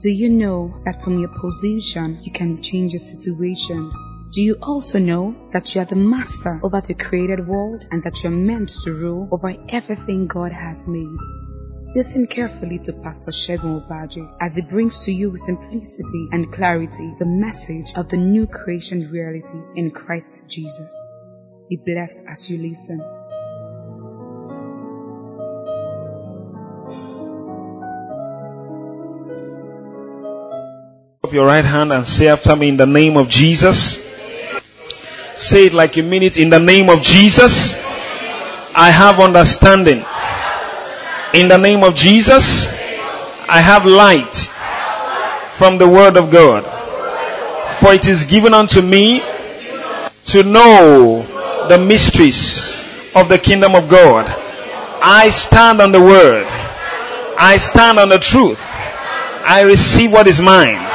[0.00, 3.90] Do you know that from your position you can change a situation?
[4.30, 8.22] Do you also know that you are the master over the created world and that
[8.22, 11.18] you're meant to rule over everything God has made?
[11.96, 17.14] Listen carefully to Pastor Segun Obadje as he brings to you with simplicity and clarity
[17.18, 21.12] the message of the new creation realities in Christ Jesus.
[21.68, 23.00] Be blessed as you listen.
[31.28, 34.02] Up your right hand and say after me in the name of Jesus.
[35.36, 37.76] Say it like you mean it in the name of Jesus.
[38.74, 40.02] I have understanding.
[41.34, 42.66] In the name of Jesus,
[43.46, 44.36] I have light
[45.58, 46.64] from the word of God.
[47.74, 49.20] For it is given unto me
[50.32, 51.26] to know
[51.68, 52.82] the mysteries
[53.14, 54.24] of the kingdom of God.
[55.02, 56.46] I stand on the word.
[57.38, 58.58] I stand on the truth.
[59.44, 60.87] I receive what is mine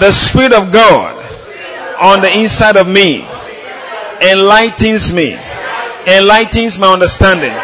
[0.00, 1.14] the Spirit of God
[2.00, 3.26] on the inside of me
[4.20, 5.38] enlightens me,
[6.06, 7.54] enlightens my understanding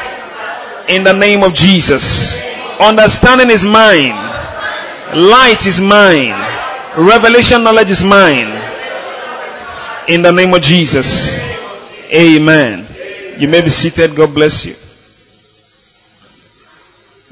[0.89, 2.41] in the name of Jesus.
[2.79, 4.15] Understanding is mine,
[5.17, 6.37] light is mine,
[6.97, 8.49] revelation knowledge is mine
[10.09, 11.39] in the name of Jesus.
[12.13, 12.87] Amen.
[13.39, 14.15] You may be seated.
[14.15, 14.75] God bless you.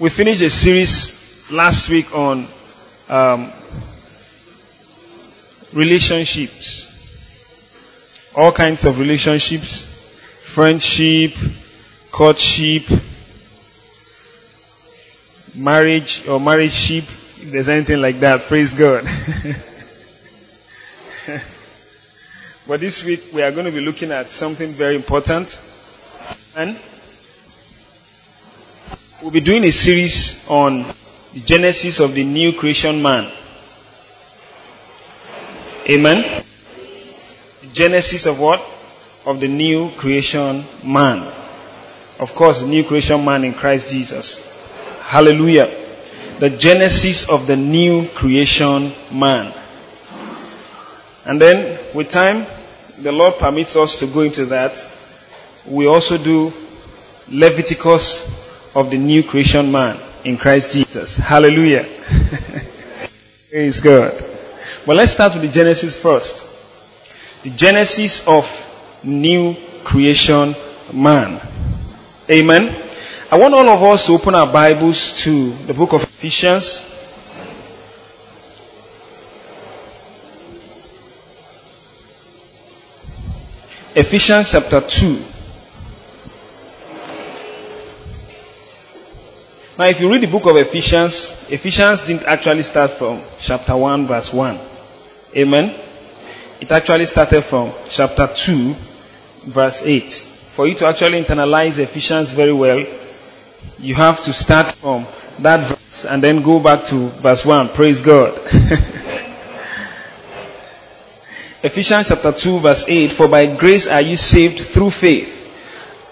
[0.03, 2.47] We finished a series last week on
[3.09, 3.53] um,
[5.75, 6.91] relationships.
[8.37, 9.91] All kinds of relationships.
[10.45, 11.33] Friendship,
[12.11, 12.85] courtship,
[15.57, 18.43] marriage or marriage ship, if there's anything like that.
[18.43, 19.05] Praise God.
[22.69, 25.59] but this week we are going to be looking at something very important.
[26.57, 26.79] And
[29.21, 30.85] we'll be doing a series on
[31.33, 33.29] the genesis of the new creation man.
[35.89, 36.43] Amen.
[37.75, 38.61] Genesis of what?
[39.27, 41.31] Of the new creation man.
[42.19, 44.41] Of course, the new creation man in Christ Jesus.
[45.03, 45.71] Hallelujah.
[46.39, 49.53] The genesis of the new creation man.
[51.27, 52.47] And then, with time,
[53.01, 54.87] the Lord permits us to go into that.
[55.67, 56.53] We also do
[57.31, 61.19] Leviticus of the new creation man in Christ Jesus.
[61.19, 61.87] Hallelujah.
[63.51, 64.34] Praise God.
[64.87, 66.45] But let's start with the Genesis first.
[67.43, 68.45] The Genesis of
[69.03, 70.55] new creation
[70.93, 71.41] man.
[72.31, 72.75] Amen.
[73.33, 76.91] I want all of us to open our Bibles to the book of Ephesians.
[83.97, 85.23] Ephesians chapter 2.
[89.79, 94.07] Now, if you read the book of Ephesians, Ephesians didn't actually start from chapter 1,
[94.07, 94.74] verse 1.
[95.37, 95.75] Amen.
[96.61, 98.75] It actually started from chapter 2,
[99.47, 100.13] verse 8.
[100.13, 102.87] For you to actually internalize Ephesians very well,
[103.81, 105.05] you have to start from
[105.41, 107.71] that verse and then go back to verse 1.
[107.71, 108.33] Praise God.
[111.65, 115.41] Ephesians chapter 2 verse 8, for by grace are you saved through faith,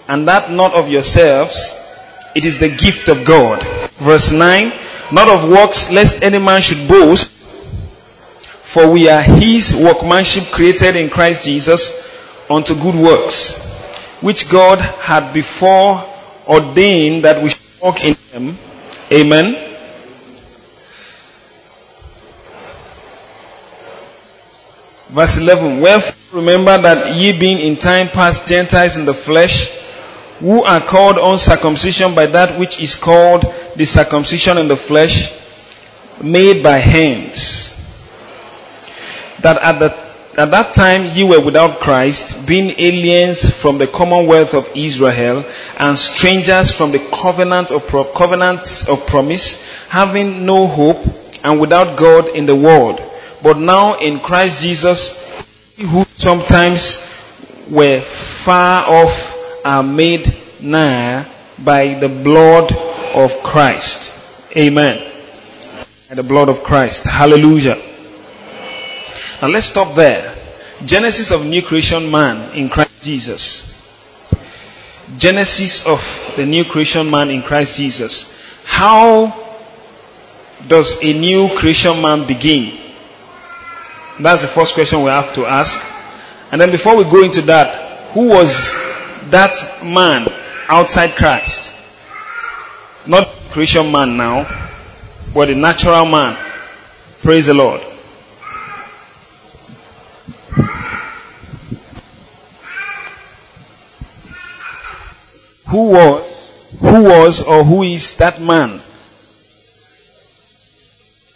[0.09, 1.71] and that not of yourselves,
[2.35, 3.63] it is the gift of God.
[3.93, 4.73] Verse 9,
[5.13, 7.32] not of works lest any man should boast,
[8.73, 11.93] for we are his workmanship created in Christ Jesus
[12.49, 13.61] unto good works,
[14.19, 16.03] which God had before
[16.47, 18.57] ordained that we should walk in them.
[19.11, 19.53] Amen.
[25.09, 25.79] Verse 11.
[25.79, 29.69] Wherefore remember that ye being in time past Gentiles in the flesh,
[30.39, 33.45] who are called uncircumcision by that which is called
[33.75, 35.31] the circumcision in the flesh,
[36.23, 37.82] made by hands
[39.43, 44.53] that at, the, at that time ye were without Christ, being aliens from the commonwealth
[44.53, 45.45] of Israel
[45.77, 51.05] and strangers from the covenant of pro- covenants of promise, having no hope
[51.43, 53.01] and without God in the world.
[53.43, 56.97] But now in Christ Jesus, who sometimes
[57.69, 61.25] were far off are made nigh
[61.63, 62.71] by the blood
[63.13, 64.11] of Christ.
[64.55, 65.05] Amen.
[66.07, 67.05] By the blood of Christ.
[67.05, 67.77] Hallelujah.
[69.43, 70.33] Now let's stop there.
[70.85, 73.69] Genesis of new creation man in Christ Jesus.
[75.17, 78.31] Genesis of the new creation man in Christ Jesus.
[78.63, 79.35] How
[80.65, 82.79] does a new creation man begin?
[84.17, 85.77] That's the first question we have to ask.
[86.53, 88.77] And then before we go into that, who was
[89.31, 90.25] that man
[90.69, 91.69] outside Christ?
[93.05, 94.47] Not creation man now,
[95.33, 96.37] but the natural man
[97.23, 97.81] Praise the Lord.
[105.73, 108.79] Who was, who was or who is that man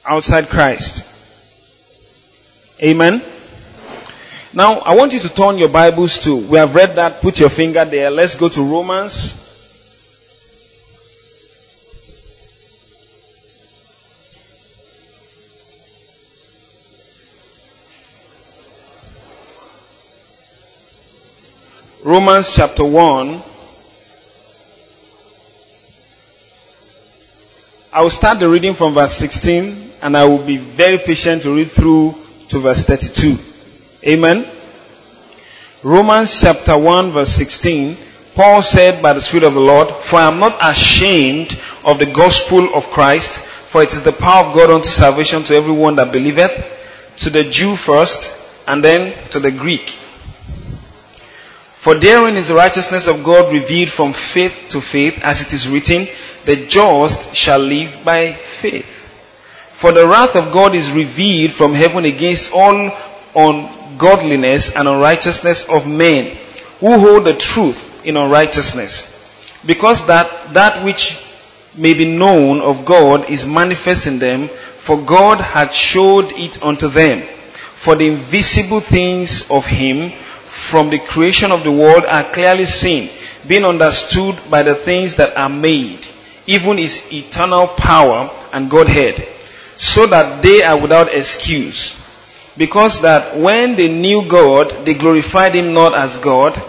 [0.06, 1.02] outside Christ?
[2.80, 3.24] Amen.
[4.54, 7.50] Now, I want you to turn your Bibles to, we have read that, put your
[7.50, 8.12] finger there.
[8.12, 9.34] Let's go to Romans.
[22.06, 23.57] Romans chapter 1.
[27.98, 31.56] I will start the reading from verse 16 and I will be very patient to
[31.56, 32.14] read through
[32.50, 33.36] to verse 32.
[34.08, 34.46] Amen.
[35.82, 37.98] Romans chapter 1 verse 16,
[38.36, 42.06] Paul said by the Spirit of the Lord, For I am not ashamed of the
[42.06, 46.12] gospel of Christ, for it is the power of God unto salvation to everyone that
[46.12, 49.90] believeth, to the Jew first, and then to the Greek.
[51.88, 55.68] For therein is the righteousness of God revealed from faith to faith, as it is
[55.68, 56.08] written,
[56.48, 58.86] the just shall live by faith.
[59.76, 62.90] For the wrath of God is revealed from heaven against all
[63.36, 66.36] ungodliness and unrighteousness of men
[66.80, 69.14] who hold the truth in unrighteousness.
[69.66, 71.20] Because that, that which
[71.78, 76.88] may be known of God is manifest in them, for God had showed it unto
[76.88, 77.22] them.
[77.22, 83.10] For the invisible things of Him from the creation of the world are clearly seen,
[83.46, 86.08] being understood by the things that are made,
[86.48, 89.28] even His eternal power and Godhead,
[89.78, 91.96] so that they are without excuse.
[92.58, 96.60] Because that when they knew God, they glorified Him not as God,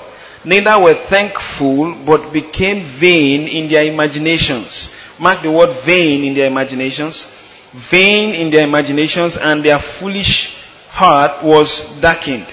[0.44, 4.92] neither were thankful, but became vain in their imaginations.
[5.18, 7.24] Mark the word vain in their imaginations.
[7.72, 10.54] Vain in their imaginations, and their foolish
[10.90, 12.46] heart was darkened.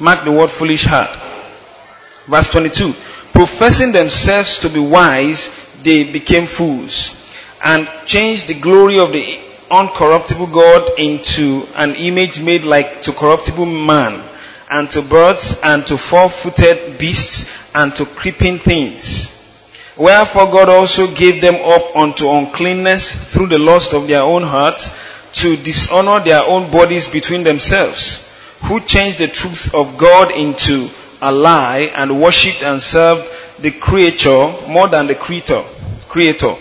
[0.00, 1.10] Mark the word foolish heart.
[2.26, 2.92] Verse 22.
[3.32, 5.48] Professing themselves to be wise,
[5.84, 7.20] they became fools
[7.62, 9.38] and changed the glory of the
[9.70, 14.22] uncorruptible God into an image made like to corruptible man,
[14.70, 19.30] and to birds, and to four-footed beasts, and to creeping things.
[19.96, 24.90] Wherefore God also gave them up unto uncleanness through the lust of their own hearts,
[25.34, 30.88] to dishonor their own bodies between themselves, who changed the truth of God into
[31.22, 33.28] a lie, and worshipped and served
[33.60, 35.62] the creature more than the creator,
[36.08, 36.54] creator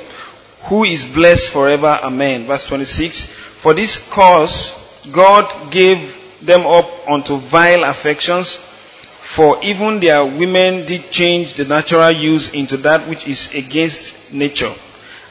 [0.63, 1.99] who is blessed forever.
[2.03, 2.45] Amen.
[2.45, 3.25] Verse 26.
[3.25, 4.79] For this cause
[5.11, 5.99] God gave
[6.45, 12.77] them up unto vile affections, for even their women did change the natural use into
[12.77, 14.71] that which is against nature.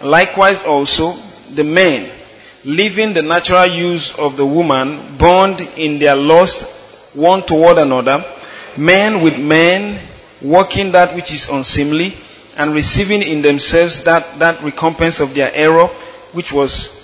[0.02, 1.12] Likewise also
[1.54, 2.10] the men,
[2.64, 6.66] leaving the natural use of the woman, bond in their lust
[7.14, 8.24] one toward another,
[8.76, 9.98] men with men,
[10.42, 12.14] working that which is unseemly,
[12.56, 15.86] and receiving in themselves that, that recompense of their error
[16.32, 17.00] which was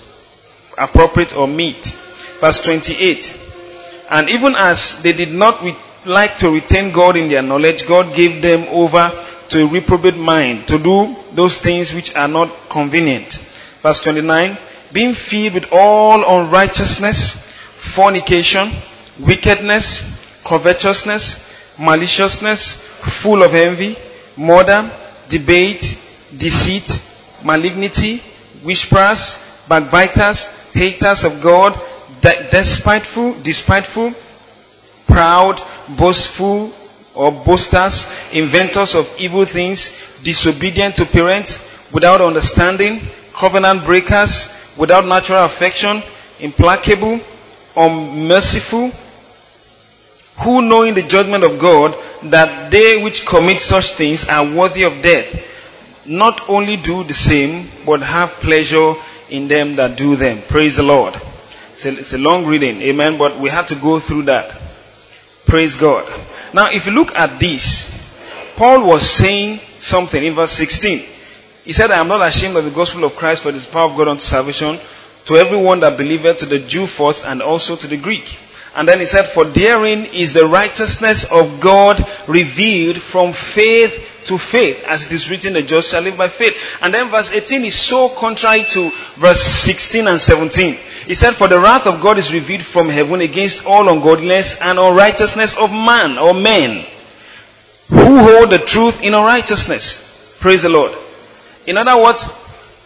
[0.77, 1.85] appropriate or meet.
[2.39, 3.37] Verse 28.
[4.11, 5.75] And even as they did not re-
[6.05, 9.11] like to retain God in their knowledge, God gave them over
[9.49, 13.33] to a reprobate mind to do those things which are not convenient.
[13.81, 14.57] Verse 29.
[14.91, 18.69] Being filled with all unrighteousness, fornication,
[19.19, 23.95] wickedness, covetousness, maliciousness, full of envy,
[24.37, 24.89] murder,
[25.29, 25.81] debate,
[26.37, 27.01] deceit,
[27.43, 28.17] malignity,
[28.63, 29.37] whisperers,
[29.67, 31.79] backbiters, haters of God,
[32.51, 34.13] despiteful, despiteful,
[35.07, 35.61] proud,
[35.97, 36.71] boastful,
[37.15, 39.91] or boasters, inventors of evil things,
[40.23, 42.99] disobedient to parents, without understanding,
[43.33, 46.01] covenant breakers, without natural affection,
[46.39, 47.19] implacable,
[47.75, 48.91] unmerciful,
[50.43, 55.01] who knowing the judgment of God, that they which commit such things are worthy of
[55.01, 58.93] death, not only do the same, but have pleasure
[59.29, 60.41] in them that do them.
[60.47, 61.13] Praise the Lord.
[61.71, 64.49] It's a, it's a long reading, amen, but we had to go through that.
[65.45, 66.05] Praise God.
[66.53, 67.89] Now, if you look at this,
[68.55, 70.99] Paul was saying something in verse 16.
[71.63, 73.89] He said, I am not ashamed of the gospel of Christ, for it is power
[73.89, 74.77] of God unto salvation
[75.25, 78.37] to everyone that believeth, to the Jew first, and also to the Greek.
[78.79, 84.37] And then he said, For therein is the righteousness of God revealed from faith to
[84.37, 86.55] faith, as it is written, the just shall live by faith.
[86.81, 90.75] And then verse 18 is so contrary to verse 16 and 17.
[91.07, 94.79] He said, For the wrath of God is revealed from heaven against all ungodliness and
[94.79, 96.85] unrighteousness of man or men
[97.89, 100.37] who hold the truth in unrighteousness.
[100.39, 100.93] Praise the Lord.
[101.67, 102.29] In other words,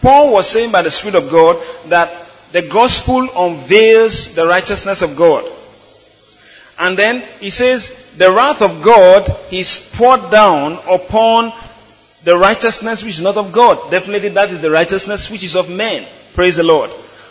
[0.02, 2.10] Paul was saying by the Spirit of God that
[2.50, 5.48] the gospel unveils the righteousness of God.
[6.78, 11.52] And then he says, the wrath of God is poured down upon
[12.24, 13.90] the righteousness which is not of God.
[13.90, 16.06] Definitely that is the righteousness which is of men.
[16.34, 16.90] Praise the Lord.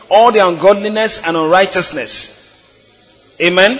[0.09, 3.37] All the ungodliness and unrighteousness.
[3.41, 3.79] Amen.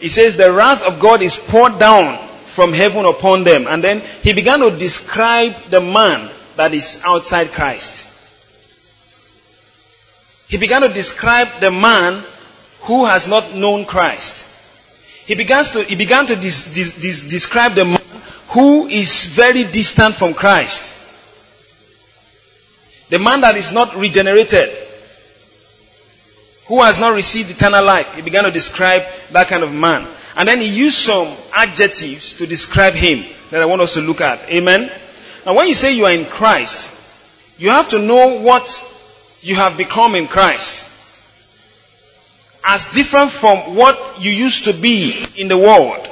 [0.00, 2.16] He says the wrath of God is poured down
[2.46, 3.66] from heaven upon them.
[3.68, 8.10] And then he began to describe the man that is outside Christ.
[10.50, 12.24] He began to describe the man
[12.82, 14.49] who has not known Christ.
[15.26, 18.00] He, begins to, he began to dis, dis, dis, describe the man
[18.48, 20.96] who is very distant from Christ.
[23.10, 24.70] The man that is not regenerated,
[26.66, 28.14] who has not received eternal life.
[28.14, 30.06] He began to describe that kind of man.
[30.36, 34.20] And then he used some adjectives to describe him that I want us to look
[34.20, 34.48] at.
[34.48, 34.90] Amen.
[35.44, 38.68] Now when you say you are in Christ, you have to know what
[39.42, 40.89] you have become in Christ.
[42.64, 46.06] As different from what you used to be in the world.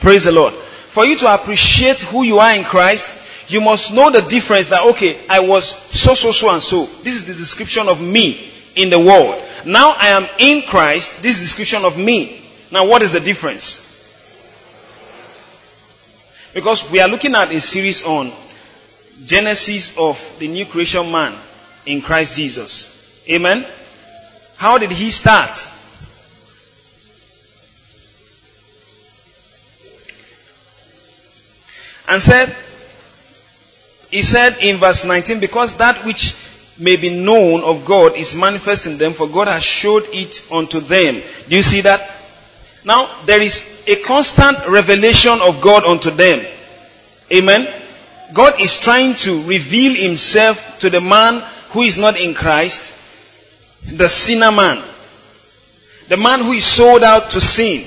[0.00, 0.54] Praise the Lord.
[0.54, 4.82] For you to appreciate who you are in Christ, you must know the difference that,
[4.88, 6.86] okay, I was so, so, so, and so.
[6.86, 9.42] This is the description of me in the world.
[9.64, 11.22] Now I am in Christ.
[11.22, 12.40] This description of me.
[12.70, 13.82] Now what is the difference?
[16.54, 18.32] Because we are looking at a series on
[19.26, 21.34] Genesis of the new creation man
[21.84, 23.26] in Christ Jesus.
[23.30, 23.66] Amen.
[24.56, 25.56] How did he start?
[32.08, 32.54] And said,
[34.10, 36.34] he said in verse 19, because that which
[36.78, 40.80] may be known of God is manifest in them, for God has showed it unto
[40.80, 41.20] them.
[41.48, 42.08] Do you see that?
[42.84, 46.44] Now, there is a constant revelation of God unto them.
[47.32, 47.68] Amen.
[48.32, 52.92] God is trying to reveal himself to the man who is not in Christ,
[53.92, 54.82] the sinner man,
[56.08, 57.84] the man who is sold out to sin,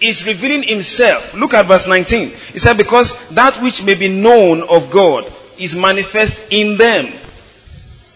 [0.00, 1.34] is revealing himself.
[1.34, 2.28] Look at verse 19.
[2.28, 7.06] He said, because that which may be known of God is manifest in them.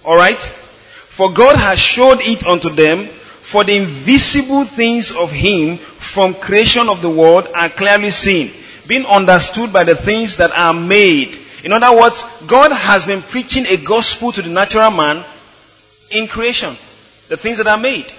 [0.04, 0.40] Alright?
[0.40, 6.88] For God has showed it unto them, for the invisible things of Him from creation
[6.88, 8.50] of the world are clearly seen,
[8.86, 13.66] being understood by the things that are made in other words, God has been preaching
[13.66, 15.24] a gospel to the natural man
[16.10, 16.70] in creation.
[17.28, 18.12] The things that are made.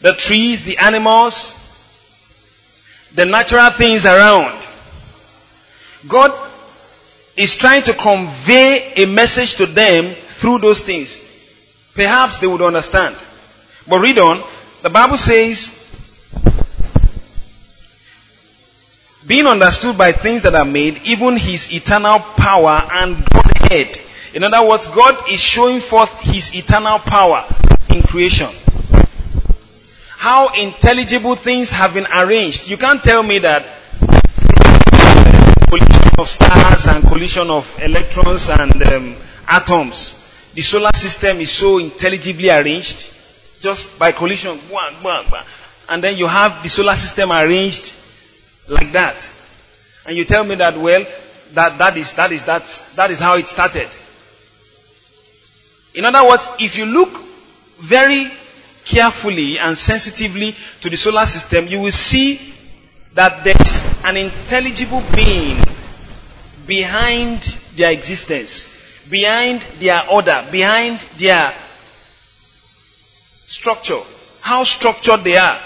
[0.00, 1.54] The trees, the animals,
[3.14, 4.56] the natural things around.
[6.06, 6.32] God
[7.36, 11.24] is trying to convey a message to them through those things.
[11.94, 13.16] Perhaps they would understand.
[13.88, 14.42] But read on.
[14.82, 15.74] The Bible says,
[19.26, 23.98] being understood by things that are made, even his eternal power and Godhead.
[24.34, 27.44] In other words, God is showing forth his eternal power
[27.88, 28.48] in creation.
[30.10, 32.68] How intelligible things have been arranged.
[32.68, 33.64] You can't tell me that
[35.68, 39.16] collision of stars and collision of electrons and um,
[39.46, 40.14] atoms.
[40.54, 43.14] The solar system is so intelligibly arranged
[43.60, 44.58] just by collision.
[45.88, 47.92] And then you have the solar system arranged
[48.68, 49.30] like that.
[50.06, 51.04] And you tell me that, well,
[51.52, 52.64] that, that is, that is, that,
[52.96, 53.88] that is how it started.
[55.98, 57.08] In other words, if you look
[57.80, 58.30] very
[58.84, 62.40] carefully and sensitively to the solar system, you will see
[63.14, 65.56] that there is an intelligible being
[66.68, 67.40] behind
[67.74, 71.52] their existence, behind their order, behind their
[73.48, 73.98] structure,
[74.40, 75.58] how structured they are.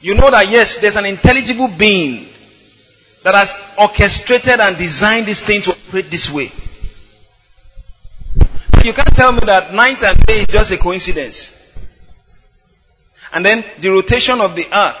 [0.00, 2.26] You know that yes, there's an intelligible being
[3.22, 6.50] that has orchestrated and designed this thing to operate this way.
[8.82, 11.56] You can't tell me that night and day is just a coincidence.
[13.32, 14.96] And then the rotation of the earth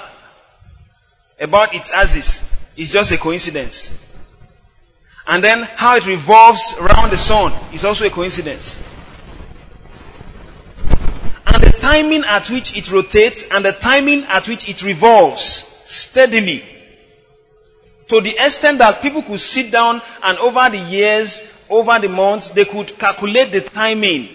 [1.40, 4.06] about its axis is just a coincidence.
[5.26, 8.78] And then how it revolves around the sun is also a coincidence.
[11.46, 16.62] And the timing at which it rotates and the timing at which it revolves steadily
[18.10, 21.40] to the extent that people could sit down and over the years,
[21.70, 24.28] over the months, they could calculate the timing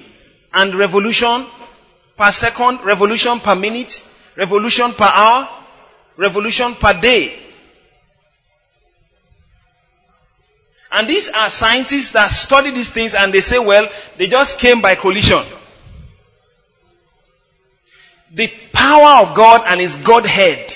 [0.53, 1.45] and revolution
[2.17, 4.01] per second, revolution per minute,
[4.37, 5.49] revolution per hour,
[6.15, 7.37] revolution per day.
[10.93, 14.81] And these are scientists that study these things and they say, well, they just came
[14.81, 15.43] by collision.
[18.33, 20.73] The power of God and His Godhead.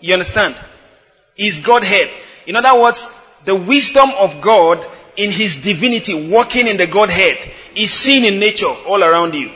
[0.00, 0.56] You understand?
[1.36, 2.10] Is Godhead.
[2.46, 3.08] In other words,
[3.44, 4.84] the wisdom of God
[5.16, 7.38] in His divinity working in the Godhead
[7.74, 9.50] is seen in nature all around you.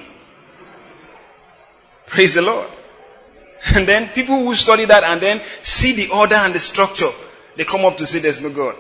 [2.07, 2.69] Praise the Lord.
[3.75, 7.11] And then people who study that and then see the order and the structure,
[7.57, 8.77] they come up to say there's no God.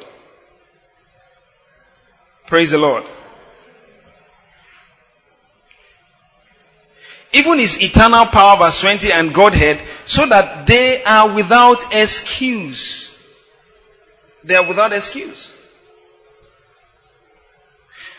[2.47, 3.05] Praise the Lord.
[7.33, 13.15] Even his eternal power, verse 20, and Godhead, so that they are without excuse.
[14.45, 15.55] They are without excuse.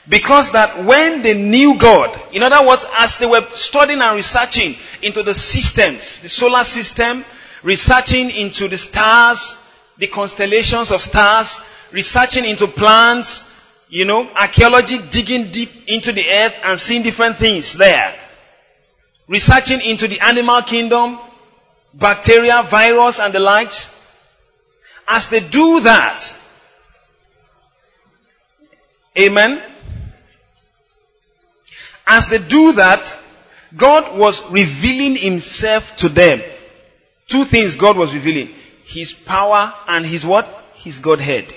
[0.07, 4.75] Because that when they knew God, in other words, as they were studying and researching
[5.01, 7.23] into the systems, the solar system,
[7.63, 9.55] researching into the stars,
[9.97, 11.61] the constellations of stars,
[11.91, 13.45] researching into plants,
[13.89, 18.13] you know, archaeology, digging deep into the earth and seeing different things there.
[19.29, 21.19] Researching into the animal kingdom,
[21.93, 23.71] bacteria, virus, and the like.
[25.07, 26.35] As they do that,
[29.17, 29.61] amen,
[32.07, 33.15] as they do that,
[33.77, 36.41] God was revealing himself to them.
[37.27, 38.49] Two things God was revealing.
[38.85, 40.47] His power and his what?
[40.73, 41.53] His Godhead.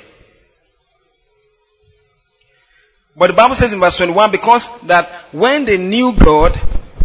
[3.17, 6.59] But the Bible says in verse 21, because that when they knew God,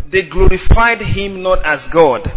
[0.10, 2.32] they glorified him not as God.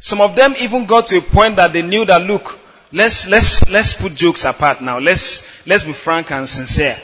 [0.00, 2.58] Some of them even got to a point that they knew that look,
[2.92, 4.98] let's, let's, let's put jokes apart now.
[4.98, 6.98] Let's, let's be frank and sincere.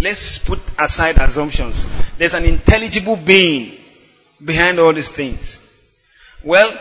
[0.00, 1.86] Let's put aside assumptions.
[2.18, 3.72] There's an intelligible being
[4.44, 5.64] behind all these things.
[6.44, 6.72] Well,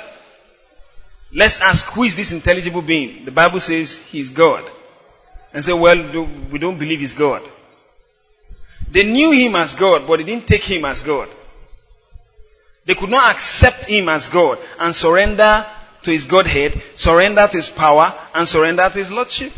[1.34, 3.26] let's ask who is this intelligible being?
[3.26, 4.64] The Bible says he's God.
[5.54, 7.42] And say, well, we don't believe he's God.
[8.92, 11.30] They knew him as God, but they didn't take him as God.
[12.88, 15.66] They could not accept him as God and surrender
[16.04, 19.52] to his Godhead, surrender to his power, and surrender to his Lordship.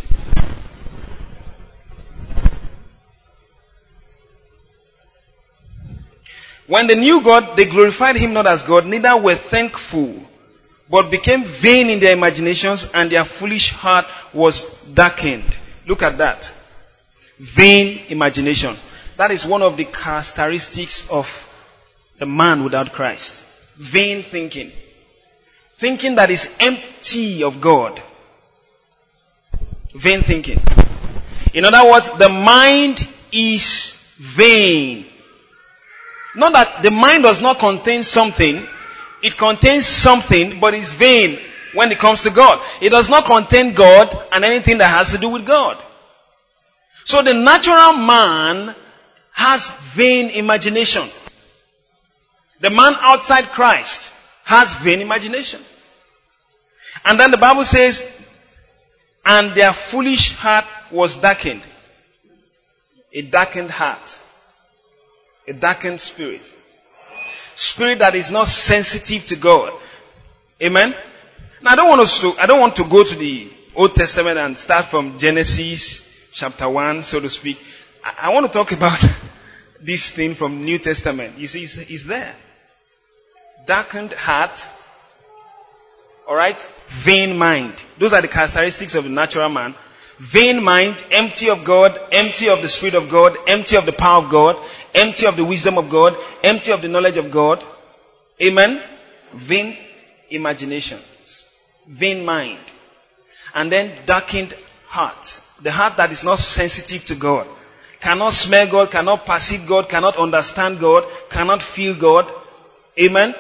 [6.66, 10.14] When they knew God, they glorified Him not as God, neither were thankful,
[10.88, 15.58] but became vain in their imaginations, and their foolish heart was darkened.
[15.88, 16.46] Look at that.
[17.40, 18.76] Vain imagination.
[19.18, 21.49] That is one of the characteristics of
[22.22, 23.42] a man without Christ.
[23.78, 24.72] Vain thinking.
[25.78, 28.02] Thinking that is empty of God.
[29.94, 30.60] Vain thinking.
[31.54, 35.06] In other words, the mind is vain.
[36.36, 38.62] Not that the mind does not contain something,
[39.24, 41.40] it contains something, but it's vain
[41.74, 42.62] when it comes to God.
[42.82, 45.82] It does not contain God and anything that has to do with God.
[47.06, 48.76] So the natural man
[49.34, 51.08] has vain imagination.
[52.60, 54.14] The man outside Christ
[54.46, 55.62] has vain imagination.
[57.06, 58.04] And then the Bible says,
[59.26, 61.62] and their foolish heart was darkened.
[63.14, 64.20] A darkened heart.
[65.48, 66.42] A darkened spirit.
[67.56, 69.74] Spirit that is not sensitive to God.
[70.62, 70.94] Amen?
[71.62, 74.38] Now I don't want us to, I don't want to go to the Old Testament
[74.38, 77.58] and start from Genesis chapter 1, so to speak.
[78.04, 79.04] I, I want to talk about
[79.82, 81.38] this thing from New Testament.
[81.38, 82.34] You see, it's, it's there.
[83.70, 84.68] Darkened heart.
[86.28, 86.60] Alright?
[86.88, 87.74] Vain mind.
[88.00, 89.76] Those are the characteristics of the natural man.
[90.18, 94.24] Vain mind, empty of God, empty of the Spirit of God, empty of the power
[94.24, 94.58] of God,
[94.96, 97.64] empty of the wisdom of God, empty of the knowledge of God.
[98.42, 98.82] Amen.
[99.34, 99.78] Vain
[100.32, 101.46] imaginations,
[101.88, 102.60] vain mind,
[103.54, 104.56] and then darkened
[104.88, 105.40] heart.
[105.62, 107.46] The heart that is not sensitive to God,
[108.02, 112.28] cannot smell God, cannot perceive God, cannot understand God, cannot feel God.
[113.00, 113.36] Amen.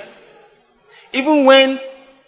[1.13, 1.79] Even when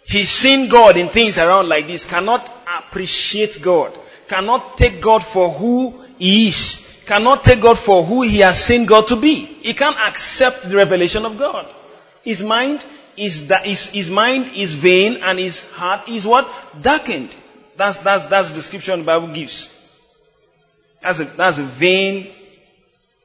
[0.04, 3.92] he's seen God in things around like this, cannot appreciate God,
[4.28, 8.86] cannot take God for who he is, cannot take God for who he has seen
[8.86, 9.34] God to be.
[9.44, 11.66] He can't accept the revelation of God.
[12.24, 12.80] His mind
[13.16, 16.48] is that his, his mind is vain and his heart is what?
[16.80, 17.34] Darkened.
[17.76, 19.78] That's that's that's the description the Bible gives.
[21.02, 22.28] That's a that's a vain,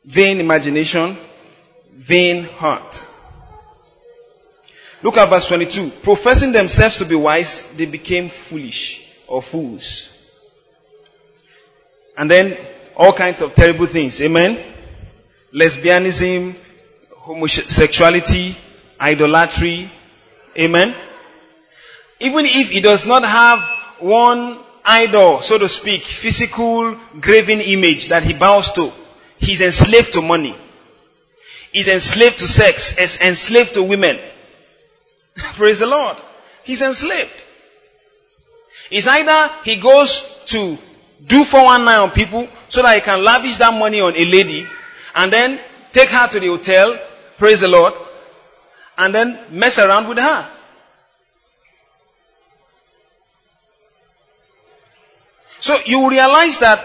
[0.06, 1.18] vain imagination,
[1.96, 3.07] vain heart.
[5.04, 5.90] Look at verse 22.
[6.02, 10.14] Professing themselves to be wise, they became foolish or fools.
[12.18, 12.58] And then
[12.96, 14.20] all kinds of terrible things.
[14.22, 14.58] Amen?
[15.54, 16.56] Lesbianism,
[17.16, 18.56] homosexuality,
[19.00, 19.90] idolatry.
[20.58, 20.96] Amen?
[22.20, 23.62] Even if he does not have
[24.00, 28.92] one idol, so to speak, physical graven image that he bows to,
[29.38, 30.56] he's enslaved to money.
[31.72, 34.18] He's enslaved to sex, is enslaved to women.
[35.56, 36.18] Praise the Lord.
[36.64, 37.44] He's enslaved.
[38.90, 40.78] It's either he goes to
[41.26, 44.66] do 419 on people so that he can lavish that money on a lady
[45.16, 45.60] and then
[45.92, 46.98] take her to the hotel,
[47.38, 47.94] praise the Lord,
[48.98, 50.48] and then mess around with her.
[55.60, 56.80] So you realize that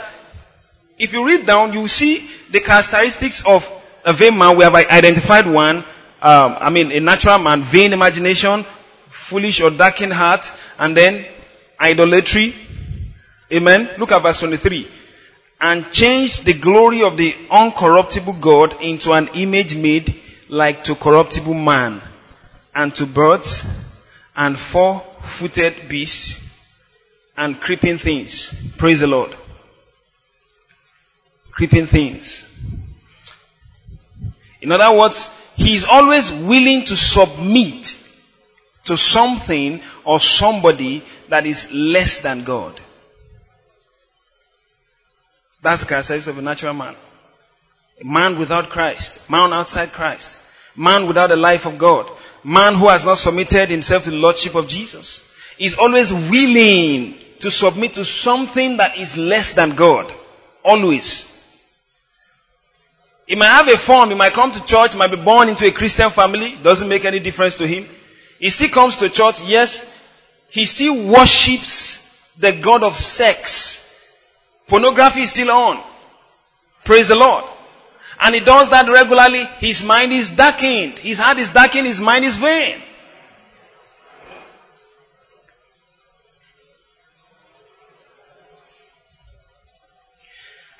[0.98, 3.68] if you read down, you see the characteristics of
[4.04, 4.56] a vain man.
[4.56, 5.84] We have identified one.
[6.22, 8.62] Um, I mean, a natural man, vain imagination,
[9.10, 11.24] foolish or darkened heart, and then
[11.80, 12.54] idolatry.
[13.52, 13.90] Amen.
[13.98, 14.86] Look at verse 23.
[15.60, 20.14] And change the glory of the uncorruptible God into an image made
[20.48, 22.00] like to corruptible man,
[22.72, 23.66] and to birds,
[24.36, 26.38] and four-footed beasts,
[27.36, 28.74] and creeping things.
[28.76, 29.34] Praise the Lord.
[31.50, 32.48] Creeping things.
[34.60, 37.96] In other words, he is always willing to submit
[38.84, 42.78] to something or somebody that is less than God.
[45.62, 46.96] That's the characteristics of a natural man.
[48.00, 49.30] A man without Christ.
[49.30, 50.38] Man outside Christ.
[50.76, 52.06] Man without the life of God.
[52.42, 55.28] Man who has not submitted himself to the Lordship of Jesus.
[55.58, 60.12] Is always willing to submit to something that is less than God.
[60.64, 61.31] Always.
[63.26, 65.70] He might have a form, he might come to church, might be born into a
[65.70, 67.86] Christian family, doesn't make any difference to him.
[68.38, 69.88] He still comes to church, yes,
[70.50, 73.78] he still worships the God of sex.
[74.68, 75.80] Pornography is still on.
[76.84, 77.44] Praise the Lord.
[78.20, 80.98] And he does that regularly, his mind is darkened.
[80.98, 82.80] His heart is darkened, his mind is vain.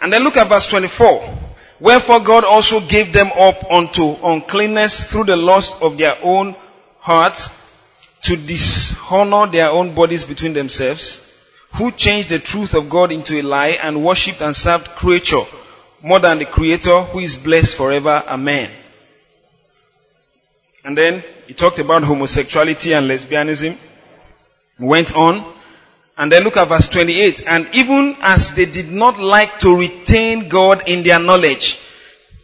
[0.00, 1.51] And then look at verse 24.
[1.82, 6.54] Wherefore God also gave them up unto uncleanness through the lust of their own
[7.00, 7.48] hearts
[8.22, 11.18] to dishonor their own bodies between themselves,
[11.74, 15.42] who changed the truth of God into a lie and worshipped and served creature
[16.02, 18.22] more than the creator who is blessed forever.
[18.28, 18.70] Amen.
[20.84, 23.76] And then he talked about homosexuality and lesbianism.
[24.78, 25.44] Went on.
[26.16, 27.44] And then look at verse 28.
[27.46, 31.80] And even as they did not like to retain God in their knowledge,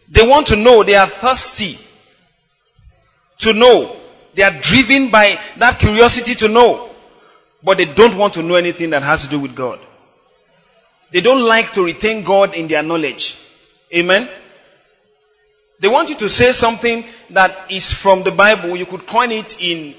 [0.09, 1.77] they want to know, they are thirsty
[3.39, 3.95] to know.
[4.33, 6.89] They are driven by that curiosity to know.
[7.63, 9.79] But they don't want to know anything that has to do with God.
[11.11, 13.37] They don't like to retain God in their knowledge.
[13.93, 14.29] Amen?
[15.79, 18.75] They want you to say something that is from the Bible.
[18.75, 19.95] You could coin it in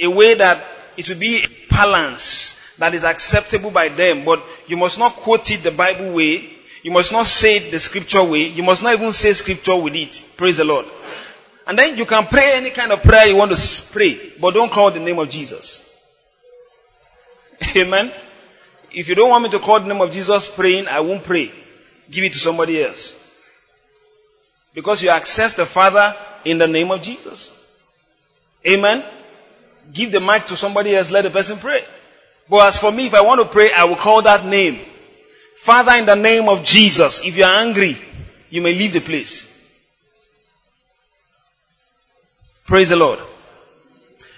[0.00, 0.62] a way that
[0.96, 5.50] it would be a balance that is acceptable by them, but you must not quote
[5.50, 6.48] it the Bible way.
[6.82, 8.48] You must not say it the scripture way.
[8.48, 10.24] You must not even say scripture with it.
[10.36, 10.86] Praise the Lord.
[11.66, 14.72] And then you can pray any kind of prayer you want to pray, but don't
[14.72, 15.88] call the name of Jesus.
[17.76, 18.10] Amen.
[18.92, 21.52] If you don't want me to call the name of Jesus praying, I won't pray.
[22.10, 23.18] Give it to somebody else.
[24.74, 27.58] Because you access the Father in the name of Jesus.
[28.66, 29.04] Amen.
[29.92, 31.84] Give the mic to somebody else, let the person pray.
[32.48, 34.80] But as for me, if I want to pray, I will call that name.
[35.58, 37.96] Father, in the name of Jesus, if you are angry,
[38.50, 39.48] you may leave the place.
[42.66, 43.18] Praise the Lord.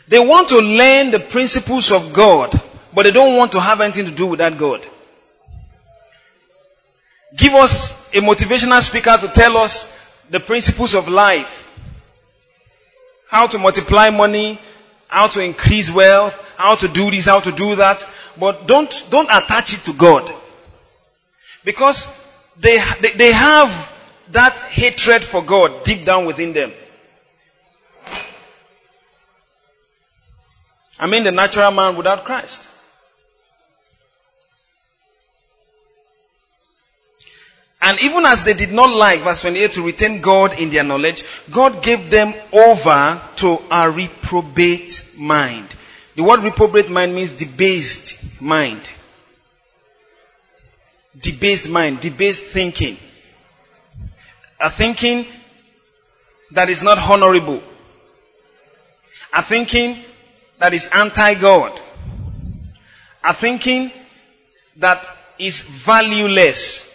[0.08, 2.60] They want to learn the principles of God,
[2.92, 4.82] but they don't want to have anything to do with that God.
[7.36, 11.60] Give us a motivational speaker to tell us the principles of life.
[13.28, 14.58] How to multiply money,
[15.08, 18.06] how to increase wealth, how to do this, how to do that.
[18.38, 20.32] But don't, don't attach it to God.
[21.64, 22.08] Because
[22.60, 23.70] they, they, they have
[24.32, 26.72] that hatred for God deep down within them.
[30.98, 32.68] I mean the natural man without Christ.
[37.86, 41.22] And even as they did not like, verse 28, to retain God in their knowledge,
[41.50, 45.68] God gave them over to a reprobate mind.
[46.16, 48.80] The word reprobate mind means debased mind.
[51.20, 52.96] Debased mind, debased thinking.
[54.58, 55.26] A thinking
[56.52, 57.62] that is not honorable.
[59.30, 59.98] A thinking
[60.58, 61.78] that is anti-God.
[63.22, 63.90] A thinking
[64.78, 65.06] that
[65.38, 66.93] is valueless.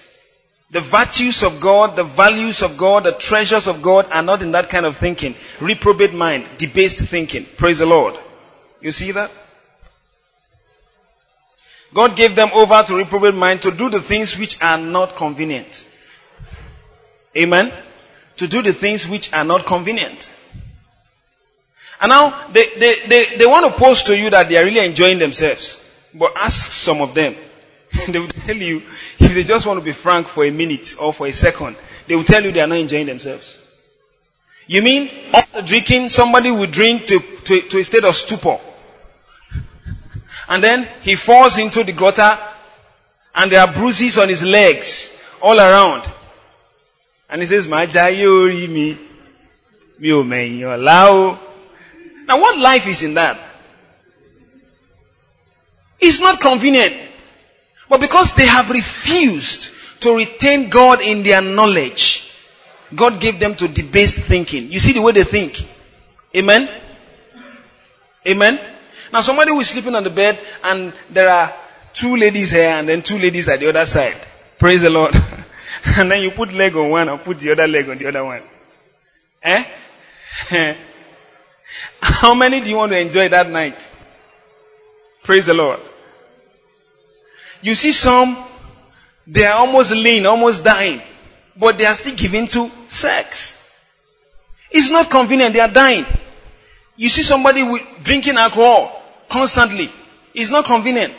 [0.72, 4.52] The virtues of God, the values of God, the treasures of God are not in
[4.52, 5.34] that kind of thinking.
[5.60, 7.46] Reprobate mind, debased thinking.
[7.58, 8.16] Praise the Lord.
[8.80, 9.32] You see that?
[11.92, 15.86] God gave them over to reprobate mind to do the things which are not convenient.
[17.36, 17.74] Amen?
[18.38, 20.32] To do the things which are not convenient.
[22.00, 24.86] And now, they, they, they, they want to post to you that they are really
[24.86, 25.84] enjoying themselves.
[26.14, 27.36] But ask some of them.
[28.08, 28.84] they will tell you,
[29.20, 31.76] if they just want to be frank for a minute or for a second,
[32.08, 33.66] they will tell you they are not enjoying themselves.
[34.68, 38.60] You mean after drinking somebody will drink to, to, to a state of stupor.
[40.48, 42.38] And then he falls into the gutter
[43.34, 46.04] and there are bruises on his legs all around.
[47.30, 48.98] And he says, Majayori mi,
[50.00, 50.76] mi o.
[52.28, 53.40] Now what life is in that?
[56.00, 56.96] It's not convenient.
[57.90, 59.72] But because they have refused
[60.02, 62.32] to retain God in their knowledge,
[62.96, 64.72] God gave them to debased thinking.
[64.72, 65.62] You see the way they think.
[66.36, 66.70] Amen?
[68.28, 68.60] Amen?
[69.12, 71.52] Now somebody who is sleeping on the bed and there are
[71.94, 74.16] two ladies here and then two ladies at the other side.
[74.60, 75.16] Praise the Lord.
[75.86, 78.24] and then you put leg on one and put the other leg on the other
[78.24, 78.44] one.
[79.42, 79.66] Eh?
[82.02, 83.90] How many do you want to enjoy that night?
[85.24, 85.80] Praise the Lord.
[87.62, 88.38] You see some,
[89.28, 91.02] they are almost lean, almost dying,
[91.58, 93.56] but they are still giving to sex.
[94.72, 96.06] It's not convenient, they are dying.
[96.96, 99.90] You see somebody with drinking alcohol constantly.
[100.34, 101.14] It's not convenient.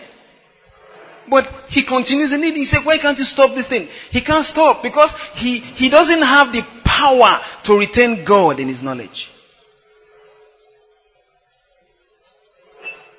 [1.29, 2.57] But he continues in it.
[2.57, 3.89] He said, why can't you stop this thing?
[4.11, 8.83] He can't stop because he, he doesn't have the power to retain God in his
[8.83, 9.31] knowledge.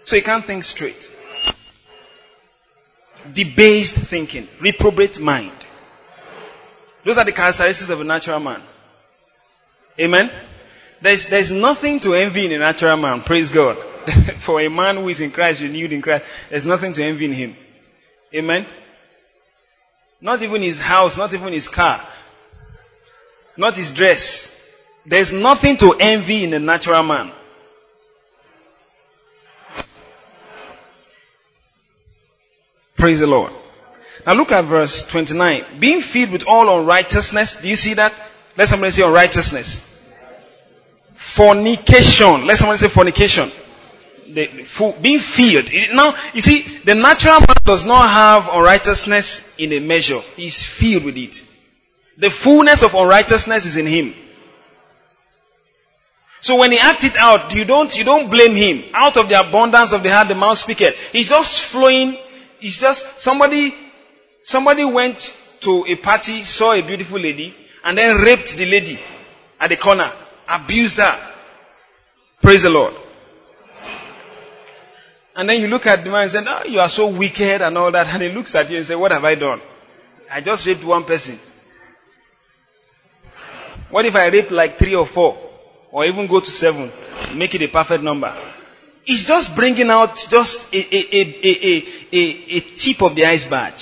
[0.03, 1.09] So he can't think straight.
[3.33, 5.51] Debased thinking, reprobate mind.
[7.03, 8.61] Those are the characteristics of a natural man.
[9.99, 10.31] Amen?
[11.01, 13.21] There's, there's nothing to envy in a natural man.
[13.21, 13.77] Praise God.
[14.39, 17.33] For a man who is in Christ, renewed in Christ, there's nothing to envy in
[17.33, 17.55] him.
[18.33, 18.65] Amen?
[20.21, 21.99] Not even his house, not even his car,
[23.57, 24.57] not his dress.
[25.05, 27.31] There's nothing to envy in a natural man.
[33.01, 33.51] Praise the Lord.
[34.27, 35.63] Now look at verse 29.
[35.79, 37.55] Being filled with all unrighteousness.
[37.55, 38.13] Do you see that?
[38.55, 39.79] Let somebody say unrighteousness.
[41.15, 42.45] Fornication.
[42.45, 43.49] Let somebody say fornication.
[44.27, 44.67] The,
[45.01, 45.71] being filled.
[45.95, 50.19] Now, you see, the natural man does not have unrighteousness in a measure.
[50.35, 51.43] He's filled with it.
[52.19, 54.13] The fullness of unrighteousness is in him.
[56.41, 58.83] So when he acts it out, you don't, you don't blame him.
[58.93, 60.95] Out of the abundance of the heart, the mouth speaketh.
[61.11, 62.15] He's just flowing
[62.61, 63.73] it's just somebody,
[64.43, 68.99] somebody went to a party, saw a beautiful lady, and then raped the lady
[69.59, 70.11] at the corner,
[70.47, 71.19] abused her.
[72.41, 72.93] Praise the Lord.
[75.35, 77.77] And then you look at the man and say, oh, you are so wicked and
[77.77, 78.07] all that.
[78.07, 79.61] And he looks at you and say, what have I done?
[80.29, 81.37] I just raped one person.
[83.89, 85.37] What if I rape like three or four?
[85.91, 86.91] Or even go to seven?
[87.35, 88.33] Make it a perfect number.
[89.05, 93.73] It's just bringing out just a, a, a, a, a tip of the iceberg.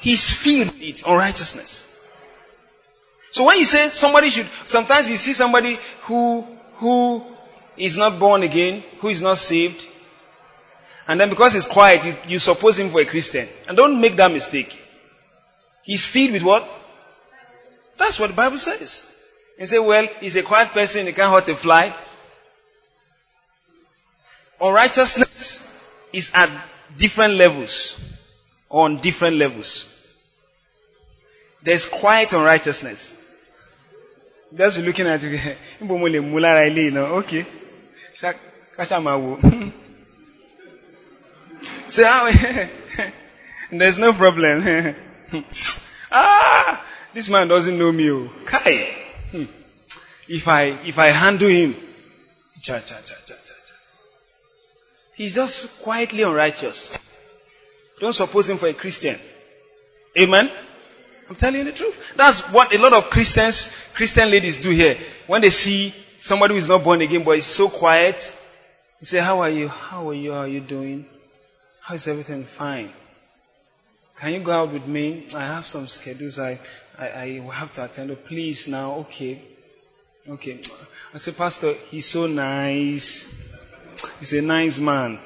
[0.00, 1.88] He's filled with it, unrighteousness.
[3.30, 6.42] So when you say somebody should, sometimes you see somebody who,
[6.76, 7.22] who
[7.76, 9.86] is not born again, who is not saved,
[11.08, 13.46] and then because he's quiet, you, you suppose him for a Christian.
[13.68, 14.76] And don't make that mistake.
[15.82, 16.68] He's filled with what?
[17.98, 19.04] That's what the Bible says.
[19.58, 21.94] You say, well, he's a quiet person, he can't hurt a fly.
[24.62, 25.58] Unrighteousness
[26.12, 26.48] is at
[26.96, 28.00] different levels,
[28.70, 29.88] on different levels.
[31.64, 33.18] There's quiet unrighteousness.
[34.56, 35.56] Just looking at it,
[36.96, 37.46] okay.
[42.04, 42.32] Ah,
[43.72, 44.94] there's no problem.
[46.12, 48.28] ah, this man doesn't know me.
[48.44, 48.94] Kai.
[49.32, 49.44] Hmm.
[50.28, 51.74] If I, if I handle him,
[52.60, 53.61] cha, cha, cha, cha, cha.
[55.14, 56.96] He's just quietly unrighteous.
[58.00, 59.18] Don't suppose him for a Christian.
[60.18, 60.50] Amen?
[61.28, 62.14] I'm telling you the truth.
[62.16, 64.96] That's what a lot of Christians, Christian ladies do here.
[65.26, 68.32] When they see somebody who is not born again but is so quiet,
[69.00, 69.68] you say, how are you?
[69.68, 70.32] How are you?
[70.32, 71.06] How are you doing?
[71.80, 72.44] How is everything?
[72.44, 72.90] Fine.
[74.18, 75.26] Can you go out with me?
[75.34, 76.58] I have some schedules I,
[76.98, 78.10] I, I have to attend.
[78.10, 78.94] Oh, please now.
[79.06, 79.42] Okay.
[80.28, 80.60] Okay.
[81.12, 83.51] I say, Pastor, he's so nice.
[84.18, 85.18] He's a nice man.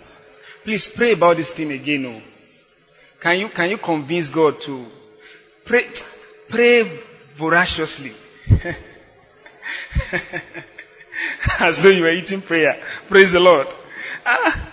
[0.64, 2.06] Please pray about this thing again.
[2.06, 2.20] Oh.
[3.20, 4.86] Can you, can you convince God to
[5.64, 5.86] pray,
[6.48, 6.82] pray
[7.34, 8.12] voraciously?
[11.60, 12.82] As though you were eating prayer.
[13.08, 13.66] Praise the Lord.
[14.24, 14.70] Ah.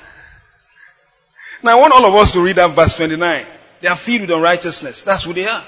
[1.63, 3.45] Now I want all of us to read that verse 29.
[3.82, 5.01] They are filled with unrighteousness.
[5.03, 5.63] That's who they are.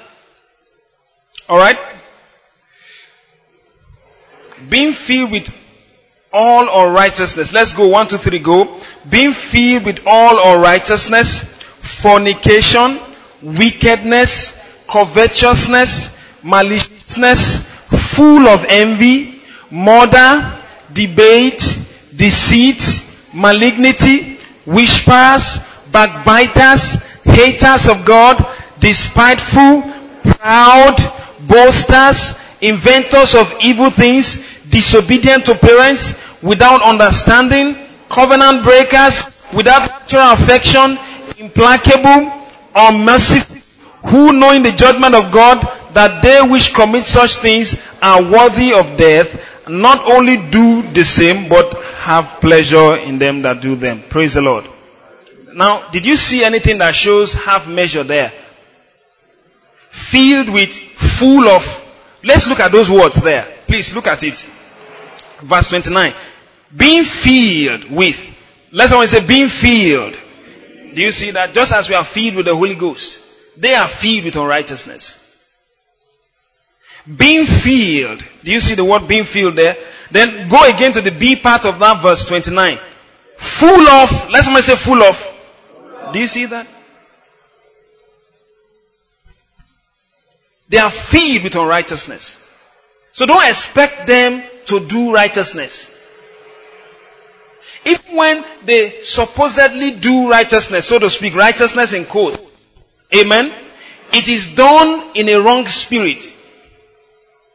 [1.50, 1.80] Alright?
[4.70, 5.65] Being filled with
[6.36, 7.54] all unrighteousness.
[7.54, 7.88] Let's go.
[7.88, 8.82] One, two, three, go.
[9.10, 13.00] Being filled with all unrighteousness, fornication,
[13.42, 14.52] wickedness,
[14.86, 17.62] covetousness, maliciousness,
[18.16, 19.40] full of envy,
[19.72, 20.60] murder,
[20.92, 21.62] debate,
[22.14, 22.84] deceit,
[23.34, 25.60] malignity, whisperers,
[25.92, 28.46] backbiters, haters of God,
[28.82, 29.84] despiteful,
[30.34, 30.96] proud,
[31.48, 37.78] boasters, inventors of evil things, disobedient to parents, without understanding,
[38.10, 39.24] covenant breakers,
[39.56, 41.00] without natural affection,
[41.38, 42.30] implacable,
[42.76, 43.56] unmerciful,
[44.10, 45.62] who knowing the judgment of God,
[45.94, 49.32] that they which commit such things are worthy of death,
[49.70, 54.04] not only do the same, but have pleasure in them that do them.
[54.10, 54.66] Praise the Lord.
[55.54, 58.34] Now, did you see anything that shows half measure there?
[59.90, 61.64] Filled with, full of.
[62.26, 63.48] Let's look at those words there.
[63.66, 64.46] Please look at it.
[65.42, 66.14] Verse 29.
[66.76, 68.34] Being filled with.
[68.72, 70.16] Let's someone say being filled.
[70.94, 71.54] Do you see that?
[71.54, 75.22] Just as we are filled with the Holy Ghost, they are filled with unrighteousness.
[77.06, 78.24] Being filled.
[78.44, 79.78] Do you see the word being filled there?
[80.12, 82.78] Then go again to the B part of that verse 29.
[83.38, 86.12] Full of, let somebody say full of.
[86.14, 86.68] Do you see that?
[90.70, 92.42] They are filled with unrighteousness.
[93.14, 95.92] So don't expect them to do righteousness.
[97.86, 102.40] Even when they supposedly do righteousness, so to speak, righteousness in quote,
[103.16, 103.54] amen,
[104.12, 106.32] it is done in a wrong spirit.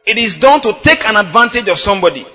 [0.05, 2.25] It is done to take an advantage of somebody.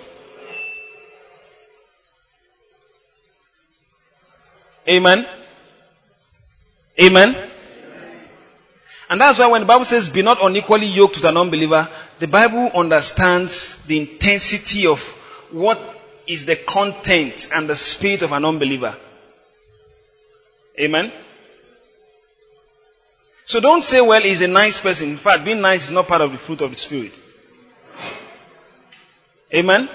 [4.88, 5.26] Amen.
[7.00, 7.36] Amen.
[9.08, 12.26] And that's why when the Bible says be not unequally yoked with an unbeliever, the
[12.26, 15.00] Bible understands the intensity of
[15.50, 15.78] what
[16.26, 18.96] is the content and the spirit of an unbeliever.
[20.80, 21.12] Amen.
[23.44, 25.10] So don't say, well, he's a nice person.
[25.10, 27.12] In fact, being nice is not part of the fruit of the spirit.
[29.54, 29.88] Amen.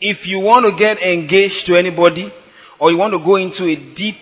[0.00, 2.30] If you want to get engaged to anybody,
[2.78, 4.16] or you want to go into a deep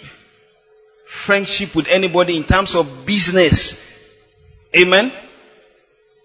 [1.07, 3.90] friendship with anybody in terms of business,
[4.77, 5.13] amen.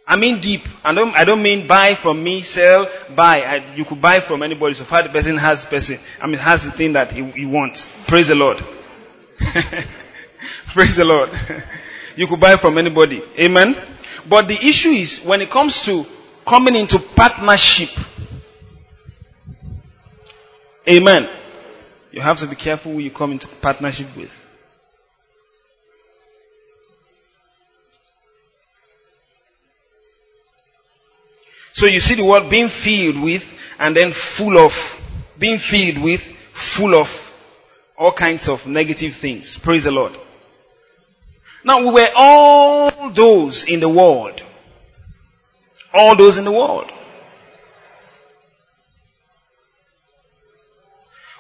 [0.08, 0.62] I mean deep.
[0.84, 3.42] I don't, I don't mean buy from me, sell, buy.
[3.42, 6.38] I, you could buy from anybody so far the person has the person, I mean
[6.38, 7.90] has the thing that he, he wants.
[8.08, 8.58] Praise the Lord.
[10.68, 11.30] Praise the Lord.
[12.16, 13.24] you could buy from anybody.
[13.40, 13.76] Amen.
[14.30, 16.06] But the issue is when it comes to
[16.46, 17.90] coming into partnership,
[20.88, 21.28] Amen.
[22.12, 24.32] You have to be careful who you come into partnership with.
[31.76, 35.02] So you see the word being filled with and then full of.
[35.38, 37.10] Being filled with, full of
[37.98, 39.58] all kinds of negative things.
[39.58, 40.14] Praise the Lord.
[41.66, 44.42] Now we were all those in the world.
[45.94, 46.90] All those in the world.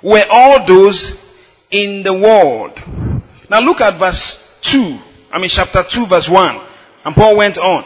[0.01, 1.15] We were all those
[1.71, 2.77] in the world.
[3.49, 4.99] Now look at verse 2.
[5.31, 6.59] I mean chapter 2 verse 1.
[7.05, 7.85] And Paul went on.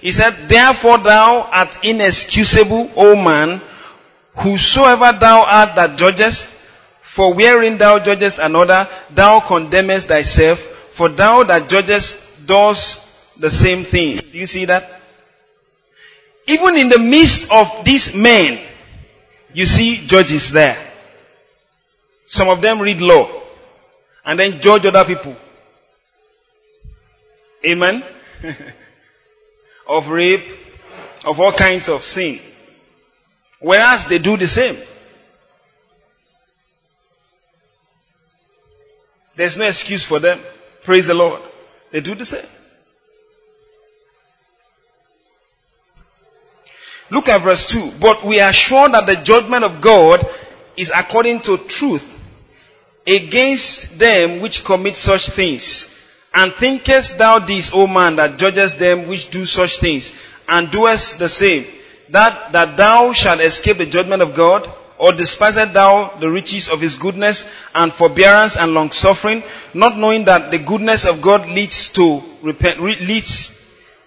[0.00, 3.60] He said, Therefore thou art inexcusable, O man,
[4.36, 11.42] whosoever thou art that judgest, for wherein thou judgest another, thou condemnest thyself, for thou
[11.44, 14.16] that judgest does the same thing.
[14.16, 14.90] Do you see that?
[16.46, 18.58] Even in the midst of these men,
[19.52, 20.78] you see judges there.
[22.28, 23.28] Some of them read law
[24.24, 25.36] and then judge other people.
[27.66, 28.02] Amen.
[29.90, 30.44] of rape,
[31.26, 32.38] of all kinds of sin.
[33.60, 34.76] Whereas they do the same.
[39.34, 40.38] There's no excuse for them.
[40.84, 41.40] Praise the Lord.
[41.90, 42.46] They do the same.
[47.10, 47.94] Look at verse 2.
[48.00, 50.24] But we are sure that the judgment of God
[50.76, 52.06] is according to truth
[53.08, 55.99] against them which commit such things.
[56.32, 60.12] And thinkest thou this, O man, that judgest them which do such things,
[60.48, 61.64] and doest the same,
[62.10, 64.70] that, that thou shalt escape the judgment of God?
[64.98, 70.24] Or despisest thou the riches of his goodness and forbearance and long suffering, not knowing
[70.24, 73.56] that the goodness of God leads to repent, leads,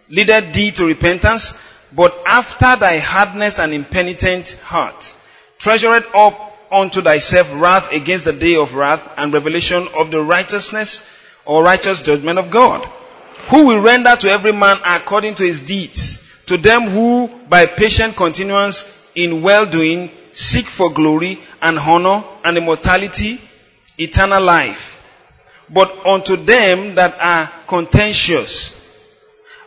[0.10, 1.58] leadeth thee to repentance,
[1.96, 5.14] but after thy hardness and impenitent heart,
[5.58, 6.36] treasure it up
[6.72, 11.02] unto thyself wrath against the day of wrath and revelation of the righteousness
[11.46, 12.84] or righteous judgment of God,
[13.50, 18.16] who will render to every man according to his deeds, to them who by patient
[18.16, 23.40] continuance in well-doing seek for glory and honor and immortality,
[23.98, 24.90] eternal life.
[25.70, 28.80] But unto them that are contentious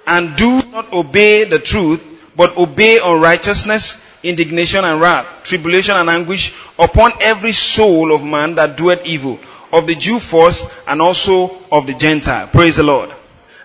[0.07, 2.03] and do not obey the truth,
[2.37, 8.77] but obey unrighteousness, indignation and wrath, tribulation and anguish upon every soul of man that
[8.77, 9.39] doeth evil,
[9.77, 12.47] of the Jew first and also of the Gentile.
[12.47, 13.11] Praise the Lord.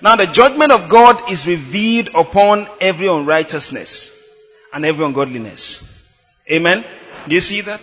[0.01, 4.17] Now the judgment of God is revealed upon every unrighteousness
[4.73, 5.87] and every ungodliness.
[6.49, 6.83] Amen.
[7.27, 7.79] Do you see that?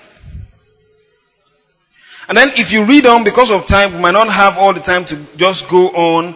[2.29, 4.81] And then if you read on, because of time, we might not have all the
[4.81, 6.35] time to just go on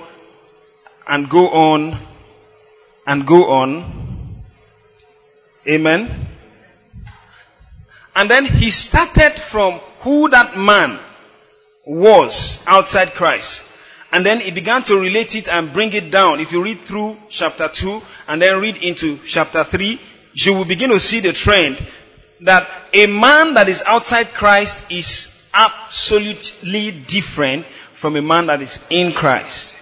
[1.07, 1.99] and go on
[3.07, 4.33] and go on.
[5.69, 6.09] Amen.
[8.17, 10.99] And then he started from who that man
[11.87, 13.65] was outside Christ.
[14.13, 16.41] And then he began to relate it and bring it down.
[16.41, 19.99] If you read through chapter 2 and then read into chapter 3,
[20.35, 21.79] you will begin to see the trend
[22.43, 27.65] that a man that is outside Christ is absolutely different
[27.95, 29.77] from a man that is in Christ.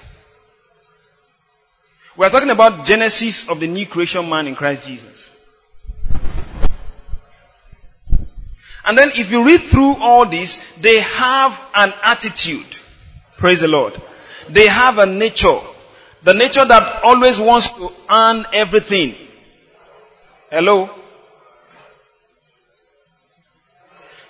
[2.16, 5.36] We are talking about genesis of the new creation man in Christ Jesus.
[8.90, 12.66] And then if you read through all this, they have an attitude.
[13.36, 13.94] Praise the Lord.
[14.48, 15.60] They have a nature.
[16.24, 19.14] The nature that always wants to earn everything.
[20.50, 20.90] Hello?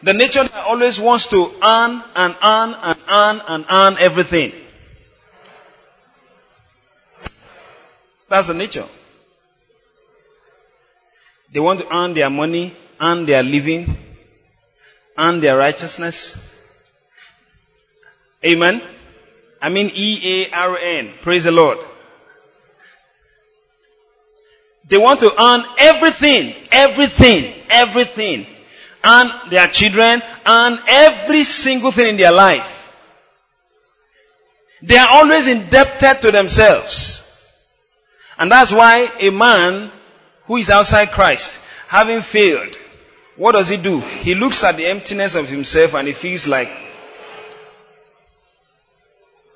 [0.02, 4.52] The nature that always wants to earn and earn and earn and earn everything.
[8.28, 8.84] That's the nature.
[11.50, 13.96] They want to earn their money, earn their living,
[15.20, 16.46] earn their righteousness.
[18.44, 18.82] Amen.
[19.60, 21.12] I mean E A R N.
[21.20, 21.78] Praise the Lord.
[24.88, 28.46] They want to earn everything, everything, everything.
[29.04, 32.76] Earn their children, earn every single thing in their life.
[34.82, 37.26] They are always indebted to themselves.
[38.38, 39.90] And that's why a man
[40.46, 42.76] who is outside Christ, having failed,
[43.36, 44.00] what does he do?
[44.00, 46.68] He looks at the emptiness of himself and he feels like,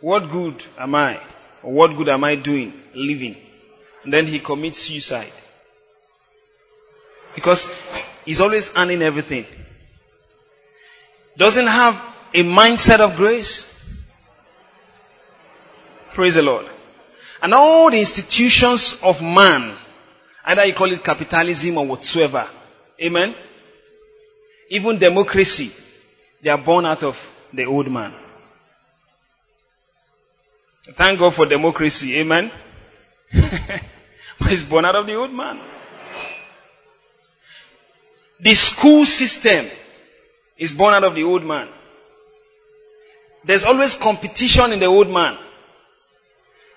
[0.01, 1.19] what good am I?
[1.63, 3.37] Or what good am I doing living?
[4.05, 5.33] And then he commits suicide.
[7.35, 7.71] Because
[8.25, 9.47] he's always earning everything.
[11.37, 11.95] Doesn't have
[12.33, 13.71] a mindset of grace.
[16.13, 16.67] Praise the Lord.
[17.43, 19.75] And all the institutions of man,
[20.45, 22.47] either you call it capitalism or whatsoever,
[23.03, 23.35] amen,
[24.75, 25.71] even democracy,
[26.43, 27.17] they are born out of
[27.53, 28.13] the old man.
[30.95, 32.51] Thank God for democracy, amen.
[33.33, 35.61] but it's born out of the old man.
[38.41, 39.67] The school system
[40.59, 41.69] is born out of the old man.
[43.45, 45.39] There's always competition in the old man.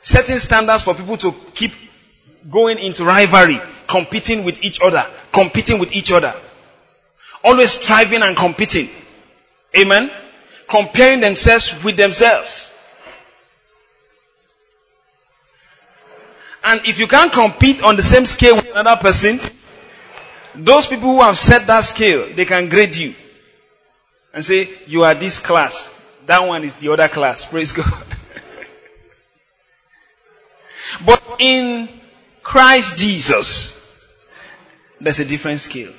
[0.02, 1.72] Setting standards for people to keep
[2.50, 6.34] going into rivalry, competing with each other, competing with each other.
[7.48, 8.90] Always striving and competing.
[9.78, 10.12] Amen.
[10.68, 12.74] Comparing themselves with themselves.
[16.62, 19.40] And if you can't compete on the same scale with another person,
[20.56, 23.16] those people who have set that scale, they can grade you.
[24.34, 25.88] And say, you are this class.
[26.26, 27.46] That one is the other class.
[27.50, 28.04] Praise God.
[31.06, 31.88] but in
[32.44, 33.74] Christ Jesus,
[35.00, 35.94] there's a different scale.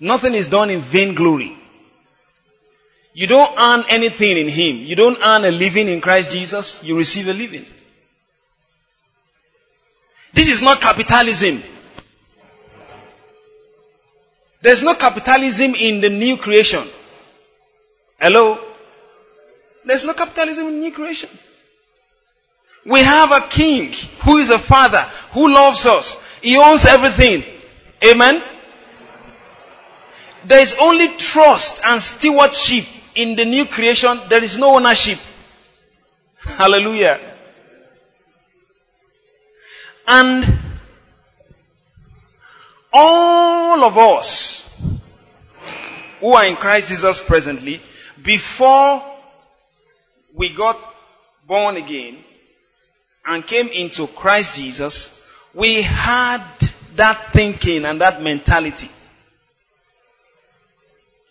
[0.00, 1.56] Nothing is done in vainglory.
[3.14, 4.76] You don't earn anything in Him.
[4.76, 6.84] You don't earn a living in Christ Jesus.
[6.84, 7.64] You receive a living.
[10.34, 11.62] This is not capitalism.
[14.60, 16.82] There's no capitalism in the new creation.
[18.20, 18.58] Hello?
[19.86, 21.30] There's no capitalism in new creation.
[22.84, 23.94] We have a king
[24.24, 26.22] who is a father who loves us.
[26.42, 27.44] He owns everything.
[28.04, 28.42] Amen?
[30.46, 32.84] There is only trust and stewardship
[33.16, 34.20] in the new creation.
[34.28, 35.18] There is no ownership.
[36.40, 37.18] Hallelujah.
[40.06, 40.46] And
[42.92, 44.62] all of us
[46.20, 47.80] who are in Christ Jesus presently,
[48.22, 49.02] before
[50.36, 50.78] we got
[51.48, 52.18] born again
[53.26, 56.42] and came into Christ Jesus, we had
[56.94, 58.88] that thinking and that mentality.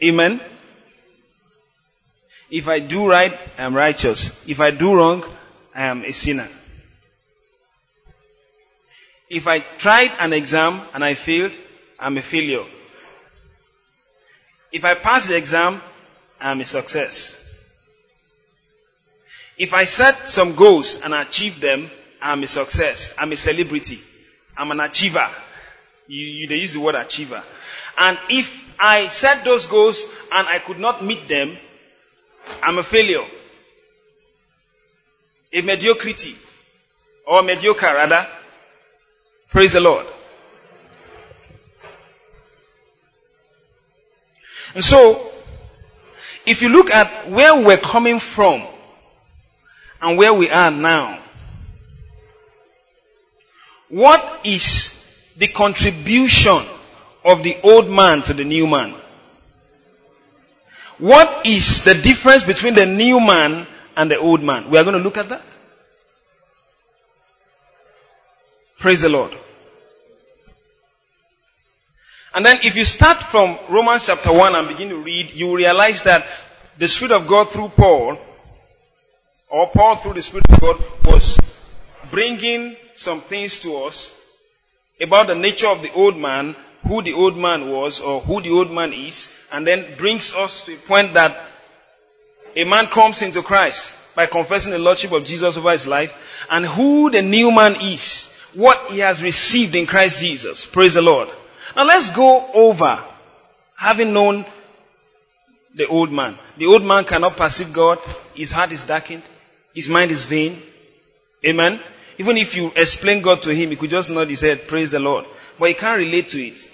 [0.03, 0.41] Amen.
[2.49, 4.47] If I do right, I am righteous.
[4.47, 5.23] If I do wrong,
[5.73, 6.47] I am a sinner.
[9.29, 11.51] If I tried an exam and I failed,
[11.99, 12.63] I'm a failure.
[14.71, 15.81] If I pass the exam,
[16.39, 17.41] I'm a success.
[19.57, 21.89] If I set some goals and achieve them,
[22.21, 23.13] I'm a success.
[23.17, 23.99] I'm a celebrity.
[24.57, 25.29] I'm an achiever.
[26.07, 27.41] You, you, they use the word achiever.
[27.97, 31.57] And if I set those goals and I could not meet them,
[32.61, 33.23] I'm a failure.
[35.53, 36.35] A mediocrity.
[37.27, 38.27] Or mediocre rather.
[39.49, 40.05] Praise the Lord.
[44.73, 45.31] And so,
[46.45, 48.61] if you look at where we're coming from
[50.01, 51.17] and where we are now,
[53.87, 56.61] what is the contribution
[57.25, 58.93] of the old man to the new man?
[60.99, 63.67] What is the difference between the new man
[63.97, 64.69] and the old man?
[64.69, 65.41] We are going to look at that.
[68.79, 69.33] Praise the Lord.
[72.33, 76.03] And then if you start from Romans chapter 1 and begin to read, you realize
[76.03, 76.25] that
[76.77, 78.17] the Spirit of God through Paul,
[79.49, 81.39] or Paul through the Spirit of God, was
[82.11, 84.13] bringing some things to us
[85.01, 86.55] about the nature of the old man,
[86.87, 90.63] who the old man was, or who the old man is, and then brings us
[90.65, 91.35] to a point that
[92.55, 96.15] a man comes into Christ by confessing the Lordship of Jesus over his life,
[96.49, 100.65] and who the new man is, what he has received in Christ Jesus.
[100.65, 101.29] Praise the Lord.
[101.75, 103.03] Now let's go over
[103.77, 104.45] having known
[105.75, 106.37] the old man.
[106.57, 107.99] The old man cannot perceive God.
[108.33, 109.23] His heart is darkened.
[109.73, 110.61] His mind is vain.
[111.45, 111.79] Amen.
[112.17, 114.99] Even if you explain God to him, he could just nod his head, praise the
[114.99, 115.25] Lord.
[115.59, 116.71] But he can't relate to it.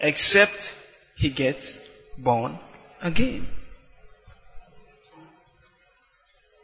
[0.00, 0.74] Except
[1.16, 1.78] he gets
[2.18, 2.58] born
[3.02, 3.46] again.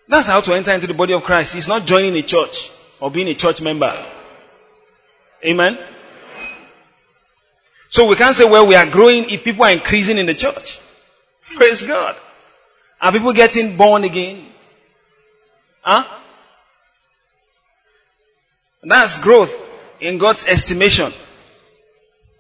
[0.08, 1.54] That's how to enter into the body of Christ.
[1.54, 2.70] He's not joining a church
[3.00, 3.92] or being a church member.
[5.44, 5.78] Amen.
[7.90, 10.80] So we can't say, well, we are growing if people are increasing in the church.
[11.56, 12.16] Praise God.
[13.00, 14.44] Are people getting born again?
[15.82, 16.04] Huh?
[18.82, 19.52] That's growth
[20.00, 21.12] in God's estimation.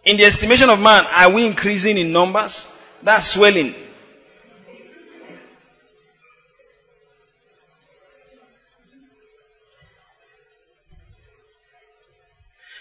[0.04, 2.68] In the estimation of man, are we increasing in numbers?
[3.02, 3.74] That's swelling.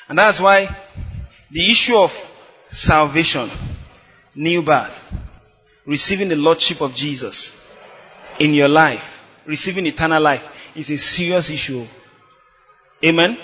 [0.10, 0.70] And that's why
[1.50, 2.12] the issue of
[2.70, 3.50] salvation,
[4.36, 5.00] new birth,
[5.86, 7.60] receiving the Lordship of Jesus
[8.38, 11.86] in your life, receiving eternal life, is a serious issue.
[13.04, 13.38] Amen?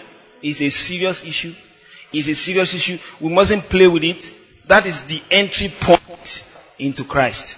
[0.43, 1.53] It's a serious issue.
[2.11, 2.97] It's a serious issue.
[3.19, 4.31] We mustn't play with it.
[4.67, 6.45] That is the entry point
[6.77, 7.57] into Christ.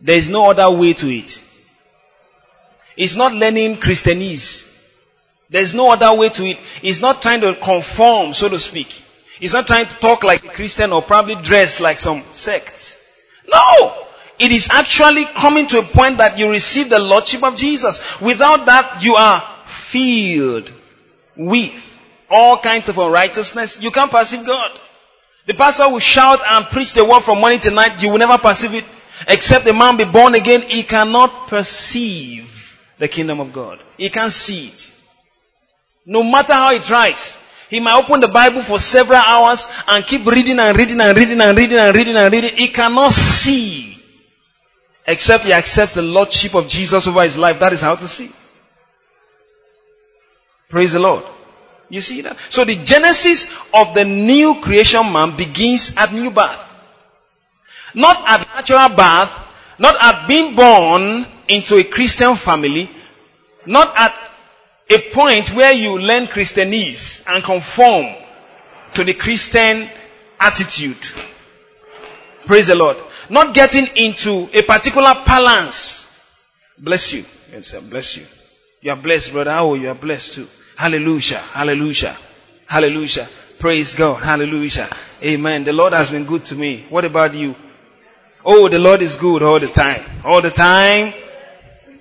[0.00, 1.42] There is no other way to it.
[2.96, 4.72] It's not learning Christianese.
[5.50, 6.58] There's no other way to it.
[6.82, 9.02] It's not trying to conform, so to speak.
[9.40, 12.96] It's not trying to talk like a Christian or probably dress like some sects.
[13.48, 13.94] No!
[14.38, 18.20] It is actually coming to a point that you receive the Lordship of Jesus.
[18.20, 20.70] Without that, you are filled
[21.36, 21.95] with
[22.30, 23.80] all kinds of unrighteousness.
[23.80, 24.70] You can't perceive God.
[25.46, 28.02] The pastor will shout and preach the word from morning to night.
[28.02, 28.84] You will never perceive it.
[29.28, 33.78] Except the man be born again, he cannot perceive the kingdom of God.
[33.96, 34.92] He can't see it.
[36.04, 37.38] No matter how he tries.
[37.68, 41.40] He might open the Bible for several hours and keep reading and reading and reading
[41.40, 42.56] and reading and reading and reading.
[42.56, 43.98] He cannot see.
[45.06, 47.60] Except he accepts the Lordship of Jesus over his life.
[47.60, 48.30] That is how to see.
[50.68, 51.24] Praise the Lord.
[51.88, 52.36] You see that?
[52.50, 56.62] So the genesis of the new creation man begins at new birth.
[57.94, 59.34] Not at natural birth,
[59.78, 62.90] not at being born into a Christian family,
[63.66, 64.14] not at
[64.90, 68.14] a point where you learn Christianese and conform
[68.94, 69.88] to the Christian
[70.40, 70.98] attitude.
[72.46, 72.96] Praise the Lord.
[73.28, 76.04] Not getting into a particular balance.
[76.78, 77.24] Bless you.
[77.90, 78.45] Bless you.
[78.86, 79.50] You are blessed, brother.
[79.50, 80.46] Oh, you are blessed too.
[80.76, 81.38] Hallelujah.
[81.38, 82.16] Hallelujah.
[82.66, 83.26] Hallelujah.
[83.58, 84.22] Praise God.
[84.22, 84.88] Hallelujah.
[85.24, 85.64] Amen.
[85.64, 86.86] The Lord has been good to me.
[86.88, 87.56] What about you?
[88.44, 90.04] Oh, the Lord is good all the time.
[90.24, 91.12] All the time.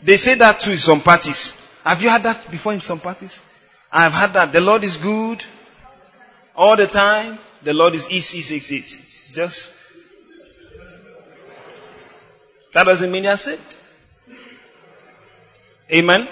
[0.03, 1.59] They say that too in some parties.
[1.83, 3.41] Have you had that before in some parties?
[3.91, 4.53] I've had that.
[4.53, 5.43] The Lord is good
[6.55, 7.39] all the time.
[7.63, 8.77] The Lord is easy, easy, easy.
[8.77, 9.73] It's just
[12.73, 13.75] that doesn't mean you're saved.
[15.91, 16.27] Amen.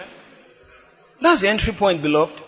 [1.22, 2.40] That's the entry point, beloved.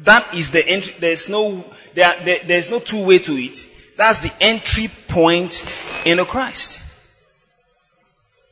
[0.00, 0.94] That is the entry.
[0.98, 1.64] There's no
[1.94, 3.66] there, there, there's no two way to it.
[3.96, 5.64] That's the entry point
[6.04, 6.80] in Christ.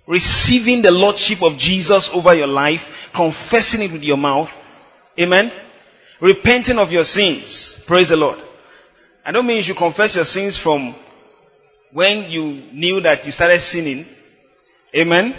[0.07, 4.53] Receiving the Lordship of Jesus over your life confessing it with your mouth.
[5.18, 5.51] Amen.
[6.20, 7.83] Repenting of your sins.
[7.87, 8.39] Praise the Lord.
[9.24, 10.95] I don't mean you should confess your sins from
[11.93, 14.05] when you knew that you started sinning.
[14.95, 15.35] Amen.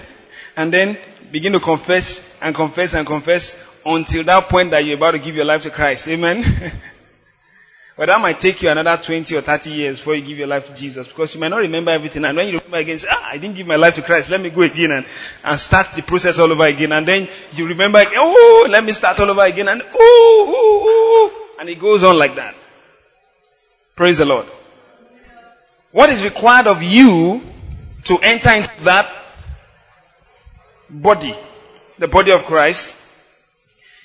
[0.56, 0.98] And then
[1.32, 5.36] begin to confess and confess and confess until that point that you're about to give
[5.36, 6.08] your life to Christ.
[6.08, 6.44] Amen.
[7.98, 10.68] but that might take you another 20 or 30 years before you give your life
[10.68, 12.26] to Jesus because you might not remember everything.
[12.26, 14.30] And when you remember again, say, ah, I didn't give my life to Christ.
[14.30, 15.06] Let me go again and,
[15.44, 16.92] and start the process all over again.
[16.92, 19.68] And then you remember, oh, let me start all over again.
[19.68, 22.56] And oh, oh, oh, and it goes on like that.
[23.96, 24.46] Praise the Lord.
[25.92, 27.42] What is required of you
[28.04, 29.10] to enter into that
[30.90, 31.36] body,
[31.98, 32.96] the body of Christ,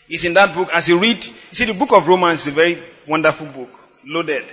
[0.09, 0.69] is in that book.
[0.73, 3.71] As you read, you see, the book of Romans is a very wonderful book,
[4.07, 4.45] loaded.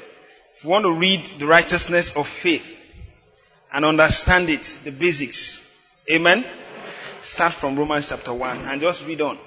[0.57, 2.75] If you want to read the righteousness of faith
[3.73, 6.45] and understand it, the basics, amen?
[7.21, 9.37] Start from Romans chapter 1 and just read on.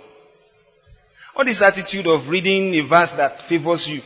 [1.35, 4.03] All this attitude of reading a verse that favors you.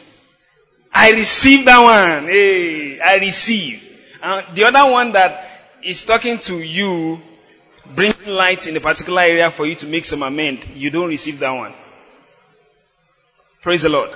[0.93, 2.29] I receive that one.
[2.29, 3.83] Hey, I receive.
[4.23, 5.45] Uh, the other one that
[5.83, 7.21] is talking to you
[7.95, 11.39] bringing light in a particular area for you to make some amend, you don't receive
[11.41, 11.73] that one.
[13.63, 14.11] Praise the Lord.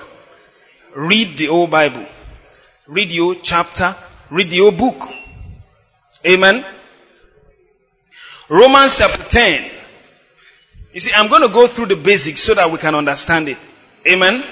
[0.95, 2.05] Read the old Bible.
[2.87, 3.95] Read whole chapter.
[4.29, 5.09] Read the whole book.
[6.25, 6.63] Amen.
[8.49, 9.71] Romans chapter 10.
[10.93, 13.57] You see, I'm going to go through the basics so that we can understand it.
[14.07, 14.43] Amen.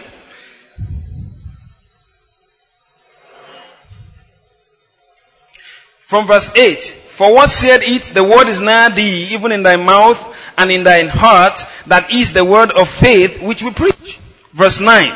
[6.10, 9.76] From verse 8, For what said it, the word is nigh thee, even in thy
[9.76, 10.18] mouth
[10.58, 14.20] and in thine heart, that is the word of faith which we preach.
[14.52, 15.16] Verse 9,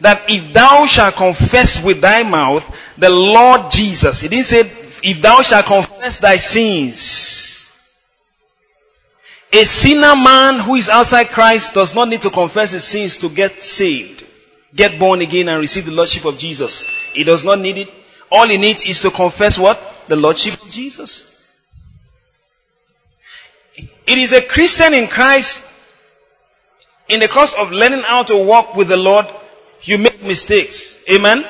[0.00, 2.64] that if thou shalt confess with thy mouth
[2.98, 4.62] the Lord Jesus, it didn't say,
[5.04, 7.70] if thou shalt confess thy sins.
[9.52, 13.28] A sinner man who is outside Christ does not need to confess his sins to
[13.28, 14.26] get saved,
[14.74, 16.88] get born again and receive the Lordship of Jesus.
[17.12, 17.88] He does not need it.
[18.32, 19.92] All he needs is to confess what?
[20.08, 21.30] The Lordship of Jesus.
[24.06, 25.62] It is a Christian in Christ,
[27.08, 29.26] in the course of learning how to walk with the Lord,
[29.82, 31.02] you make mistakes.
[31.10, 31.44] Amen?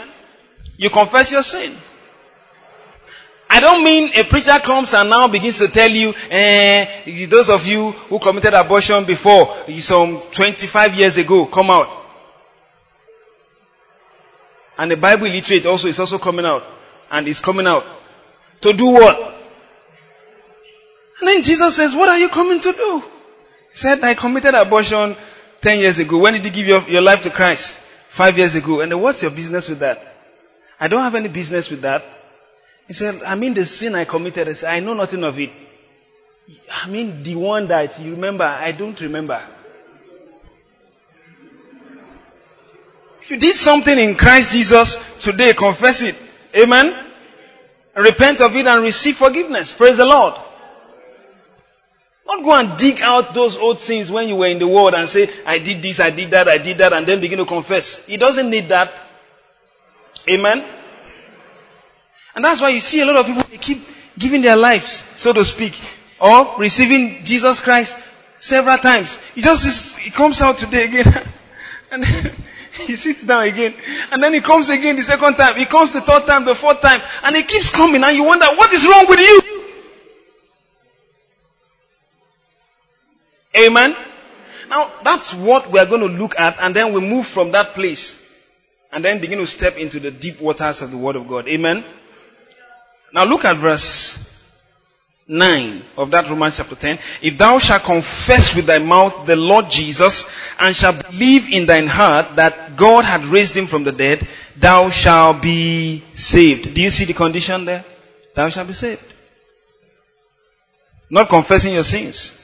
[0.77, 1.73] You confess your sin.
[3.51, 7.67] I don't mean a preacher comes and now begins to tell you, eh, those of
[7.67, 11.89] you who committed abortion before, some 25 years ago, come out.
[14.77, 16.65] And the Bible illiterate also is also coming out.
[17.13, 17.87] And is coming out.
[18.65, 19.19] To do what?
[21.21, 23.01] And then Jesus says, what are you coming to do?
[23.73, 25.17] He said, I committed abortion
[25.61, 26.17] 10 years ago.
[26.17, 27.79] When did you give your, your life to Christ?
[27.79, 28.81] Five years ago.
[28.81, 30.03] And then what's your business with that?
[30.81, 32.05] I don't have any business with that.
[32.87, 34.49] He said, I mean the sin I committed.
[34.49, 35.51] I said, I know nothing of it.
[36.73, 39.43] I mean the one that you remember, I don't remember.
[43.21, 46.15] If you did something in Christ Jesus today, confess it.
[46.57, 46.95] Amen.
[47.97, 49.73] Repent of it and receive forgiveness.
[49.73, 50.35] Praise the Lord.
[52.27, 55.09] Don't go and dig out those old sins when you were in the world and
[55.09, 58.07] say, I did this, I did that, I did that, and then begin to confess.
[58.07, 58.93] He doesn't need that.
[60.29, 60.65] Amen.
[62.35, 63.87] And that's why you see a lot of people, they keep
[64.19, 65.79] giving their lives, so to speak,
[66.19, 67.97] or receiving Jesus Christ
[68.39, 69.21] several times.
[69.37, 71.29] It just, he comes out today again.
[71.91, 72.05] and
[72.87, 73.75] he sits down again.
[74.11, 75.57] And then he comes again the second time.
[75.57, 77.01] He comes the third time, the fourth time.
[77.23, 79.41] And he keeps coming and you wonder, what is wrong with you?
[83.57, 83.97] Amen.
[84.69, 87.75] Now, that's what we are going to look at and then we move from that
[87.75, 88.21] place
[88.93, 91.47] and then begin to step into the deep waters of the Word of God.
[91.47, 91.85] Amen.
[93.13, 94.34] Now look at verse
[95.27, 96.99] 9 of that Romans chapter 10.
[97.23, 100.29] If thou shalt confess with thy mouth the Lord Jesus
[100.61, 104.91] and shalt believe in thine heart that God had raised him from the dead, thou
[104.91, 106.75] shalt be saved.
[106.75, 107.85] Do you see the condition there?
[108.35, 109.03] Thou shalt be saved.
[111.09, 112.41] Not confessing your sins.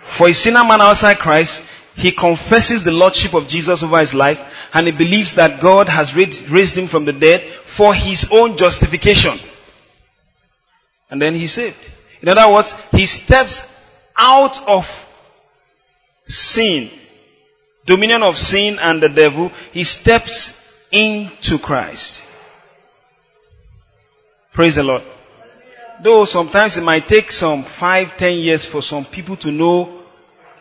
[0.00, 1.62] For a sinner man outside Christ,
[1.94, 4.42] he confesses the Lordship of Jesus over his life
[4.74, 9.38] and he believes that God has raised him from the dead for his own justification.
[11.12, 11.76] And then he's saved.
[12.22, 13.68] In other words, he steps
[14.16, 14.86] out of
[16.26, 16.88] sin,
[17.84, 19.52] dominion of sin and the devil.
[19.72, 22.22] He steps into Christ.
[24.54, 25.02] Praise the Lord.
[26.02, 30.00] Though sometimes it might take some five, ten years for some people to know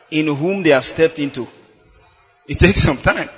[0.10, 1.48] in whom they have stepped into.
[2.50, 3.30] It takes some time.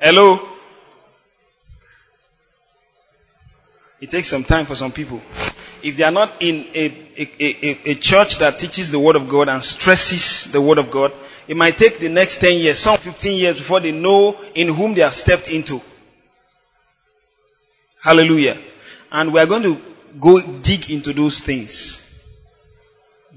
[0.00, 0.53] Hello?
[4.04, 5.22] It takes some time for some people.
[5.82, 6.86] If they are not in a,
[7.16, 10.90] a, a, a, church that teaches the Word of God and stresses the Word of
[10.90, 11.10] God,
[11.48, 14.92] it might take the next 10 years, some 15 years before they know in whom
[14.92, 15.80] they have stepped into.
[18.02, 18.58] Hallelujah.
[19.10, 19.80] And we are going to
[20.20, 22.02] go dig into those things.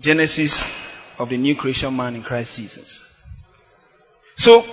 [0.02, 0.70] Genesis
[1.18, 3.06] of the new creation man in Christ Jesus.
[4.36, 4.66] So,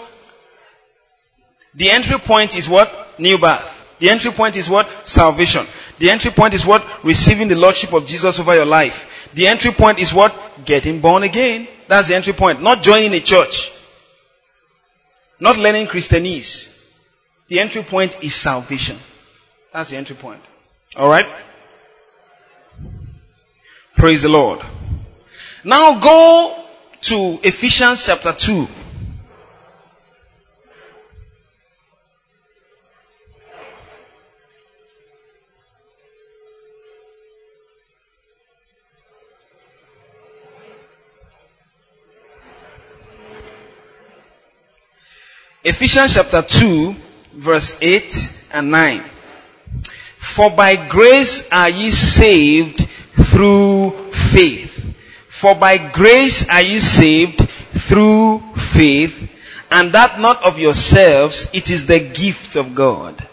[1.73, 3.21] the entry point is what?
[3.21, 3.84] New birth.
[4.05, 4.87] The entry point is what?
[5.09, 5.65] Salvation.
[5.99, 6.85] The entry point is what?
[7.03, 9.31] Receiving the Lordship of Jesus over your life.
[9.33, 10.39] The entry point is what?
[10.67, 11.67] Getting born again.
[11.89, 12.61] That's the entry point.
[12.61, 13.73] Not joining a church.
[15.41, 16.69] Not learning Christianese.
[17.49, 18.99] The entry point is salvation.
[19.73, 20.43] That's the entry point.
[20.95, 21.27] Alright?
[23.97, 24.61] Praise the Lord.
[25.65, 26.63] Now go
[27.05, 28.69] to Ephesians chapter 2.
[45.67, 46.95] Ephesians chapter 2,
[47.37, 49.01] verse 8 and 9.
[50.19, 52.87] For by grace are ye saved
[53.17, 54.95] through faith.
[55.31, 59.17] For by grace are ye saved through faith,
[59.71, 63.27] and that not of yourselves, it is the gift of God.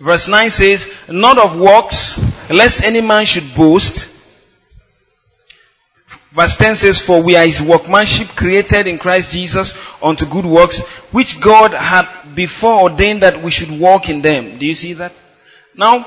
[0.00, 4.15] Verse 9 says, Not of works, lest any man should boast.
[6.36, 10.80] Verse 10 says, For we are his workmanship created in Christ Jesus unto good works,
[11.10, 14.58] which God had before ordained that we should walk in them.
[14.58, 15.12] Do you see that?
[15.74, 16.06] Now,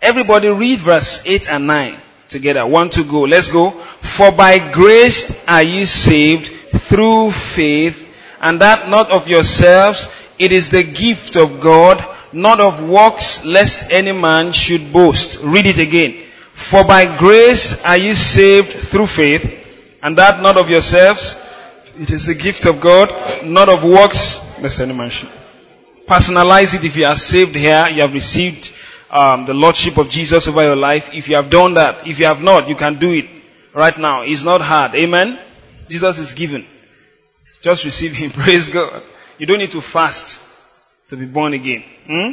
[0.00, 1.96] everybody read verse 8 and 9
[2.28, 2.64] together.
[2.64, 3.22] One two, go.
[3.22, 3.70] Let's go.
[3.70, 8.06] For by grace are ye saved through faith,
[8.40, 10.08] and that not of yourselves,
[10.38, 15.42] it is the gift of God, not of works, lest any man should boast.
[15.42, 16.22] Read it again.
[16.56, 21.36] For by grace are you saved through faith, and that not of yourselves.
[21.98, 23.10] It is a gift of God,
[23.44, 25.28] not of works, lest any should.
[26.08, 28.72] Personalize it if you are saved here, you have received
[29.10, 31.12] um, the Lordship of Jesus over your life.
[31.12, 33.26] If you have done that, if you have not, you can do it
[33.74, 34.22] right now.
[34.22, 34.94] It's not hard.
[34.94, 35.38] Amen?
[35.88, 36.64] Jesus is given.
[37.60, 38.30] Just receive Him.
[38.42, 39.02] Praise God.
[39.38, 40.42] You don't need to fast
[41.10, 41.84] to be born again.
[42.06, 42.30] Hmm?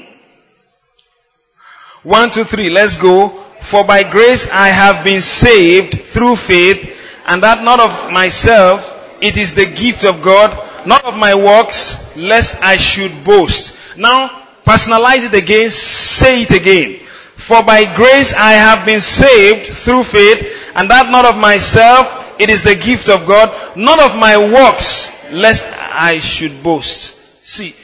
[2.07, 2.69] One, two, three.
[2.69, 3.42] Let's go.
[3.61, 8.89] For by grace I have been saved through faith, and that not of myself,
[9.21, 10.51] it is the gift of God,
[10.85, 13.97] not of my works, lest I should boast.
[13.97, 14.29] Now,
[14.65, 16.99] personalize it again, say it again.
[17.35, 22.49] For by grace I have been saved through faith, and that not of myself, it
[22.49, 27.45] is the gift of God, not of my works, lest I should boast.
[27.45, 27.75] See,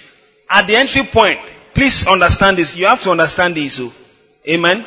[0.50, 1.40] at the entry point,
[1.74, 2.76] please understand this.
[2.76, 3.76] You have to understand this.
[3.76, 3.92] So.
[4.48, 4.86] Amen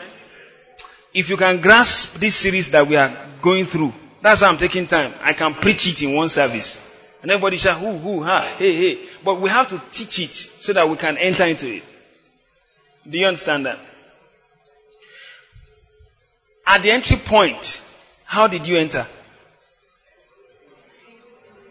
[1.14, 4.86] if you can grasp this series that we are going through, that's why I'm taking
[4.86, 5.12] time.
[5.22, 6.88] I can preach it in one service.
[7.22, 9.08] And everybody shout, who, who, ha, hey, hey.
[9.24, 11.82] But we have to teach it so that we can enter into it.
[13.08, 13.78] Do you understand that?
[16.66, 17.84] At the entry point,
[18.24, 19.06] how did you enter?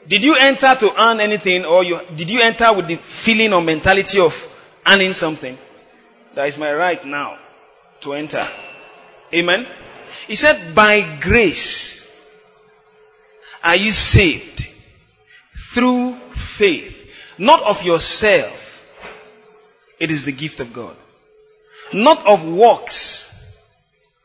[0.07, 3.61] Did you enter to earn anything or you, did you enter with the feeling or
[3.61, 4.35] mentality of
[4.85, 5.57] earning something?
[6.35, 7.37] That is my right now
[8.01, 8.45] to enter.
[9.33, 9.65] Amen.
[10.27, 12.01] He said, by grace
[13.63, 14.67] are you saved
[15.55, 18.67] through faith, not of yourself.
[19.99, 20.95] It is the gift of God.
[21.93, 23.29] Not of works,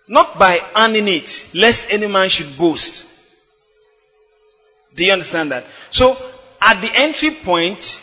[0.08, 3.06] not by earning it, lest any man should boast.
[4.94, 5.64] Do you understand that?
[5.90, 6.16] So,
[6.60, 8.02] at the entry point,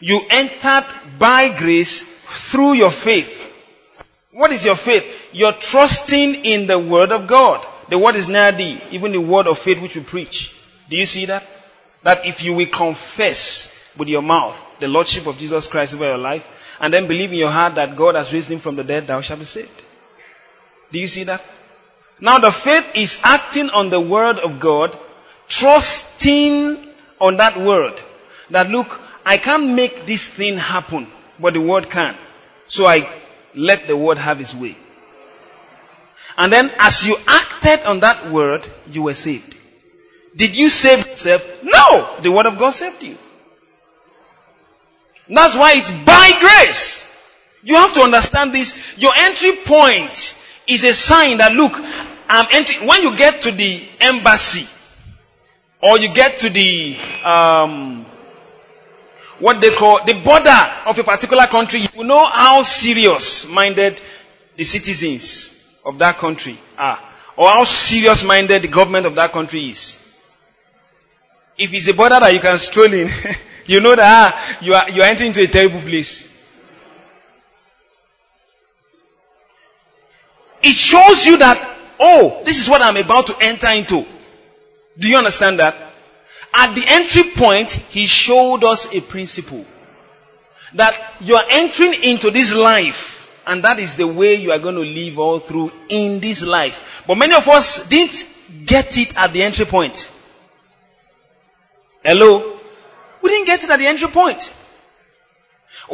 [0.00, 0.86] you entered
[1.18, 3.42] by grace through your faith.
[4.34, 5.06] What is your faith?
[5.32, 7.64] You're trusting in the word of God.
[7.88, 10.52] The word is near thee, even the word of faith which we preach.
[10.90, 11.46] Do you see that?
[12.02, 16.18] That if you will confess with your mouth the Lordship of Jesus Christ over your
[16.18, 16.44] life,
[16.80, 19.20] and then believe in your heart that God has raised him from the dead, thou
[19.20, 19.82] shalt be saved.
[20.90, 21.40] Do you see that?
[22.20, 24.98] Now the faith is acting on the word of God,
[25.46, 26.76] trusting
[27.20, 27.94] on that word.
[28.50, 31.06] That look, I can't make this thing happen,
[31.38, 32.16] but the word can.
[32.66, 33.08] So I
[33.54, 34.76] let the word have its way.
[36.36, 39.54] And then as you acted on that word, you were saved.
[40.36, 41.62] Did you save yourself?
[41.62, 42.08] No!
[42.22, 43.16] The word of God saved you.
[45.28, 47.02] That's why it's by grace.
[47.62, 48.74] You have to understand this.
[48.98, 50.36] Your entry point
[50.66, 51.72] is a sign that look,
[52.28, 52.86] I'm entering.
[52.86, 54.66] When you get to the embassy,
[55.80, 58.04] or you get to the um,
[59.40, 64.00] what they call the border of a particular country, you know how serious minded
[64.56, 66.98] the citizens of that country are,
[67.36, 70.00] or how serious minded the government of that country is.
[71.58, 73.10] If it's a border that you can stroll in,
[73.66, 76.34] you know that ah, you are you are entering into a terrible place.
[80.64, 81.58] it shows you that,
[82.00, 84.04] oh, this is what I'm about to enter into.
[84.98, 85.76] Do you understand that?
[86.54, 89.64] At the entry point, he showed us a principle.
[90.74, 94.76] That you are entering into this life, and that is the way you are going
[94.76, 97.02] to live all through in this life.
[97.06, 98.26] But many of us didn't
[98.66, 100.10] get it at the entry point.
[102.04, 102.58] Hello?
[103.20, 104.52] We didn't get it at the entry point.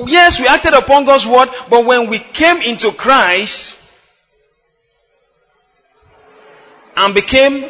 [0.06, 3.76] Yes, we acted upon God's word, but when we came into Christ
[6.96, 7.64] and became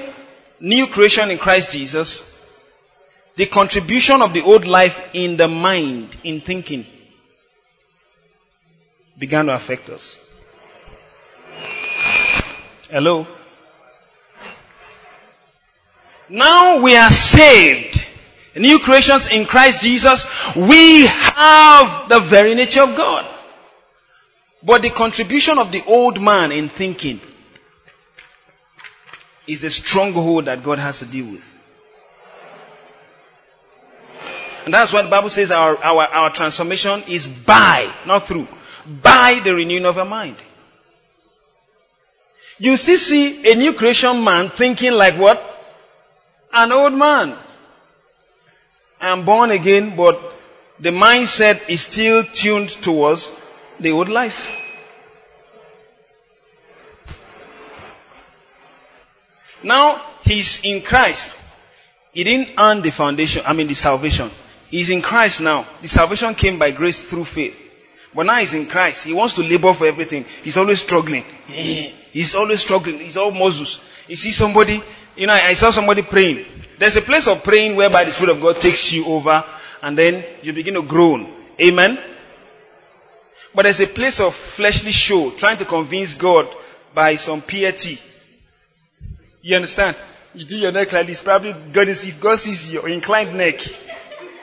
[0.60, 2.30] new creation in Christ Jesus,
[3.36, 6.86] the contribution of the old life in the mind, in thinking,
[9.18, 10.16] began to affect us.
[12.90, 13.26] Hello?
[16.28, 18.06] Now we are saved.
[18.56, 20.26] New creations in Christ Jesus.
[20.56, 23.24] We have the very nature of God.
[24.62, 27.20] But the contribution of the old man in thinking
[29.46, 31.59] is the stronghold that God has to deal with.
[34.64, 38.46] And that's what the Bible says our, our, our transformation is by, not through,
[39.02, 40.36] by the renewing of our mind.
[42.58, 45.42] You still see a new creation man thinking like what?
[46.52, 47.34] An old man.
[49.00, 50.20] I'm born again, but
[50.78, 53.32] the mindset is still tuned towards
[53.78, 54.56] the old life.
[59.62, 61.36] Now, he's in Christ.
[62.12, 64.30] He didn't earn the foundation, I mean the salvation.
[64.70, 65.66] He's in Christ now.
[65.82, 67.56] The salvation came by grace through faith.
[68.14, 69.04] But now he's in Christ.
[69.04, 70.24] He wants to labor for everything.
[70.42, 71.24] He's always struggling.
[72.12, 72.98] He's always struggling.
[72.98, 73.80] He's all Moses.
[74.08, 74.82] You see somebody,
[75.14, 76.44] you know, I saw somebody praying.
[76.78, 79.44] There's a place of praying whereby the Spirit of God takes you over
[79.80, 81.32] and then you begin to groan.
[81.60, 82.00] Amen?
[83.54, 86.48] But there's a place of fleshly show, trying to convince God
[86.94, 87.98] by some piety.
[89.42, 89.96] You understand?
[90.34, 93.60] You do your neck like this, probably God is, if God sees your inclined neck,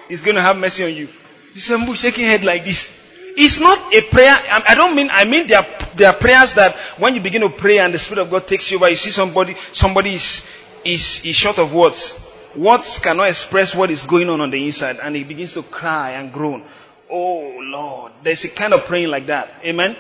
[0.10, 1.08] He's going to have mercy on you.
[1.54, 2.94] You say, shaking head like this.
[3.38, 4.36] It's not a prayer.
[4.68, 5.66] I don't mean, I mean there are,
[5.96, 8.72] there are prayers that when you begin to pray and the Spirit of God takes
[8.72, 10.48] you over, you see somebody, somebody is,
[10.84, 12.20] is, is short of words.
[12.56, 16.12] Words cannot express what is going on on the inside and he begins to cry
[16.12, 16.64] and groan.
[17.10, 18.12] Oh Lord.
[18.24, 19.54] There's a kind of praying like that.
[19.64, 19.96] Amen.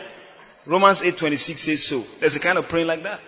[0.65, 2.03] Romans 8:26 says so.
[2.19, 3.19] There's a kind of praying like that.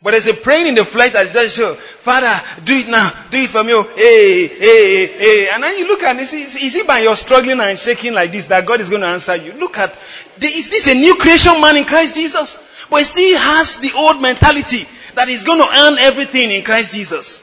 [0.00, 2.32] But there's a praying in the flesh that just show, Father,
[2.64, 3.72] do it now, do it for me.
[3.72, 5.48] Oh, hey, hey, hey.
[5.52, 8.30] And then you look at it, is, is it by your struggling and shaking like
[8.30, 9.54] this that God is going to answer you?
[9.54, 9.92] Look at,
[10.40, 12.86] is this a new creation man in Christ Jesus?
[12.88, 16.94] But he still has the old mentality that he's going to earn everything in Christ
[16.94, 17.42] Jesus.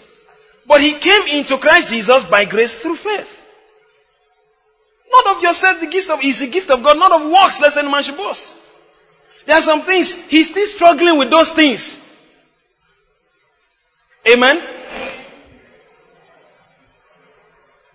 [0.65, 3.31] But he came into Christ Jesus by grace through faith.
[5.11, 7.77] Not of yourself, the gift of, is the gift of God, not of works, lest
[7.77, 8.55] any man should boast.
[9.45, 11.99] There are some things, he's still struggling with those things.
[14.27, 14.61] Amen?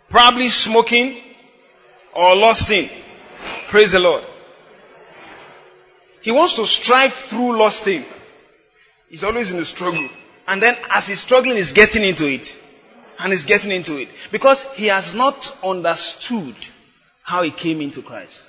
[0.08, 1.16] Probably smoking
[2.14, 2.88] or lusting.
[3.68, 4.24] Praise the Lord.
[6.22, 8.04] He wants to strive through lusting.
[9.08, 10.08] He's always in a struggle.
[10.46, 12.58] And then as he's struggling, he's getting into it.
[13.18, 14.08] And he's getting into it.
[14.30, 16.54] Because he has not understood
[17.22, 18.48] how he came into Christ.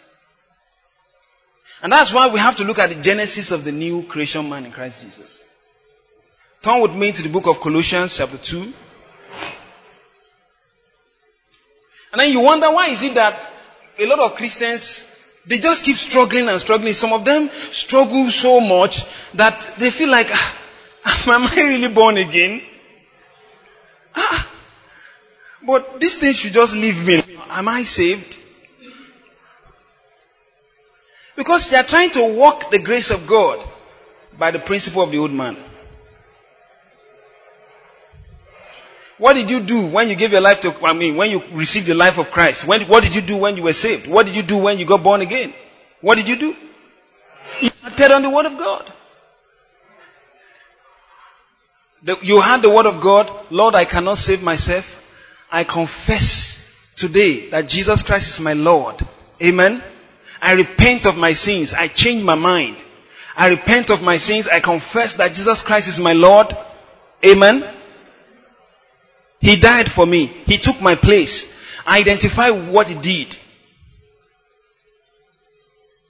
[1.84, 4.66] And that's why we have to look at the genesis of the new creation man
[4.66, 5.44] in Christ Jesus.
[6.62, 8.62] Turn with me to the book of Colossians chapter 2.
[12.12, 13.34] And then you wonder why is it that
[13.98, 15.04] a lot of Christians,
[15.48, 16.94] they just keep struggling and struggling.
[16.94, 19.04] Some of them struggle so much
[19.34, 22.62] that they feel like, ah, am I really born again?
[24.16, 24.48] Ah,
[25.66, 27.24] but this thing should just leave me.
[27.50, 28.38] Am I saved?
[31.36, 33.60] Because they are trying to walk the grace of God
[34.38, 35.58] by the principle of the old man.
[39.22, 41.86] What did you do when you gave your life to, I mean, when you received
[41.86, 42.66] the life of Christ?
[42.66, 44.08] When, what did you do when you were saved?
[44.08, 45.54] What did you do when you got born again?
[46.02, 46.56] What did you do?
[47.62, 48.92] You acted on the Word of God.
[52.02, 53.30] The, you had the Word of God.
[53.52, 54.98] Lord, I cannot save myself.
[55.52, 58.96] I confess today that Jesus Christ is my Lord.
[59.40, 59.84] Amen.
[60.42, 61.76] I repent of my sins.
[61.76, 62.76] I change my mind.
[63.38, 64.48] I repent of my sins.
[64.48, 66.58] I confess that Jesus Christ is my Lord.
[67.24, 67.64] Amen.
[69.42, 70.28] He died for me.
[70.28, 71.60] He took my place.
[71.86, 73.36] I identify what he did.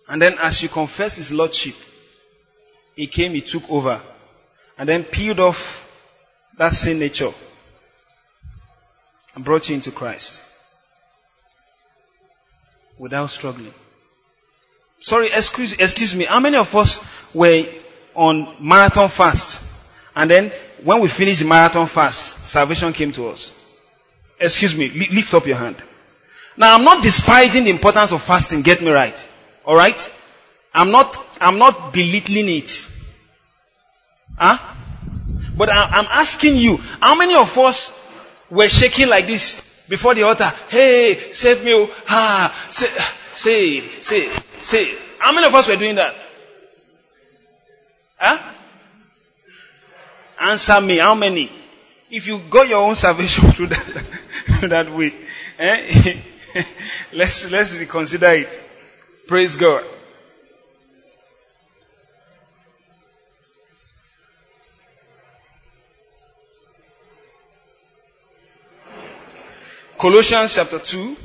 [0.10, 1.76] And then as you confess his lordship,
[2.98, 4.02] he came, he took over,
[4.78, 5.78] and then peeled off
[6.58, 7.32] that sin nature
[9.34, 10.44] and brought you into Christ
[13.00, 13.74] without struggling.
[15.02, 16.26] Sorry, excuse, excuse me.
[16.26, 17.04] How many of us
[17.34, 17.66] were
[18.14, 19.64] on marathon fast?
[20.16, 20.52] And then
[20.84, 23.54] when we finished the marathon fast, salvation came to us.
[24.40, 25.76] Excuse me, lift up your hand.
[26.58, 29.30] Now I'm not despising the importance of fasting, get me right.
[29.66, 30.12] Alright?
[30.74, 32.88] I'm not, I'm not belittling it.
[34.38, 34.58] Huh?
[35.56, 37.98] But I'm asking you, how many of us
[38.50, 40.52] were shaking like this before the altar?
[40.70, 42.88] Hey, save me, ah, say,
[43.36, 44.30] say, say,
[44.62, 44.96] say.
[45.20, 46.16] How many of us were doing that?
[48.18, 48.54] Huh?
[50.42, 51.52] Answer me, how many?
[52.10, 54.04] If you got your own salvation through that,
[54.64, 55.14] that way,
[55.60, 56.18] eh?
[57.14, 58.60] let's, let's reconsider it.
[59.28, 59.84] Praise God.
[70.00, 71.16] Colossians chapter 2.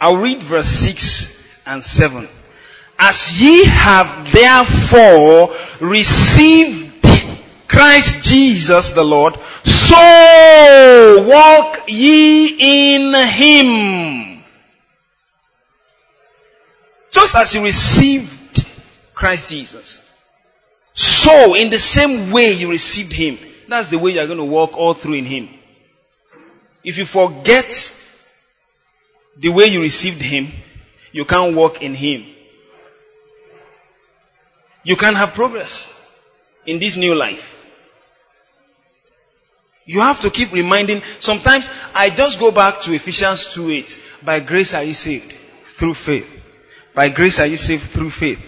[0.00, 2.28] I'll read verse 6 and 7.
[2.98, 7.04] As ye have therefore received
[7.68, 9.34] Christ Jesus the Lord,
[9.64, 14.42] so walk ye in him.
[17.10, 18.66] Just as you received
[19.14, 20.00] Christ Jesus,
[20.94, 23.38] so in the same way you received him,
[23.68, 25.48] that's the way you're going to walk all through in Him.
[26.84, 27.94] If you forget
[29.38, 30.48] the way you received Him,
[31.12, 32.24] you can't walk in Him.
[34.86, 35.92] You can't have progress
[36.64, 37.54] in this new life.
[39.84, 41.02] You have to keep reminding.
[41.18, 44.00] Sometimes I just go back to Ephesians 2 8.
[44.24, 45.32] By grace are you saved
[45.66, 46.30] through faith.
[46.94, 48.40] By grace are you saved through faith.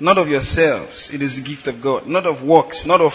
[0.00, 1.14] Not of yourselves.
[1.14, 2.08] It is the gift of God.
[2.08, 2.84] Not of works.
[2.84, 3.14] Not of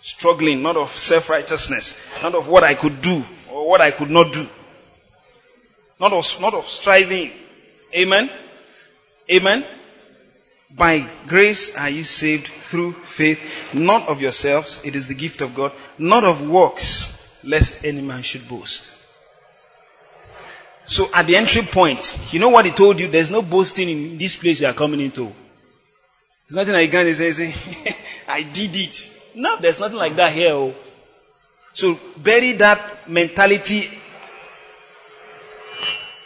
[0.00, 4.32] struggling, not of self-righteousness, not of what I could do or what I could not
[4.32, 4.48] do.
[6.00, 7.32] Not of, not of striving.
[7.94, 8.30] Amen?
[9.30, 9.66] Amen?
[10.76, 13.38] By grace are you saved through faith,
[13.74, 18.22] not of yourselves, it is the gift of God, not of works, lest any man
[18.22, 18.90] should boast.
[20.86, 23.08] So at the entry point, you know what he told you?
[23.08, 25.32] There's no boasting in this place you are coming into.
[26.48, 27.54] There's nothing like is saying,
[28.28, 29.10] I did it.
[29.34, 30.52] No, there's nothing like that here.
[30.52, 30.74] Oh.
[31.74, 33.88] So bury that mentality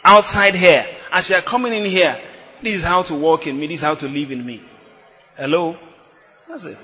[0.03, 0.85] outside here.
[1.11, 2.17] As you are coming in here,
[2.61, 4.61] this is how to walk in me, this is how to live in me.
[5.35, 5.75] Hello?
[6.47, 6.77] That's it.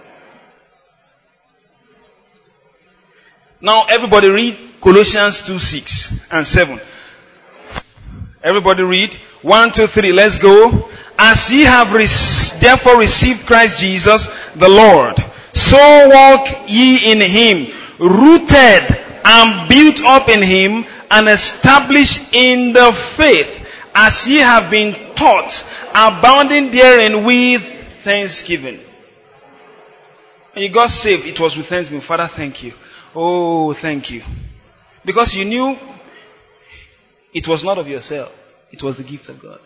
[3.61, 6.79] Now everybody read Colossians 2, 6 and 7.
[8.43, 9.13] Everybody read.
[9.41, 10.89] 1, 2, 3, let's go.
[11.17, 17.73] As ye have re- therefore received Christ Jesus the Lord so walk ye in him,
[17.99, 23.62] rooted and built up in him, and established in the faith,
[23.95, 27.63] as ye have been taught, abounding therein with
[28.03, 28.79] thanksgiving.
[30.53, 32.01] When you got saved, it was with thanksgiving.
[32.01, 32.73] Father, thank you.
[33.15, 34.23] Oh, thank you.
[35.05, 35.77] Because you knew
[37.33, 38.39] it was not of yourself.
[38.71, 39.59] It was the gift of God.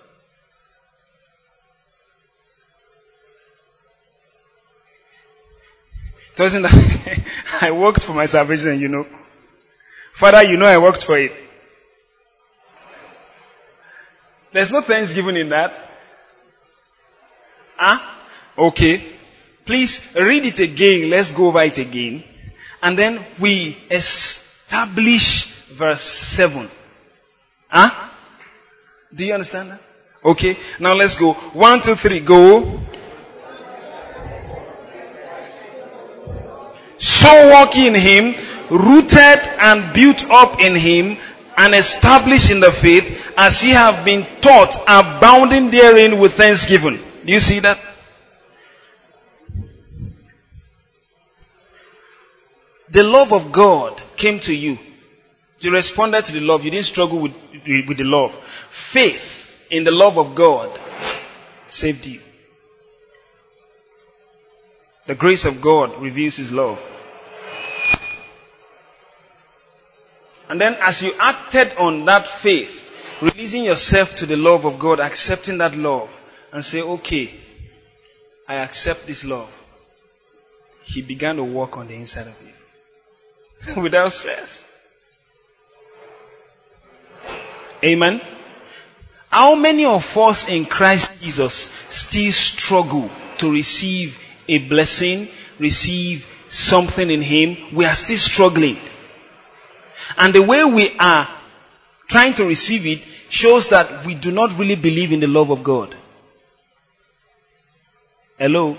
[6.35, 7.19] Doesn't that
[7.61, 9.07] I worked for my salvation, you know.
[10.13, 11.31] Father, you know I worked for it.
[14.57, 15.71] There's no thanksgiving in that.
[17.75, 17.99] Huh?
[18.57, 19.03] Okay.
[19.67, 21.11] Please read it again.
[21.11, 22.23] Let's go over it again.
[22.81, 26.67] And then we establish verse 7.
[27.69, 28.09] Huh?
[29.13, 29.81] Do you understand that?
[30.25, 30.57] Okay.
[30.79, 31.33] Now let's go.
[31.33, 32.79] One, two, three, go.
[36.97, 38.33] So walk in him,
[38.71, 41.17] rooted and built up in him,
[41.57, 46.99] and established in the faith, as ye have been taught, abounding therein with thanksgiving.
[47.25, 47.79] Do you see that?
[52.89, 54.77] The love of God came to you.
[55.59, 56.63] You responded to the love.
[56.63, 57.33] You didn't struggle with,
[57.65, 58.33] with the love.
[58.69, 60.79] Faith in the love of God
[61.67, 62.21] saved you.
[65.07, 66.79] The grace of God reveals His love.
[70.49, 72.83] And then as you acted on that faith,
[73.21, 76.09] releasing yourself to the love of God, accepting that love,
[76.53, 77.29] and say, okay,
[78.47, 79.53] I accept this love.
[80.83, 83.81] He began to work on the inside of you.
[83.81, 84.63] Without stress.
[87.83, 88.21] Amen.
[89.29, 95.27] How many of us in Christ Jesus still struggle to receive a blessing,
[95.59, 98.77] receive something in Him, we are still struggling.
[100.17, 101.27] And the way we are
[102.07, 102.99] trying to receive it
[103.29, 105.93] shows that we do not really believe in the love of God.
[108.39, 108.77] Hello?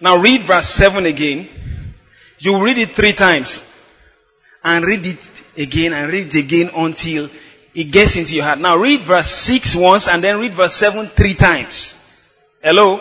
[0.00, 1.48] Now read verse 7 again.
[2.38, 3.62] You read it three times.
[4.62, 7.30] And read it again and read it again until
[7.76, 8.58] it gets into your heart.
[8.58, 12.02] Now read verse 6 once and then read verse 7 three times.
[12.64, 13.00] Hello?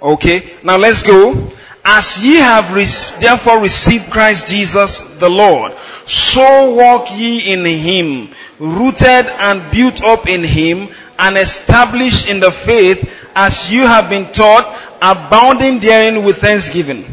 [0.00, 0.48] Okay.
[0.62, 1.50] Now let's go.
[1.84, 2.86] As ye have re-
[3.20, 5.72] therefore received Christ Jesus the Lord,
[6.06, 8.28] so walk ye in him,
[8.60, 10.88] rooted and built up in him,
[11.18, 14.66] and established in the faith as you have been taught,
[15.02, 17.04] abounding therein with thanksgiving.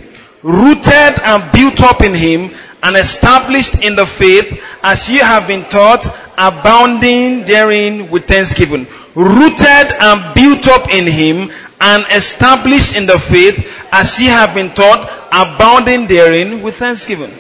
[0.44, 2.52] Rooted and built up in him,
[2.88, 6.08] and established in the faith as you have been taught,
[6.38, 8.88] abounding therein with thanksgiving.
[9.14, 13.60] Rooted and built up in him, and established in the faith
[13.92, 17.32] as ye have been taught, abounding therein with thanksgiving.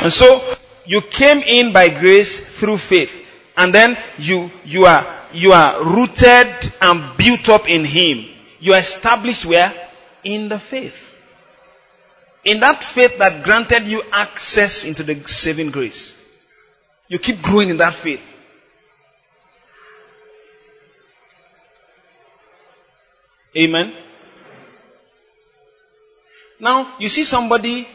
[0.00, 0.42] And so,
[0.86, 3.14] you came in by grace through faith.
[3.56, 8.26] And then you, you are, you are rooted and built up in Him.
[8.58, 9.72] You are established where?
[10.24, 11.13] In the faith.
[12.44, 16.20] In that faith that granted you access into the saving grace.
[17.08, 18.20] You keep growing in that faith.
[23.56, 23.92] Amen.
[26.60, 27.86] Now, you see somebody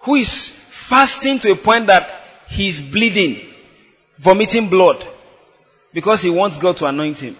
[0.00, 2.08] who is fasting to a point that
[2.48, 3.40] he's bleeding,
[4.18, 5.06] vomiting blood,
[5.94, 7.36] because he wants God to anoint him.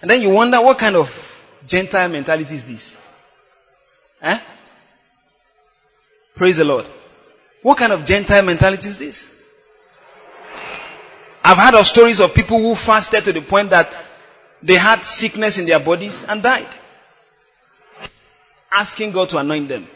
[0.00, 1.33] And then you wonder what kind of
[1.66, 3.00] Gentile mentality is this?
[4.22, 4.38] Eh?
[6.34, 6.84] Praise the Lord.
[7.62, 9.42] What kind of Gentile mentality is this?
[11.42, 13.88] I've heard of stories of people who fasted to the point that
[14.62, 16.66] they had sickness in their bodies and died.
[18.72, 19.86] Asking God to anoint them.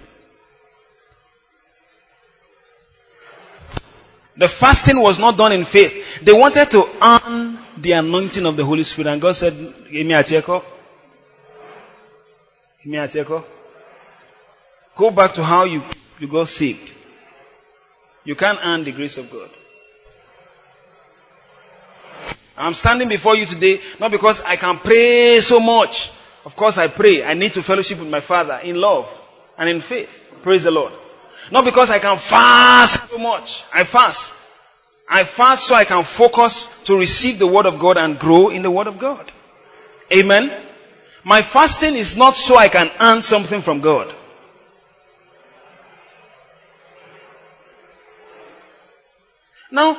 [4.37, 6.21] The fasting was not done in faith.
[6.23, 9.11] They wanted to earn the anointing of the Holy Spirit.
[9.11, 9.55] And God said,
[9.91, 10.63] Give me a tieko.
[12.89, 13.45] Me a tieko.
[14.97, 15.83] Go back to how you,
[16.19, 16.91] you got saved.
[18.25, 19.51] You can't earn the grace of God.
[22.57, 26.11] I'm standing before you today not because I can pray so much.
[26.47, 27.23] Of course I pray.
[27.23, 29.07] I need to fellowship with my Father in love
[29.59, 30.41] and in faith.
[30.43, 30.95] Praise the Lord.
[31.53, 33.65] Not because I can fast so much.
[33.71, 34.33] I fast.
[35.11, 38.63] I fast so I can focus to receive the Word of God and grow in
[38.63, 39.31] the Word of God.
[40.11, 40.51] Amen.
[41.25, 44.15] My fasting is not so I can earn something from God.
[49.71, 49.99] Now,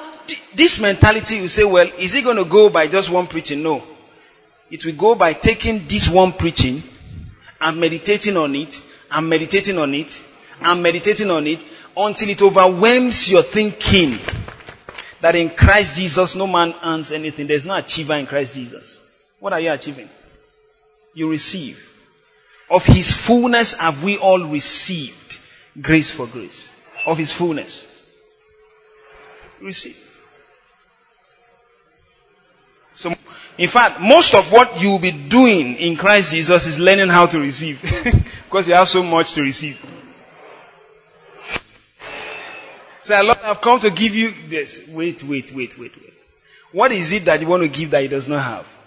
[0.56, 3.62] this mentality, you say, well, is it going to go by just one preaching?
[3.62, 3.84] No.
[4.72, 6.82] It will go by taking this one preaching
[7.62, 8.80] and meditating on it,
[9.12, 10.22] and meditating on it,
[10.62, 11.60] and meditating on it,
[11.96, 14.18] until it overwhelms your thinking
[15.22, 17.48] that in Christ Jesus no man earns anything.
[17.48, 19.00] There's no achiever in Christ Jesus.
[19.40, 20.10] What are you achieving?
[21.14, 21.86] You receive.
[22.70, 25.38] Of His fullness have we all received
[25.82, 26.72] grace for grace.
[27.06, 27.88] Of His fullness.
[29.62, 30.06] Receive.
[32.96, 33.14] So,
[33.58, 37.26] in fact, most of what you will be doing in Christ Jesus is learning how
[37.28, 37.82] to receive.
[38.50, 39.80] because you have so much to receive.
[43.02, 44.88] Say, Lord, I've come to give you this.
[44.90, 46.14] Wait, wait, wait, wait, wait.
[46.72, 48.79] What is it that you want to give that he does not have?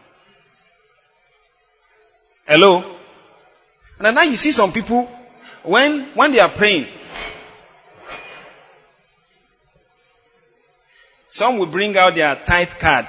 [2.46, 2.84] Hello?
[4.00, 5.04] And now you see some people,
[5.62, 6.86] when, when they are praying,
[11.30, 13.06] some will bring out their tithe card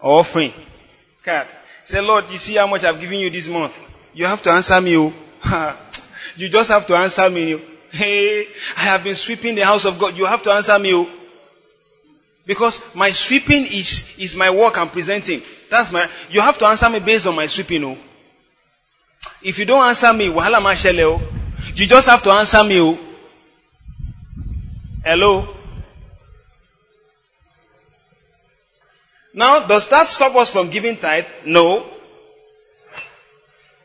[0.00, 0.52] or offering
[1.24, 1.46] card.
[1.84, 3.74] Say, Lord, you see how much I've given you this month.
[4.12, 4.96] You have to answer me.
[4.96, 5.12] Oh.
[6.36, 7.54] you just have to answer me.
[7.54, 7.60] Oh.
[7.90, 8.46] Hey,
[8.76, 10.16] I have been sweeping the house of God.
[10.16, 10.92] You have to answer me.
[10.94, 11.08] Oh.
[12.48, 15.42] Because my sweeping is, is my work I'm presenting.
[15.68, 17.84] That's my, you have to answer me based on my sweeping.
[17.84, 17.98] Oh.
[19.42, 21.20] If you don't answer me, wahala oh.
[21.74, 22.80] You just have to answer me.
[22.80, 22.98] Oh.
[25.04, 25.46] Hello?
[29.34, 31.26] Now, does that stop us from giving tithe?
[31.44, 31.84] No.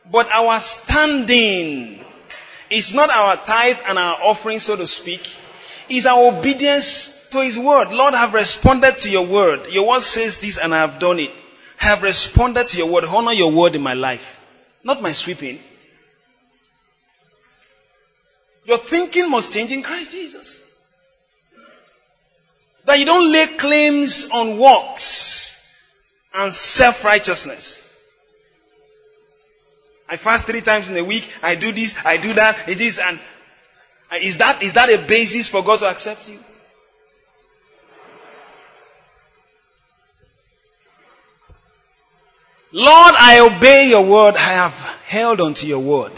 [0.10, 2.00] But our standing
[2.70, 5.36] is not our tithe and our offering, so to speak.
[5.90, 7.92] Is our obedience to His word.
[7.92, 9.68] Lord, I have responded to your word.
[9.68, 11.32] Your word says this and I have done it.
[11.82, 13.04] I have responded to your word.
[13.04, 14.40] Honor your word in my life.
[14.84, 15.60] Not my sweeping.
[18.66, 20.62] Your thinking must change in Christ Jesus.
[22.86, 25.60] That you don't lay claims on works
[26.34, 27.82] and self-righteousness.
[30.10, 31.28] I fast three times in a week.
[31.42, 31.96] I do this.
[32.06, 32.70] I do that.
[32.70, 33.20] It is and
[34.22, 36.40] is that is that a basis for God to accept you?
[42.74, 44.36] Lord, I obey your word.
[44.36, 44.74] I have
[45.06, 46.12] held onto your word.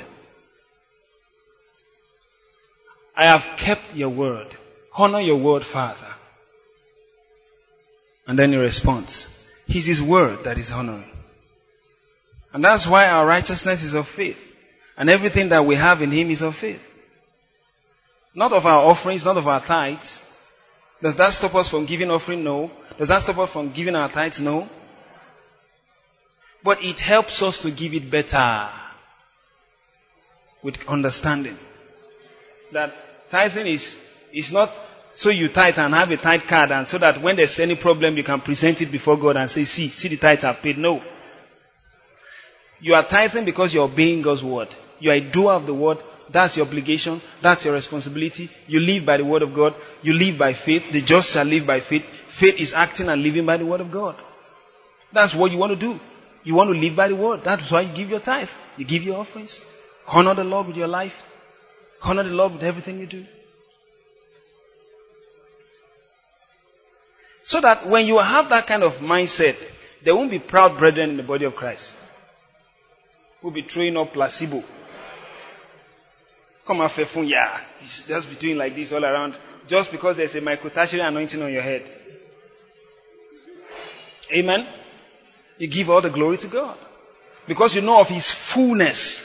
[3.18, 4.48] I have kept your word.
[4.96, 6.08] Honor your word, Father.
[8.28, 9.28] And then he responds.
[9.68, 11.12] He's his word that is honoring.
[12.54, 14.42] And that's why our righteousness is of faith.
[14.98, 16.82] And everything that we have in him is of faith.
[18.34, 20.22] Not of our offerings, not of our tithes.
[21.02, 22.46] Does that stop us from giving offering?
[22.46, 22.72] No.
[22.98, 24.40] Does that stop us from giving our tithes?
[24.40, 24.70] No.
[26.66, 28.68] But it helps us to give it better
[30.64, 31.56] with understanding.
[32.74, 32.92] That
[33.30, 33.96] tithing is,
[34.34, 34.72] is not
[35.16, 38.18] so you tithe and have a tithe card and so that when there's any problem
[38.18, 40.80] you can present it before God and say, see, see the tithe I've paid.
[40.80, 41.04] No.
[42.82, 44.70] You are tithing because you're obeying God's word.
[45.00, 46.00] You are a doer of the word.
[46.32, 47.22] That's your obligation.
[47.42, 48.50] That's your responsibility.
[48.68, 49.76] You live by the word of God.
[50.02, 50.92] You live by faith.
[50.92, 52.06] The just shall live by faith.
[52.06, 54.16] Faith is acting and living by the word of God.
[55.14, 56.00] That's what you want to do.
[56.46, 57.42] You want to live by the word.
[57.44, 58.50] That's why you give your tithe.
[58.78, 59.66] You give your offerings.
[60.08, 61.24] Honor the Lord with your life.
[62.04, 63.26] Honor the Lord with everything you do.
[67.44, 69.56] So that when you have that kind of mindset,
[70.04, 71.96] there won't be proud brethren in the body of Christ.
[73.42, 74.64] Who'll be throwing up placebo.
[76.66, 77.60] Come on, Fefun, yeah.
[77.84, 79.34] Just be doing like this all around.
[79.68, 81.84] Just because there's a microtertiary anointing on your head.
[84.32, 84.68] Amen.
[85.58, 86.78] You give all the glory to God.
[87.48, 89.22] Because you know of His fullness.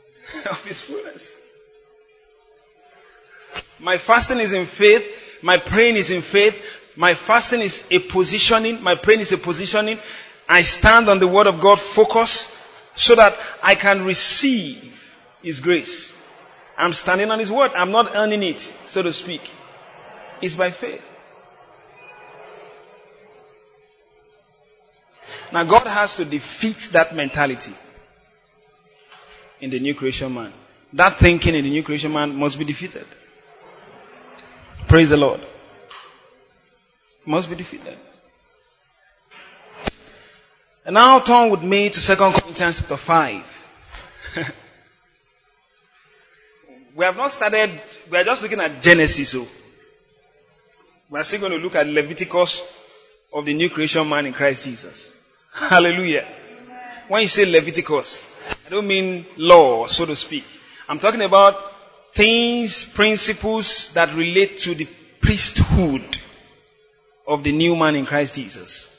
[0.50, 1.34] of His fullness.
[3.78, 5.04] My fasting is in faith.
[5.42, 6.60] My praying is in faith.
[6.96, 8.82] My fasting is a positioning.
[8.82, 9.98] My praying is a positioning.
[10.48, 12.54] I stand on the word of God, focus,
[12.96, 14.82] so that I can receive
[15.42, 16.12] His grace.
[16.76, 17.72] I'm standing on His word.
[17.74, 19.48] I'm not earning it, so to speak.
[20.40, 21.04] It's by faith.
[25.52, 27.72] Now God has to defeat that mentality
[29.60, 30.52] in the new creation man.
[30.92, 33.06] That thinking in the new creation man must be defeated.
[34.86, 35.40] Praise the Lord
[37.28, 37.96] must be defeated.
[40.86, 43.44] And now turn with me to 2 Corinthians chapter 5.
[46.96, 47.70] we have not started,
[48.10, 49.28] we are just looking at Genesis.
[49.28, 49.46] So
[51.10, 52.62] we are still going to look at Leviticus
[53.34, 55.12] of the new creation man in Christ Jesus.
[55.52, 56.26] Hallelujah.
[57.08, 58.24] When you say Leviticus,
[58.66, 60.44] I don't mean law, so to speak.
[60.88, 61.56] I'm talking about
[62.14, 64.86] things, principles that relate to the
[65.20, 66.18] priesthood
[67.26, 68.94] of the new man in Christ Jesus.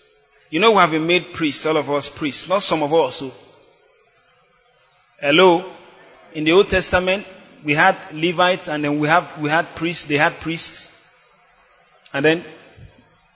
[0.50, 3.18] You know we have been made priests, all of us priests, not some of us.
[3.18, 3.32] So.
[5.22, 5.64] Hello?
[6.34, 7.26] In the Old Testament,
[7.64, 10.96] we had Levites and then we have, we had priests, they had priests.
[12.14, 12.44] And then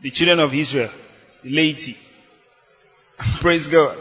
[0.02, 0.90] the children of Israel,
[1.44, 1.98] the laity.
[3.18, 3.98] Praise God.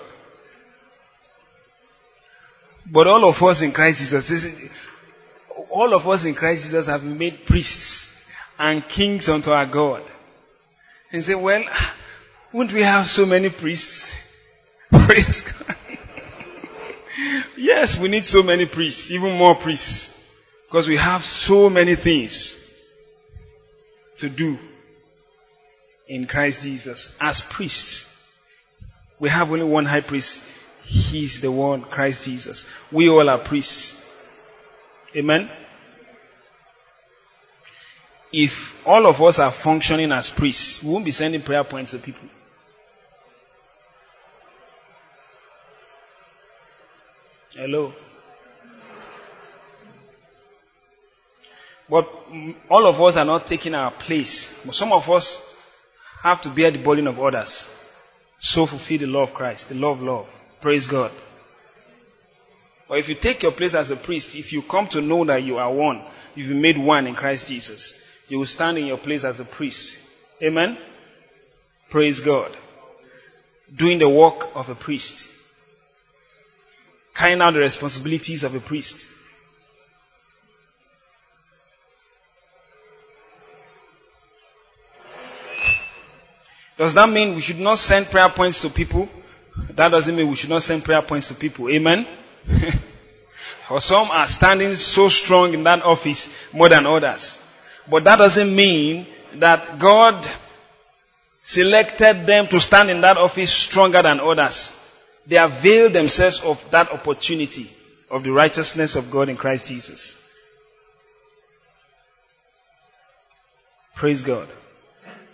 [2.90, 4.70] But all of us in Christ Jesus,
[5.70, 8.28] all of us in Christ Jesus have been made priests
[8.59, 10.02] and kings unto our God.
[11.12, 11.64] And say, well,
[12.52, 14.14] wouldn't we have so many priests?
[14.90, 15.76] Praise God.
[17.56, 20.18] yes, we need so many priests, even more priests.
[20.68, 22.59] Because we have so many things
[24.18, 24.59] to do
[26.09, 28.11] in Christ Jesus as priests.
[29.23, 30.43] We have only one high priest.
[30.85, 32.66] He's the one, Christ Jesus.
[32.90, 33.94] We all are priests.
[35.15, 35.49] Amen
[38.32, 41.99] if all of us are functioning as priests, we won't be sending prayer points to
[41.99, 42.28] people.
[47.55, 47.93] Hello.
[51.90, 52.09] But
[52.70, 54.49] all of us are not taking our place.
[54.74, 55.55] Some of us
[56.23, 57.69] have to bear the burden of others.
[58.43, 60.59] So fulfill the law of Christ, the law of love.
[60.60, 61.12] Praise God.
[62.89, 65.44] But if you take your place as a priest, if you come to know that
[65.44, 66.02] you are one,
[66.35, 69.44] you've been made one in Christ Jesus, you will stand in your place as a
[69.44, 69.97] priest.
[70.43, 70.77] Amen?
[71.89, 72.51] Praise God.
[73.74, 75.28] Doing the work of a priest.
[77.14, 79.06] Carrying out the responsibilities of a priest.
[86.83, 89.09] Does that mean we should not send prayer points to people?
[89.77, 91.69] That doesn't mean we should not send prayer points to people.
[91.69, 92.05] Amen?
[93.71, 97.41] or some are standing so strong in that office more than others.
[97.89, 100.27] But that doesn't mean that God
[101.45, 104.75] selected them to stand in that office stronger than others.
[105.25, 107.71] They availed themselves of that opportunity
[108.11, 110.19] of the righteousness of God in Christ Jesus.
[113.95, 114.49] Praise God.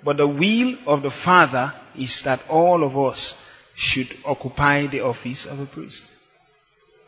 [0.08, 3.36] But the will of the Father is that all of us
[3.74, 6.10] should occupy the office of a priest.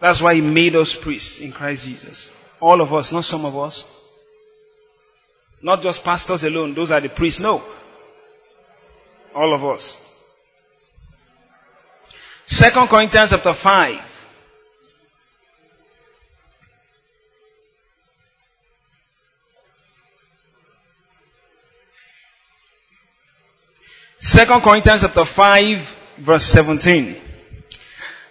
[0.01, 2.31] That's why He made us priests in Christ Jesus.
[2.60, 3.86] All of us, not some of us.
[5.62, 7.40] Not just pastors alone, those are the priests.
[7.40, 7.62] No.
[9.35, 9.97] All of us.
[12.44, 14.19] Second Corinthians chapter 5.
[24.31, 25.78] Second Corinthians chapter 5
[26.19, 27.16] verse 17.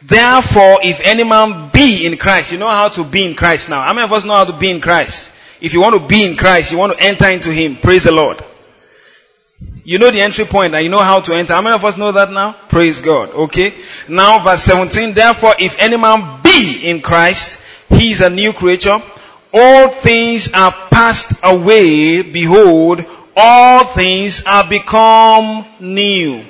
[0.01, 3.81] Therefore, if any man be in Christ, you know how to be in Christ now.
[3.81, 5.29] How many of us know how to be in Christ?
[5.59, 7.75] If you want to be in Christ, you want to enter into Him.
[7.75, 8.41] Praise the Lord.
[9.83, 11.51] You know the entry point and you know how to enter.
[11.51, 12.53] How many of us know that now?
[12.53, 13.31] Praise God.
[13.31, 13.73] Okay.
[14.07, 15.13] Now verse 17.
[15.13, 17.59] Therefore, if any man be in Christ,
[17.89, 19.01] he is a new creature.
[19.53, 22.21] All things are passed away.
[22.21, 23.03] Behold,
[23.35, 26.43] all things are become new.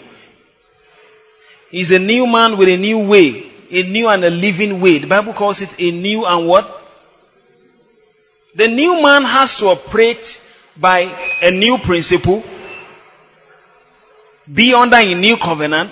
[1.72, 3.46] He's a new man with a new way.
[3.72, 4.98] A new and a living way.
[4.98, 6.80] The Bible calls it a new and what?
[8.56, 10.42] The new man has to operate
[10.76, 11.02] by
[11.42, 12.44] a new principle,
[14.52, 15.92] be under a new covenant,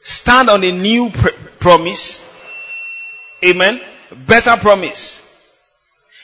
[0.00, 1.28] stand on a new pr-
[1.58, 2.24] promise.
[3.44, 3.80] Amen.
[4.26, 5.20] Better promise.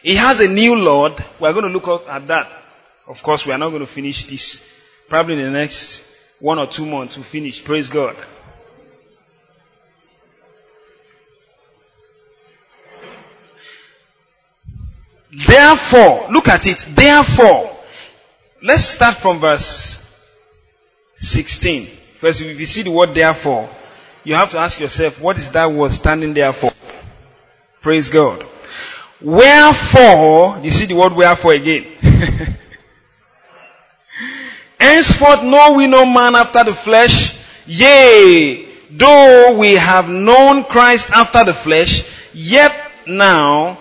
[0.02, 1.12] He has a new Lord.
[1.38, 2.59] We're going to look at that.
[3.06, 5.06] Of course, we are not going to finish this.
[5.08, 7.62] Probably in the next one or two months we'll finish.
[7.64, 8.16] Praise God.
[15.32, 16.84] Therefore, look at it.
[16.88, 17.70] Therefore,
[18.62, 20.06] let's start from verse
[21.16, 21.86] 16.
[21.86, 23.68] First, if you see the word therefore,
[24.24, 26.70] you have to ask yourself, what is that word standing there for?
[27.80, 28.44] Praise God.
[29.20, 31.86] Wherefore, you see the word wherefore again.
[34.90, 37.38] Henceforth know we no man after the flesh.
[37.64, 42.02] Yea, though we have known Christ after the flesh,
[42.34, 42.74] yet
[43.06, 43.78] now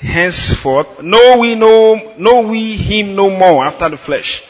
[0.00, 4.42] henceforth know we no know we him no more after the flesh.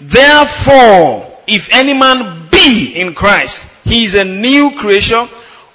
[0.00, 5.28] Therefore, if any man be in Christ, he is a new creation.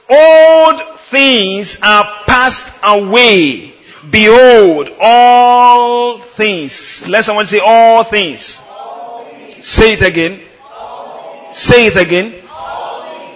[0.09, 0.81] Old
[1.11, 3.73] things are passed away.
[4.09, 7.07] Behold, all things.
[7.07, 8.59] Let someone say all things.
[9.61, 10.39] Say it again.
[11.51, 12.33] Say it again.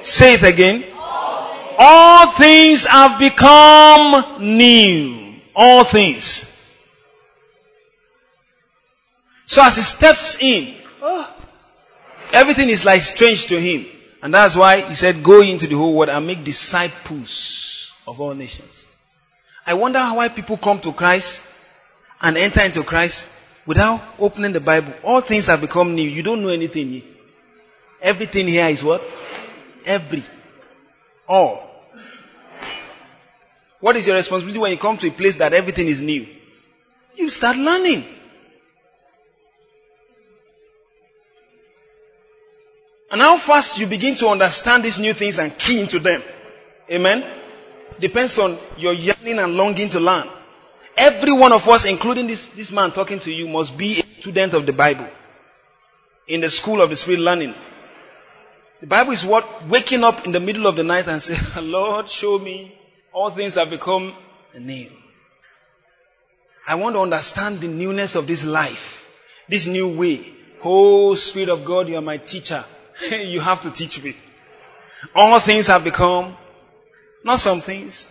[0.01, 0.83] Say it again.
[1.77, 5.21] All things have become new
[5.55, 6.47] all things.
[9.45, 10.73] So as he steps in,
[12.31, 13.85] everything is like strange to him.
[14.23, 18.33] And that's why he said, go into the whole world and make disciples of all
[18.33, 18.87] nations.
[19.65, 21.43] I wonder why people come to Christ
[22.21, 23.27] and enter into Christ
[23.65, 24.93] without opening the Bible.
[25.03, 26.09] All things have become new.
[26.09, 26.91] You don't know anything.
[26.91, 27.03] new.
[28.01, 29.03] Everything here is what?
[29.85, 30.23] Every.
[31.27, 31.67] All.
[33.79, 36.27] What is your responsibility when you come to a place that everything is new?
[37.15, 38.05] You start learning.
[43.11, 46.23] And how fast you begin to understand these new things and key into them.
[46.89, 47.25] Amen.
[47.99, 50.27] Depends on your yearning and longing to learn.
[51.01, 54.53] Every one of us, including this, this man talking to you, must be a student
[54.53, 55.07] of the Bible.
[56.27, 57.55] In the school of the Spirit learning.
[58.81, 59.67] The Bible is what?
[59.67, 62.77] Waking up in the middle of the night and say, Lord, show me
[63.11, 64.13] all things have become
[64.55, 64.91] new.
[66.67, 69.03] I want to understand the newness of this life,
[69.49, 70.31] this new way.
[70.63, 72.63] Oh, Spirit of God, you are my teacher.
[73.11, 74.15] you have to teach me.
[75.15, 76.37] All things have become,
[77.23, 78.07] not some things.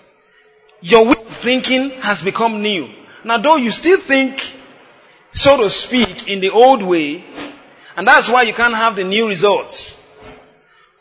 [0.83, 2.89] Your way of thinking has become new.
[3.25, 4.41] Now, though you still think,
[5.33, 7.25] so to speak, in the old way,
[7.97, 9.97] and that's why you can't have the new results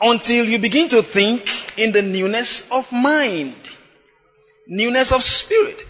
[0.01, 3.56] until you begin to think in the newness of mind
[4.69, 5.84] newness of spirit.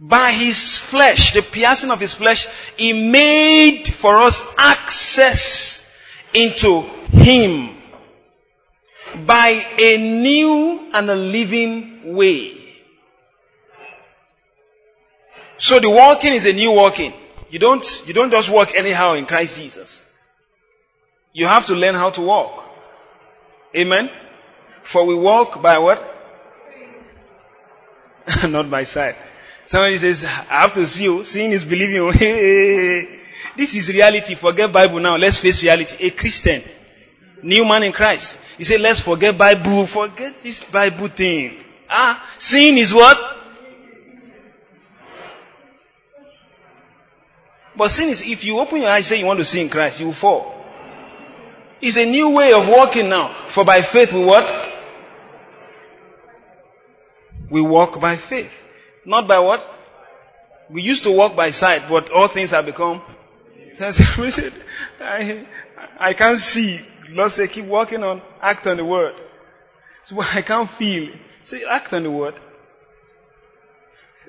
[0.00, 5.88] By his flesh, the piercing of his flesh, he made for us access
[6.34, 6.80] into
[7.12, 7.81] him
[9.26, 12.58] by a new and a living way.
[15.58, 17.12] So the walking is a new walking.
[17.50, 20.02] You don't, you don't just walk anyhow in Christ Jesus.
[21.32, 22.64] You have to learn how to walk.
[23.74, 24.10] Amen.
[24.82, 26.02] For we walk by what?
[28.48, 29.16] not by sight.
[29.64, 31.24] Somebody says, I have to see you.
[31.24, 32.08] Seeing is believing.
[33.56, 34.34] this is reality.
[34.34, 35.16] Forget Bible now.
[35.16, 35.96] Let's face reality.
[36.06, 36.62] A Christian,
[37.42, 38.38] new man in Christ.
[38.56, 39.84] He said, let's forget Bible.
[39.84, 41.58] Forget this Bible thing.
[41.88, 43.18] Ah, sin is what?
[47.76, 50.00] But sin is, if you open your eyes say you want to see in Christ,
[50.00, 50.54] you will fall.
[51.80, 53.28] It's a new way of walking now.
[53.48, 54.46] For by faith we what?
[57.50, 58.52] We walk by faith.
[59.04, 59.68] Not by what?
[60.70, 63.02] We used to walk by sight, but all things have become.
[65.00, 65.46] I,
[65.98, 66.80] I can't see.
[67.10, 69.14] Lord say, keep walking on, act on the word.
[70.04, 71.12] So I can't feel.
[71.44, 72.34] Say, act on the word.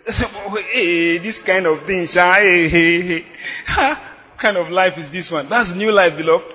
[0.07, 3.25] hey, this kind of thing, hey, hey, hey.
[3.65, 3.99] what
[4.37, 5.47] kind of life is this one?
[5.47, 6.45] That's new life, beloved.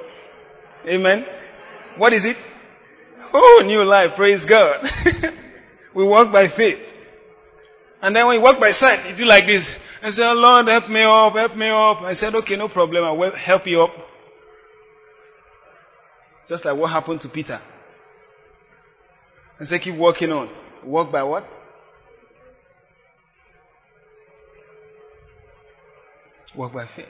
[0.86, 1.24] Amen.
[1.96, 2.36] What is it?
[3.32, 4.16] Oh, new life.
[4.16, 4.88] Praise God.
[5.94, 6.80] we walk by faith.
[8.00, 9.76] And then when you walk by sight, you do like this.
[10.02, 12.02] I say, oh Lord, help me up, help me up.
[12.02, 13.04] I said, okay, no problem.
[13.04, 14.07] I will help you up.
[16.48, 17.60] Just like what happened to Peter.
[19.60, 20.48] I said, keep walking on.
[20.84, 21.48] Walk by what?
[26.54, 27.06] Walk by faith.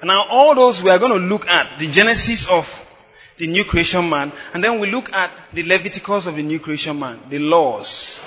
[0.00, 2.82] And now all those we are going to look at the genesis of
[3.38, 6.98] the new creation man, and then we look at the Leviticus of the new creation
[6.98, 8.20] man, the laws,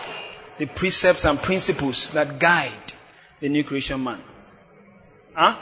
[0.59, 2.71] the precepts and principles that guide
[3.39, 4.21] the new creation man.
[5.33, 5.57] Huh?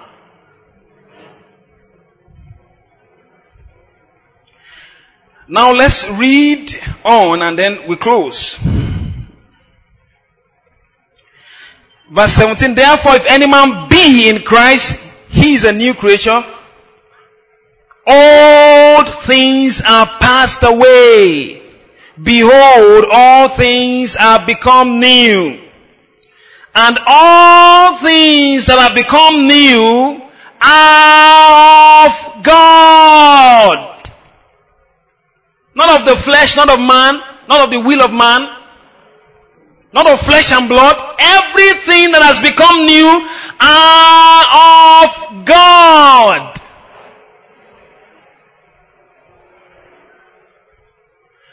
[5.49, 6.75] Now let's read
[7.05, 8.57] on and then we close.
[12.09, 14.99] Verse 17, therefore if any man be in Christ,
[15.29, 16.43] he is a new creature.
[18.05, 21.61] Old things are passed away.
[22.21, 25.59] Behold, all things are become new.
[26.73, 30.21] And all things that have become new
[30.61, 33.96] are of God.
[35.77, 38.49] Not of the flesh, not of man, not of the will of man,
[39.93, 40.97] not of flesh and blood.
[41.19, 43.21] Everything that has become new
[43.61, 46.59] are of God.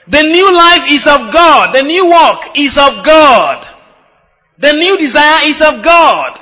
[0.08, 1.74] The new life is of God.
[1.74, 3.66] The new walk is of God.
[4.56, 6.40] The new desire is of God.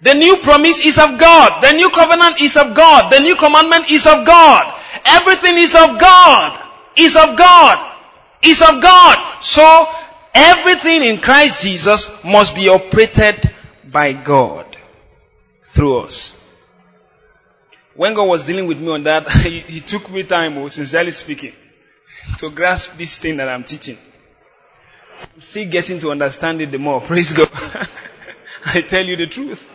[0.00, 1.60] The new promise is of God.
[1.60, 3.10] The new covenant is of God.
[3.10, 4.73] The new commandment is of God.
[5.04, 6.60] Everything is of God.
[6.96, 7.92] Is of God.
[8.42, 9.42] Is of God.
[9.42, 9.88] So
[10.34, 13.54] Everything in Christ Jesus must be operated
[13.84, 14.76] by God
[15.66, 16.40] through us.
[17.94, 21.52] When God was dealing with me on that, he, took me time, oh, sincerely speaking,
[22.38, 23.96] to grasp this thing that I'm teaching.
[25.20, 27.00] I'm still getting to understand it the more.
[27.12, 27.48] Praise God.
[28.66, 29.70] I tell you the truth.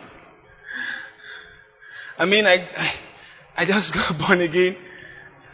[2.18, 2.92] I mean, I, I,
[3.56, 4.76] I just got born again.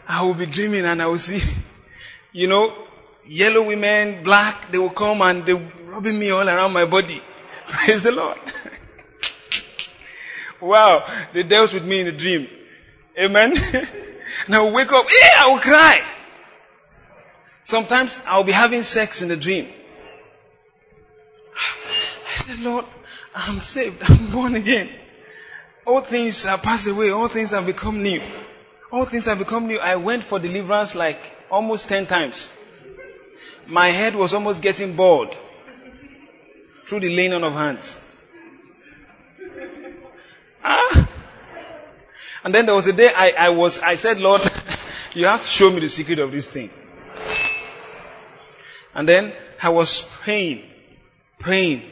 [0.07, 1.41] I will be dreaming and I will see,
[2.31, 2.73] you know,
[3.25, 7.21] yellow women, black, they will come and they will rubbing me all around my body.
[7.67, 8.37] Praise the Lord.
[10.61, 12.47] wow, they dealt with me in a dream.
[13.19, 13.57] Amen.
[14.49, 16.03] I will wake up, yeah, I will cry.
[17.63, 19.67] Sometimes I'll be having sex in a dream.
[22.29, 22.85] I said, Lord,
[23.35, 24.01] I'm saved.
[24.07, 24.89] I'm born again.
[25.85, 27.09] All things have passed away.
[27.09, 28.21] All things have become new.
[28.91, 29.79] All things have become new.
[29.79, 31.19] I went for deliverance like
[31.49, 32.53] almost 10 times
[33.67, 35.35] my head was almost getting bored
[36.85, 37.99] through the laying on of hands.
[40.63, 41.09] Ah.
[42.43, 44.41] And then there was a day I, I was, I said, Lord,
[45.13, 46.69] you have to show me the secret of this thing.
[48.95, 50.63] And then I was praying,
[51.39, 51.83] praying.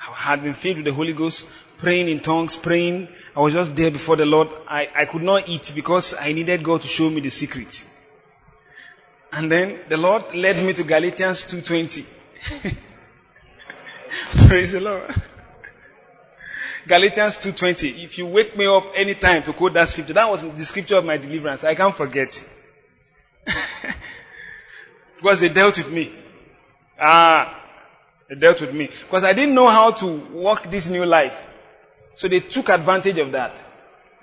[0.00, 1.48] I had been filled with the Holy Ghost,
[1.78, 3.08] praying in tongues, praying.
[3.36, 4.48] I was just there before the Lord.
[4.66, 7.84] I, I could not eat because I needed God to show me the secret.
[9.30, 12.76] And then the Lord led me to Galatians 2.20.
[14.48, 15.14] Praise the Lord.
[16.86, 18.04] Galatians 2.20.
[18.04, 21.04] If you wake me up anytime to quote that scripture, that was the scripture of
[21.04, 21.62] my deliverance.
[21.62, 22.42] I can't forget.
[25.16, 26.10] because they dealt with me.
[26.98, 27.62] Ah,
[28.30, 28.88] they dealt with me.
[29.02, 31.34] Because I didn't know how to walk this new life.
[32.16, 33.62] So they took advantage of that.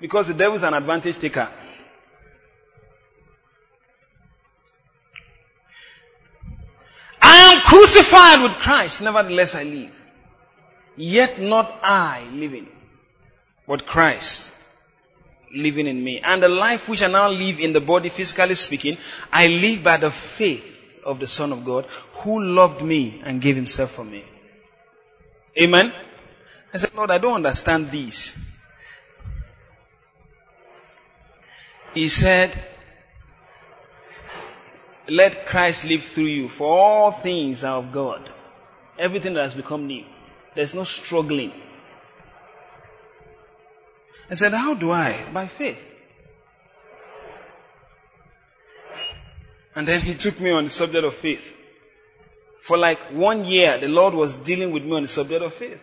[0.00, 1.48] Because the devil is an advantage taker.
[7.22, 9.92] I am crucified with Christ, nevertheless I live.
[10.96, 12.68] Yet not I living,
[13.66, 14.52] but Christ
[15.54, 16.20] living in me.
[16.22, 18.98] And the life which I now live in the body, physically speaking,
[19.32, 20.64] I live by the faith
[21.04, 21.86] of the Son of God
[22.18, 24.24] who loved me and gave himself for me.
[25.60, 25.92] Amen.
[26.74, 28.36] I said, Lord, I don't understand this.
[31.94, 32.52] He said,
[35.08, 38.28] let Christ live through you, for all things are of God.
[38.98, 40.04] Everything that has become new.
[40.54, 41.52] There's no struggling.
[44.30, 45.16] I said, How do I?
[45.32, 45.78] By faith.
[49.74, 51.42] And then he took me on the subject of faith.
[52.62, 55.80] For like one year, the Lord was dealing with me on the subject of faith.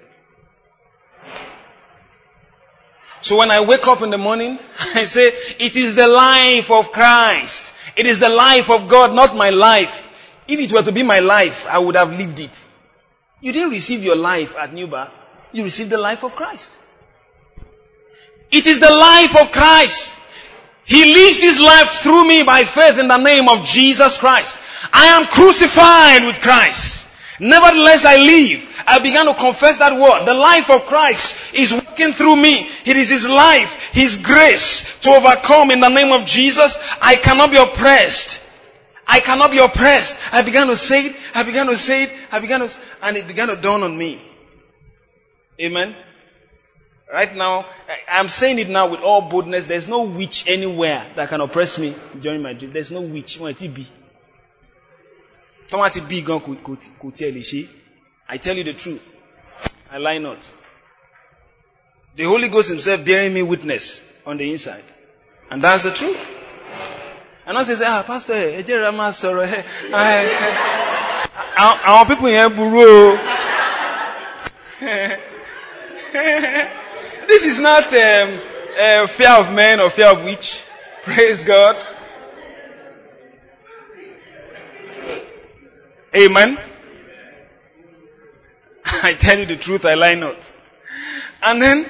[3.21, 5.27] So when I wake up in the morning, I say,
[5.59, 7.73] it is the life of Christ.
[7.95, 10.07] It is the life of God, not my life.
[10.47, 12.61] If it were to be my life, I would have lived it.
[13.41, 15.11] You didn't receive your life at New Birth.
[15.51, 16.77] You received the life of Christ.
[18.51, 20.17] It is the life of Christ.
[20.85, 24.59] He lives his life through me by faith in the name of Jesus Christ.
[24.91, 27.07] I am crucified with Christ.
[27.39, 28.70] Nevertheless, I live.
[28.87, 30.25] I began to confess that word.
[30.25, 32.69] The life of Christ is working through me.
[32.85, 36.77] It is His life, His grace to overcome in the name of Jesus.
[37.01, 38.41] I cannot be oppressed.
[39.07, 40.17] I cannot be oppressed.
[40.31, 41.15] I began to say it.
[41.35, 42.11] I began to say it.
[42.31, 44.21] I began to, and it began to dawn on me.
[45.59, 45.95] Amen.
[47.11, 47.65] Right now,
[48.09, 49.65] I'm saying it now with all boldness.
[49.65, 52.71] There's no witch anywhere that can oppress me during my dream.
[52.71, 53.37] There's no witch.
[53.37, 53.85] Wọ́n ti bí.
[55.67, 57.80] Tọ́wọ́n ti bí gan kò.
[58.31, 59.05] I tell you the truth.
[59.91, 60.49] I lie not.
[62.15, 64.83] The Holy Ghost Himself bearing me witness on the inside.
[65.49, 66.37] And that's the truth.
[67.45, 69.63] And I say, ah, Pastor, ẹ jẹ́ ra máa sọ̀rọ̀ ẹ̀.
[71.57, 73.19] Àwọn people yẹn burú.
[77.27, 78.39] This is not um,
[78.79, 80.63] uh, fear of men or fear of witch.
[81.03, 81.75] Praise God.
[86.15, 86.57] Amen.
[89.03, 90.51] I tell you the truth, I lie not.
[91.41, 91.85] And then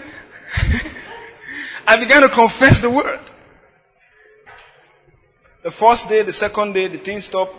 [1.87, 3.19] I began to confess the word.
[5.63, 7.55] The first day, the second day, the thing stopped.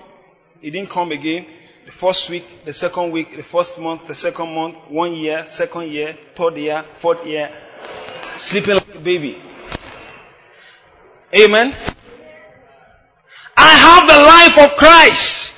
[0.61, 1.47] It didn't come again.
[1.87, 5.91] The first week, the second week, the first month, the second month, one year, second
[5.91, 7.53] year, third year, fourth year,
[8.37, 9.43] sleeping like a baby.
[11.35, 11.75] Amen.
[13.57, 15.55] I have the life of Christ.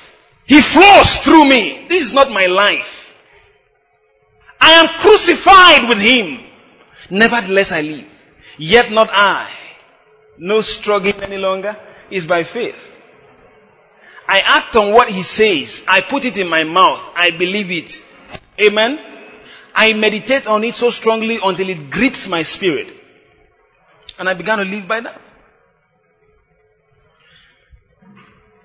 [0.47, 1.85] He flows through me.
[1.87, 3.04] This is not my life.
[4.59, 6.39] I am crucified with him.
[7.09, 8.07] Nevertheless I live.
[8.57, 9.49] Yet not I.
[10.37, 11.75] No struggling any longer
[12.09, 12.75] is by faith.
[14.27, 15.83] I act on what he says.
[15.87, 17.01] I put it in my mouth.
[17.15, 18.03] I believe it.
[18.59, 18.99] Amen.
[19.73, 22.87] I meditate on it so strongly until it grips my spirit.
[24.17, 25.21] And I began to live by that.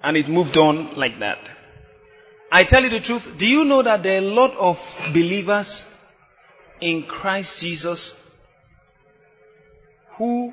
[0.02, 1.38] And it moved on like that.
[2.50, 3.36] I tell you the truth.
[3.38, 5.88] Do you know that there are a lot of believers
[6.80, 8.16] in Christ Jesus
[10.16, 10.52] who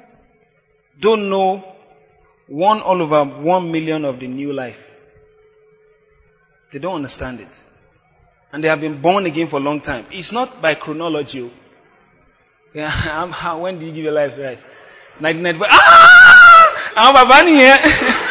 [0.99, 1.63] don't know
[2.47, 4.83] one all over one million of the new life?
[6.71, 7.63] They don't understand it.
[8.53, 10.05] And they have been born again for a long time.
[10.11, 11.41] It's not by chronology.
[11.41, 11.51] Oh.
[12.73, 14.65] Yeah, when did you give your life Christ?
[15.19, 15.67] 1995.
[15.71, 16.47] Ah!
[16.95, 18.23] I'm Babani here.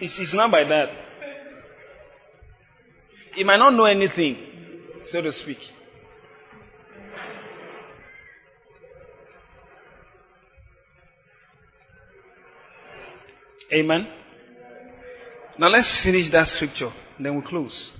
[0.00, 0.90] It's, it's not by that.
[3.34, 4.38] He might not know anything,
[5.04, 5.70] so to speak.
[13.72, 14.06] Amen.
[15.58, 17.96] Now let's finish that scripture, then we'll close.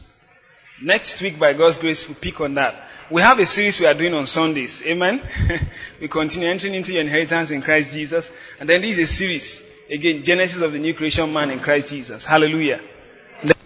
[0.82, 2.88] Next week, by God's grace, we'll pick on that.
[3.10, 4.84] We have a series we are doing on Sundays.
[4.84, 5.22] Amen.
[6.00, 8.32] we continue entering into your inheritance in Christ Jesus.
[8.60, 11.90] And then this is a series Again, Genesis of the new creation man in Christ
[11.90, 12.24] Jesus.
[12.24, 12.80] Hallelujah.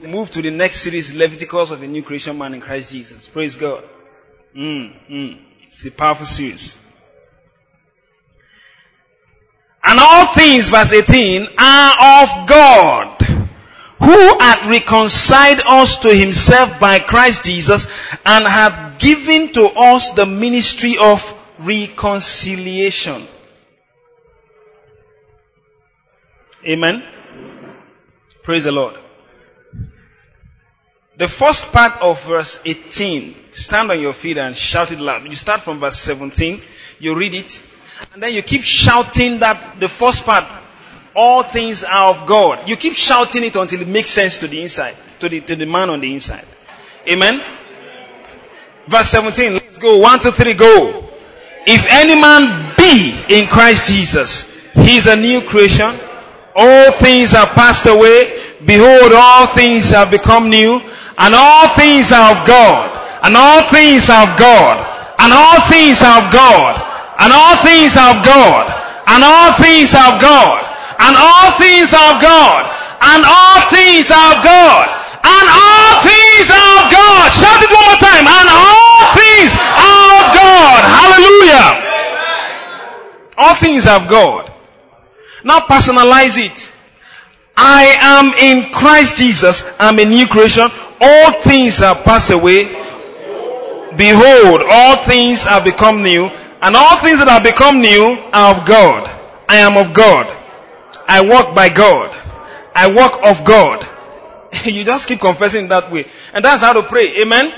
[0.02, 3.28] We move to the next series, Leviticus of the new creation man in Christ Jesus.
[3.28, 3.84] Praise God.
[4.54, 5.38] Mm, mm.
[5.66, 6.76] It's a powerful series.
[9.82, 13.22] And all things, verse 18, are of God,
[13.98, 17.86] who hath reconciled us to himself by Christ Jesus,
[18.26, 23.26] and hath given to us the ministry of reconciliation.
[26.66, 27.02] Amen.
[28.42, 28.94] Praise the Lord.
[31.16, 35.26] The first part of verse 18, stand on your feet and shout it loud.
[35.26, 36.62] You start from verse 17,
[36.98, 37.62] you read it,
[38.12, 40.44] and then you keep shouting that the first part,
[41.14, 42.68] all things are of God.
[42.68, 45.66] You keep shouting it until it makes sense to the inside, to the, to the
[45.66, 46.46] man on the inside.
[47.06, 47.42] Amen.
[48.86, 49.98] Verse 17, let's go.
[49.98, 51.08] One, two, three, go.
[51.66, 55.94] If any man be in Christ Jesus, he is a new creation.
[56.56, 58.32] All things have passed away.
[58.64, 60.80] Behold, all things have become new.
[61.16, 62.90] And all things are of God.
[63.22, 64.76] And all things are of God.
[65.20, 66.74] And all things are of God.
[67.20, 68.66] And all things are of God.
[69.06, 70.64] And all things are of God.
[70.98, 72.64] And all things are of God.
[73.00, 74.86] And all things are of God.
[75.20, 77.24] And all things are of God.
[77.30, 78.24] Shout it one more time.
[78.26, 80.80] And all things are of God.
[80.98, 81.68] Hallelujah.
[83.38, 84.49] All things are of God.
[85.44, 86.72] Now personalize it.
[87.56, 89.64] I am in Christ Jesus.
[89.78, 90.68] I'm a new creation.
[91.00, 92.64] All things have passed away.
[93.96, 96.26] Behold, all things have become new.
[96.62, 99.10] And all things that have become new are of God.
[99.48, 100.26] I am of God.
[101.08, 102.14] I walk by God.
[102.74, 103.86] I walk of God.
[104.64, 106.06] you just keep confessing that way.
[106.32, 107.20] And that's how to pray.
[107.22, 107.52] Amen.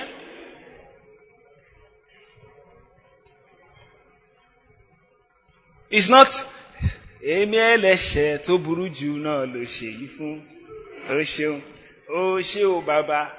[5.91, 6.33] It's not
[7.23, 10.43] èmi ẹlẹ́ṣẹ̀ tó burú jù náà ló ṣe fún.
[11.09, 11.61] Ó ṣeun.
[12.09, 13.31] Ó ṣe ó bàbá.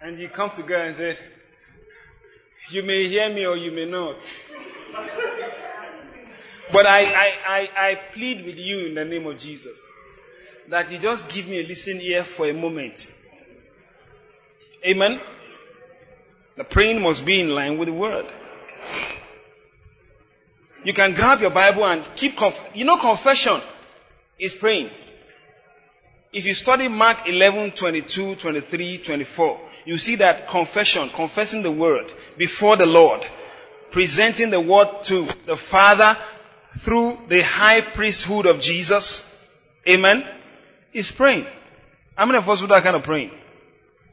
[0.00, 1.16] And you come to God and say
[2.70, 4.18] you may hear me or you may not.
[6.72, 9.78] But I, I, I, I plead with you in the name of Jesus
[10.68, 13.10] that you just give me a listen ear for a moment.
[14.84, 15.20] Amen?
[16.56, 18.26] The praying must be in line with the word
[20.86, 23.60] you can grab your Bible and keep, conf- you know, confession
[24.38, 24.88] is praying.
[26.32, 32.06] If you study Mark 11, 22, 23, 24, you see that confession, confessing the word
[32.38, 33.26] before the Lord,
[33.90, 36.16] presenting the word to the Father
[36.78, 39.24] through the high priesthood of Jesus,
[39.88, 40.24] amen,
[40.92, 41.46] is praying.
[42.14, 43.32] How many of us do that kind of praying?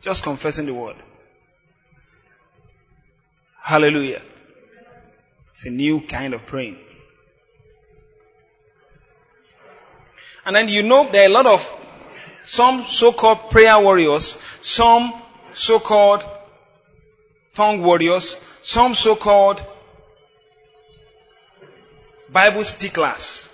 [0.01, 0.95] Just confessing the word.
[3.61, 4.23] Hallelujah.
[5.53, 6.77] It's a new kind of praying.
[10.45, 11.61] And then you know there are a lot of
[12.43, 15.13] some so-called prayer warriors, some
[15.53, 16.23] so-called
[17.55, 19.61] tongue warriors, some so-called
[22.31, 23.47] Bible sticklers.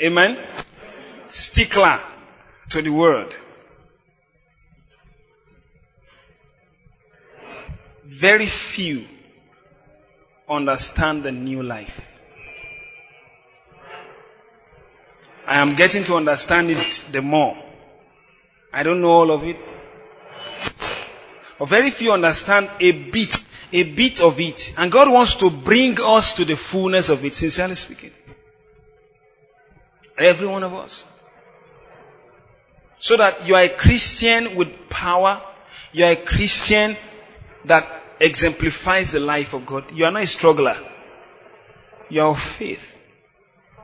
[0.00, 0.38] Amen?
[1.28, 2.00] Stickler
[2.70, 3.34] to the word.
[8.04, 9.04] Very few
[10.48, 12.00] understand the new life.
[15.46, 17.56] I am getting to understand it the more.
[18.72, 19.56] I don't know all of it.
[21.58, 23.36] But very few understand a bit,
[23.72, 24.74] a bit of it.
[24.76, 28.12] And God wants to bring us to the fullness of it, sincerely speaking.
[30.18, 31.04] Every one of us.
[33.00, 35.42] So that you are a Christian with power.
[35.92, 36.96] You are a Christian
[37.64, 39.84] that exemplifies the life of God.
[39.92, 40.76] You are not a struggler.
[42.08, 42.80] You are of faith.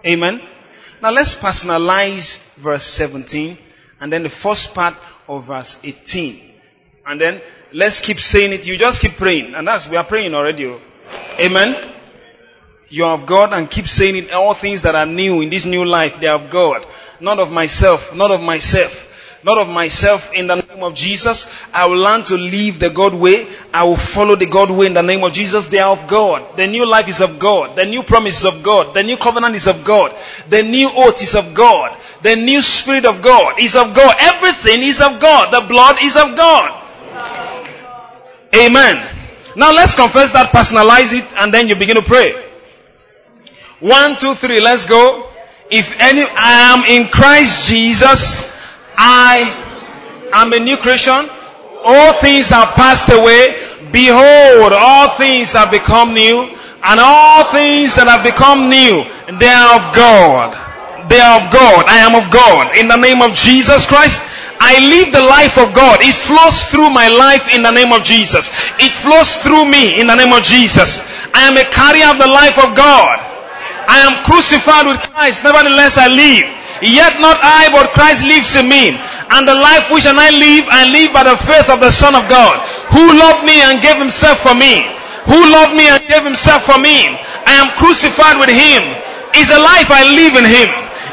[0.06, 0.40] Amen.
[1.02, 3.58] Now let's personalize verse 17
[4.00, 4.94] and then the first part
[5.28, 6.40] of verse 18.
[7.06, 7.40] And then
[7.72, 8.66] let's keep saying it.
[8.66, 9.54] You just keep praying.
[9.54, 10.66] And that's, we are praying already.
[10.66, 10.80] Oh.
[11.40, 11.76] Amen.
[12.90, 14.32] You are of God and keep saying it.
[14.32, 16.86] All things that are new in this new life, they are of God.
[17.20, 19.07] Not of myself, not of myself
[19.44, 21.46] not of myself in the name of Jesus.
[21.72, 23.46] I will learn to live the God way.
[23.72, 25.68] I will follow the God way in the name of Jesus.
[25.68, 26.56] They are of God.
[26.56, 27.76] The new life is of God.
[27.76, 28.94] The new promise is of God.
[28.94, 30.12] The new covenant is of God.
[30.48, 31.96] The new oath is of God.
[32.22, 34.16] The new spirit of God is of God.
[34.18, 35.52] Everything is of God.
[35.52, 36.84] The blood is of God.
[38.54, 39.14] Amen.
[39.54, 42.32] Now let's confess that, personalize it, and then you begin to pray.
[43.80, 45.28] One, two, three, let's go.
[45.70, 48.42] If any, I am in Christ Jesus,
[48.98, 49.46] I
[50.34, 51.30] am a new creation.
[51.84, 53.54] All things have passed away.
[53.92, 56.50] Behold, all things have become new.
[56.82, 59.02] And all things that have become new,
[59.38, 60.54] they are of God.
[61.10, 61.86] They are of God.
[61.86, 62.76] I am of God.
[62.78, 64.22] In the name of Jesus Christ,
[64.60, 66.02] I live the life of God.
[66.02, 68.50] It flows through my life in the name of Jesus.
[68.78, 71.00] It flows through me in the name of Jesus.
[71.34, 73.16] I am a carrier of the life of God.
[73.88, 75.42] I am crucified with Christ.
[75.42, 76.57] Nevertheless, I live.
[76.82, 78.94] Yet not I, but Christ lives in me.
[79.34, 82.24] And the life which I live, I live by the faith of the Son of
[82.30, 82.56] God,
[82.94, 84.86] who loved me and gave himself for me.
[85.28, 87.12] Who loved me and gave himself for me.
[87.44, 88.80] I am crucified with him.
[89.36, 90.68] Is a life I live in him.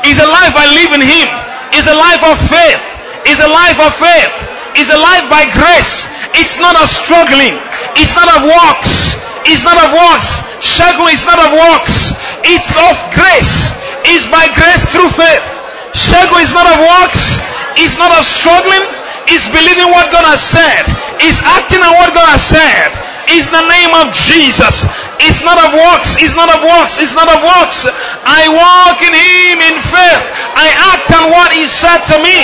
[0.08, 1.28] Is a life I live in him.
[1.76, 2.80] Is a life of faith.
[3.28, 4.32] Is a life of faith.
[4.80, 6.08] Is a life by grace.
[6.40, 7.60] It's not of struggling.
[8.00, 9.20] It's not of works.
[9.48, 10.40] It's not of works.
[10.64, 12.16] Struggle is not of works.
[12.48, 13.76] It's of grace.
[14.08, 15.55] It's by grace through faith.
[15.96, 17.40] Segun is not of works.
[17.80, 18.84] It's not of struggling.
[19.32, 20.84] It's believing what God has said.
[21.24, 22.92] It's acting on what God has said.
[23.32, 24.86] It's the name of Jesus.
[25.24, 26.20] It's not of works.
[26.22, 27.02] It's not of works.
[27.02, 27.90] It's not of works.
[28.22, 30.24] I walk in Him in faith.
[30.54, 32.38] I act on what He said to me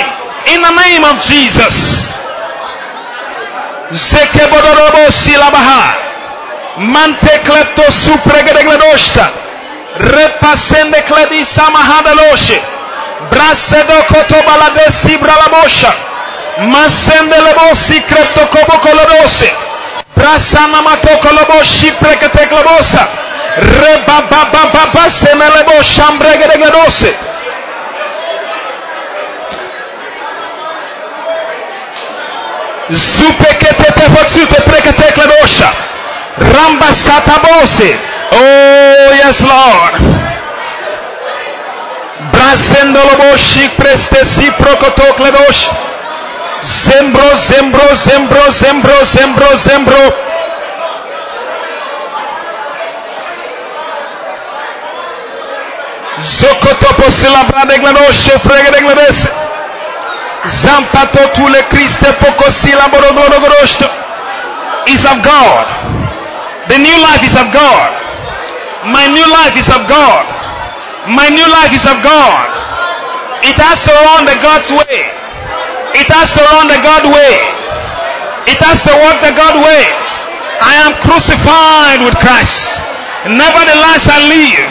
[0.50, 2.10] in the name of Jesus.
[3.92, 5.94] Zekebodorobo silabaha.
[6.88, 9.28] Mante klepto supregedegledoshta.
[10.00, 12.81] Repasende kledi samahadaloshe.
[13.32, 15.92] Brasedo kotobalade sibralabosha.
[16.72, 19.50] Masende lebosi krepto kobokolodose.
[20.16, 23.06] Brasana matokoloboshi preketeklobosa.
[23.56, 27.14] Rebababababa semelebo shambregedegledose.
[32.90, 35.68] Zupeketete potsute preketekledosha.
[36.38, 37.96] Ramba satabose.
[38.32, 40.31] Oh, yes, Lord.
[43.76, 45.70] Prestesi prokotokledosh.
[46.62, 50.12] Zembro, zembro, zembro, zembro, zembro, zembro.
[56.18, 56.92] Zampato
[64.86, 65.66] is of God.
[66.68, 67.90] The new life is of God.
[68.86, 70.41] My new life is of God.
[71.10, 72.46] My new life is of God.
[73.42, 75.02] It has to run the God's way.
[75.98, 77.34] It has to run the God way.
[78.46, 79.84] It has to work the God way.
[80.62, 82.78] I am crucified with Christ.
[83.26, 84.70] Nevertheless I live.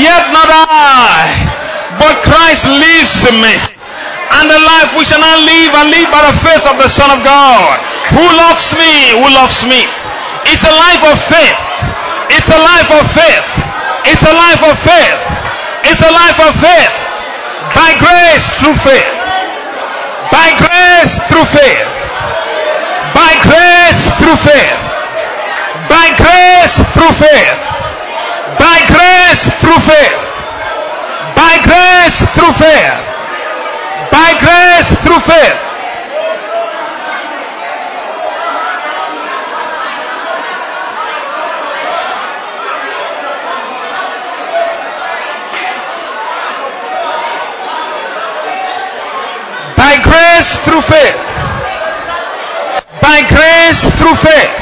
[0.00, 1.28] Yet not I,
[2.00, 3.80] but Christ lives in me
[4.30, 7.10] and the life we shall not live I live by the faith of the Son
[7.10, 7.76] of God,
[8.14, 9.82] who loves me, who loves me.
[10.46, 11.60] It's a life of faith.
[12.32, 13.46] It's a life of faith.
[14.06, 15.29] It's a life of faith.
[15.88, 16.94] It's a life of faith.
[17.76, 19.12] By grace through faith.
[20.32, 21.88] By grace through faith.
[23.14, 24.80] By grace through faith.
[25.88, 27.60] By grace through faith.
[28.58, 30.18] By grace through faith.
[31.36, 33.10] By grace through faith
[34.10, 35.66] by grace through faith.
[49.76, 49.96] By
[50.40, 51.20] grace through faith.
[53.04, 54.56] By grace through faith.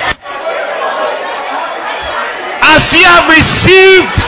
[2.74, 4.18] As ye have received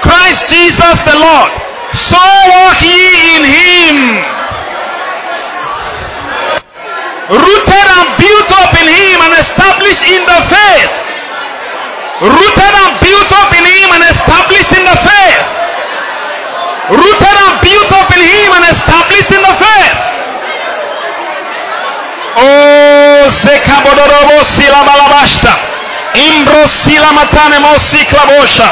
[0.00, 1.52] Christ Jesus the Lord,
[1.92, 3.96] so walk ye in him
[7.36, 10.92] rooted and built up in him and established in the faith.
[12.32, 15.44] Rooted and built up in him and established in the faith.
[16.96, 20.14] Rooted and built up in him and established in the faith.
[22.36, 25.54] Oh, sekabodorobo sila balabashta.
[26.14, 28.68] Imbro sila matane mosi klabosha.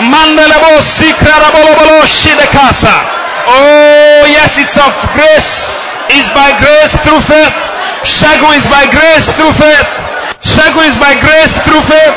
[0.00, 2.92] Mandelebo sikra rabolobolo shide casa.
[3.48, 5.68] Oh, yes, it's of grace.
[6.10, 7.54] It's by grace through faith.
[8.04, 9.88] Segun is by grace through faith.
[10.44, 12.16] Segun is by grace through faith.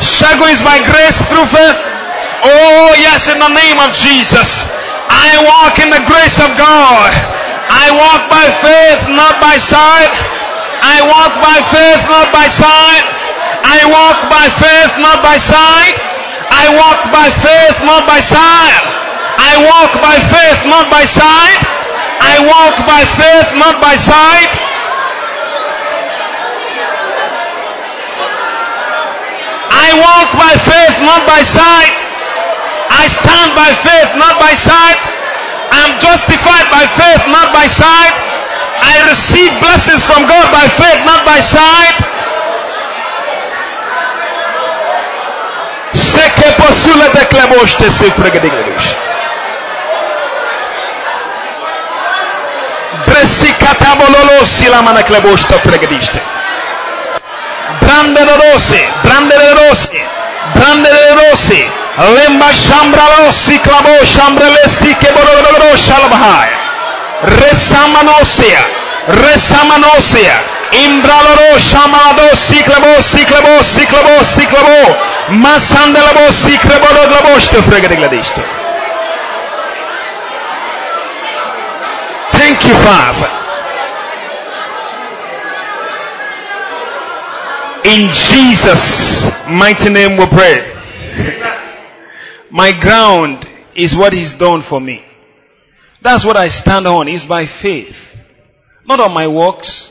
[0.00, 1.78] Segun is by grace through faith.
[2.42, 4.64] Oh, yes, in the name of Jesus.
[5.08, 7.39] I walk in the grace of God.
[7.70, 10.10] I walk by faith, not by sight.
[10.82, 13.04] I walk by faith, not by sight.
[13.62, 15.94] I walk by faith, not by sight.
[16.50, 18.74] I walk by faith, not by sight.
[19.38, 21.60] I walk by faith, not by sight.
[22.20, 24.50] I walk by faith, not by sight.
[29.70, 31.96] I walk by faith, not by sight.
[32.90, 35.19] I stand by faith, not by sight.
[35.70, 38.14] I am justified by faith, not by sight.
[38.82, 41.96] I receive blessings from God by faith, not by sight.
[57.80, 59.88] Brandere rose, brandere rose,
[60.54, 61.62] Dandele Rossi,
[61.96, 65.30] Lemba Shambra Rossi, Clabo Shambra Lesti, Keboro
[65.70, 66.50] Rossi Albahai,
[67.22, 68.60] Resamanosia,
[69.06, 74.96] Resamanosia, Imbraloro Shamalado, Siklabo, Siklabo, Siklabo, Siklabo,
[75.30, 78.42] Masandelabo, Siklaboro Glabosto, Fregadegladisto.
[82.30, 83.39] Thank you, Father.
[87.90, 90.64] In Jesus' mighty name we pray.
[92.48, 93.44] My ground
[93.74, 95.04] is what He's done for me.
[96.00, 98.16] That's what I stand on, is by faith.
[98.86, 99.90] Not on my works.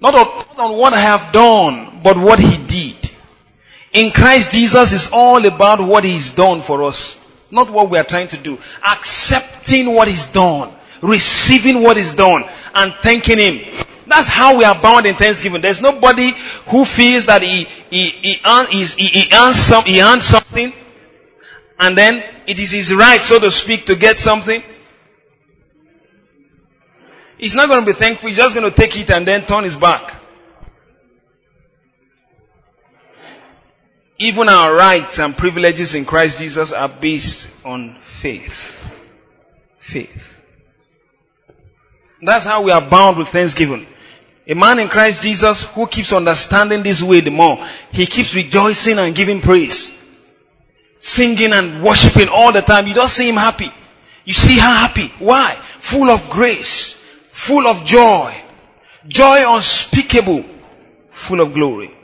[0.00, 0.26] Not on,
[0.56, 3.10] not on what I have done, but what He did.
[3.92, 7.18] In Christ Jesus is all about what He's done for us.
[7.50, 8.58] Not what we are trying to do.
[8.82, 10.72] Accepting what He's done.
[11.02, 12.44] Receiving what He's done.
[12.74, 13.86] And thanking Him.
[14.10, 15.60] That's how we are bound in thanksgiving.
[15.60, 16.32] There's nobody
[16.66, 20.72] who feels that he, he, he, he, he, earns some, he earned something
[21.78, 24.64] and then it is his right, so to speak, to get something.
[27.38, 28.28] He's not going to be thankful.
[28.28, 30.12] He's just going to take it and then turn his back.
[34.18, 38.76] Even our rights and privileges in Christ Jesus are based on faith.
[39.78, 40.42] Faith.
[42.20, 43.86] That's how we are bound with thanksgiving.
[44.50, 48.98] A man in Christ Jesus who keeps understanding this way the more, he keeps rejoicing
[48.98, 49.96] and giving praise.
[50.98, 52.88] Singing and worshiping all the time.
[52.88, 53.70] You don't see him happy.
[54.24, 55.06] You see her happy.
[55.20, 55.54] Why?
[55.78, 56.94] Full of grace.
[57.30, 58.34] Full of joy.
[59.06, 60.44] Joy unspeakable.
[61.12, 61.94] Full of glory.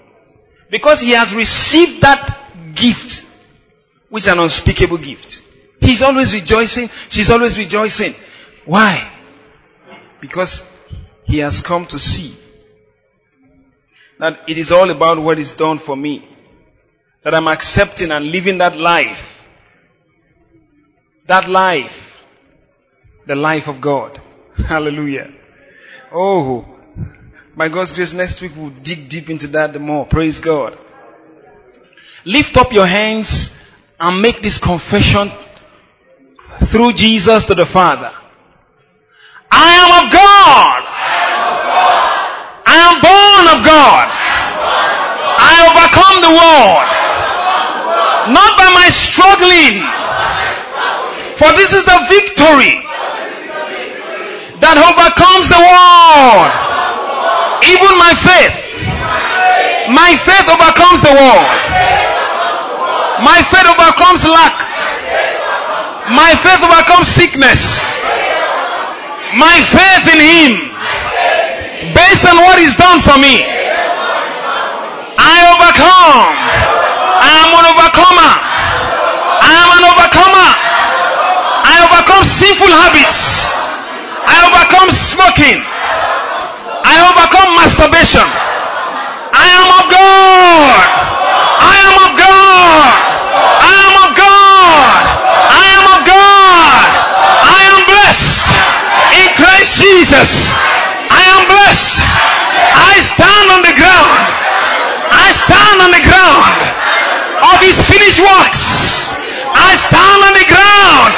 [0.70, 3.26] Because he has received that gift,
[4.08, 5.42] which is an unspeakable gift.
[5.80, 6.90] He's always rejoicing.
[7.08, 8.14] She's always rejoicing.
[8.64, 9.10] Why?
[10.20, 10.62] Because
[11.26, 12.34] he has come to see
[14.18, 16.26] that it is all about what is done for me.
[17.22, 19.44] That I'm accepting and living that life.
[21.26, 22.24] That life.
[23.26, 24.20] The life of God.
[24.56, 25.32] Hallelujah.
[26.12, 26.64] Oh,
[27.56, 30.06] by God's grace, next week we'll dig deep into that the more.
[30.06, 30.78] Praise God.
[32.24, 33.56] Lift up your hands
[33.98, 35.30] and make this confession
[36.64, 38.12] through Jesus to the Father.
[39.50, 40.85] I am of God.
[42.76, 44.04] I am born of God.
[44.04, 46.84] I overcome the world.
[48.36, 49.80] Not by my struggling.
[51.40, 52.76] For this is the victory
[54.60, 56.48] that overcomes the world.
[57.64, 58.56] Even my faith.
[59.88, 61.48] My faith overcomes the world.
[63.24, 64.56] My faith overcomes lack.
[66.12, 67.84] My faith overcomes sickness.
[69.34, 70.65] My faith in Him,
[71.96, 73.40] based on what He's done for me,
[75.16, 76.36] I overcome.
[77.16, 78.32] I am an overcomer.
[79.40, 80.48] I am an overcomer.
[81.66, 83.56] I overcome sinful habits.
[84.28, 85.58] I overcome smoking.
[86.84, 88.22] I overcome masturbation.
[88.22, 90.80] I am of God.
[91.58, 92.92] I am of God.
[93.66, 94.84] I am of God.
[95.50, 96.80] I am of God.
[97.56, 98.46] I am blessed
[99.18, 100.30] in Christ Jesus.
[101.16, 102.04] I am blessed.
[102.04, 104.20] I stand on the ground.
[105.08, 106.56] I stand on the ground
[107.40, 109.16] of his finished works.
[109.56, 111.12] I stand on the ground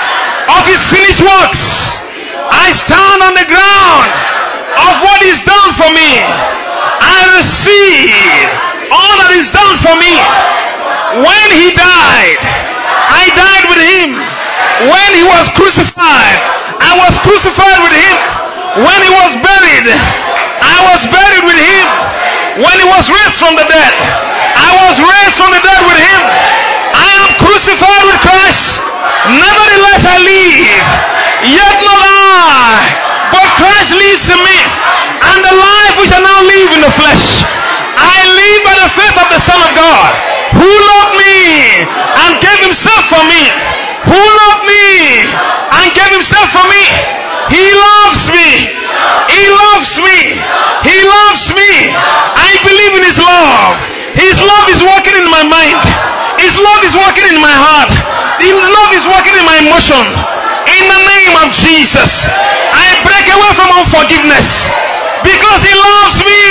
[0.55, 1.99] of his finished works.
[2.47, 4.09] I stand on the ground
[4.87, 6.23] of what is done for me.
[6.23, 8.15] I receive
[8.95, 10.15] all that is done for me.
[11.27, 14.11] When he died, I died with him.
[14.87, 16.39] When he was crucified,
[16.79, 18.38] I was crucified with him.
[18.79, 19.91] When he was buried,
[20.63, 21.87] I was buried with him.
[22.63, 23.95] When he was raised from the dead,
[24.55, 26.21] I was raised from the dead with him.
[26.95, 28.79] I am crucified with Christ.
[29.35, 30.79] Nevertheless I live.
[31.59, 32.87] Yet not I,
[33.35, 34.59] but Christ lives in me.
[35.27, 37.43] And the life which I now live in the flesh,
[37.99, 40.11] I live by the faith of the Son of God,
[40.55, 43.43] who loved me and gave himself for me.
[44.07, 45.27] Who loved me
[45.83, 47.19] and gave himself for me.
[47.49, 48.51] He loves me.
[49.33, 50.19] He loves me.
[50.85, 51.71] He loves me.
[52.37, 53.77] I believe in his love.
[54.17, 55.81] His love is working in my mind.
[56.41, 57.93] His love is working in my heart.
[58.39, 60.05] His love is working in my emotion.
[60.69, 64.69] In the name of Jesus, I break away from unforgiveness
[65.25, 66.45] because He loves me.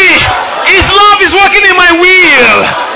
[0.68, 2.86] His love is working in my will.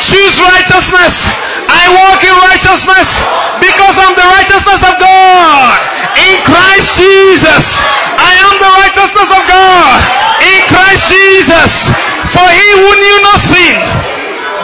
[0.00, 1.28] Choose righteousness.
[1.68, 3.20] I walk in righteousness
[3.60, 5.76] because I'm the righteousness of God.
[6.16, 7.84] In Christ Jesus,
[8.16, 9.98] I am the righteousness of God.
[10.40, 11.92] In Christ Jesus,
[12.32, 13.76] for He who knew no sin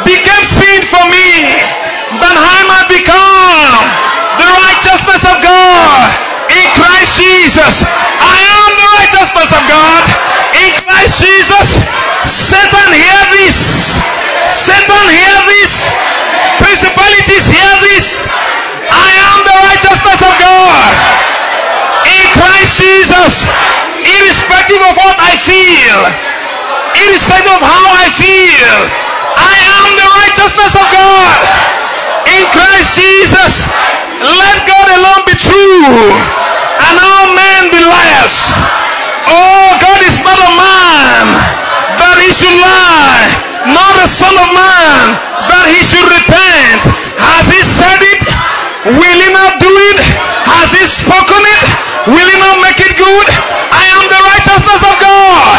[0.09, 1.53] became sin for me,
[2.17, 3.85] that I might become
[4.41, 6.26] the righteousness of God.
[6.53, 10.03] In Christ Jesus, I am the righteousness of God.
[10.63, 11.69] In Christ Jesus,
[12.27, 13.99] Satan hear this.
[14.51, 15.91] Satan hear this.
[16.63, 18.23] Principalities hear this.
[18.87, 20.91] I am the righteousness of God.
[22.07, 23.51] In Christ Jesus,
[24.07, 25.99] irrespective of what I feel,
[26.95, 28.79] irrespective of how I feel,
[29.35, 31.86] I am the righteousness of God.
[32.37, 33.65] In Christ Jesus,
[34.21, 35.89] let God alone be true
[36.85, 38.37] and all men be liars.
[39.25, 41.25] Oh, God is not a man
[41.97, 43.25] that he should lie,
[43.73, 45.17] nor a son of man
[45.49, 46.85] that he should repent.
[47.17, 48.21] Has he said it?
[49.01, 49.99] Will he not do it?
[50.45, 51.63] Has he spoken it?
[52.13, 53.27] Will he not make it good?
[53.73, 55.59] I am the righteousness of God.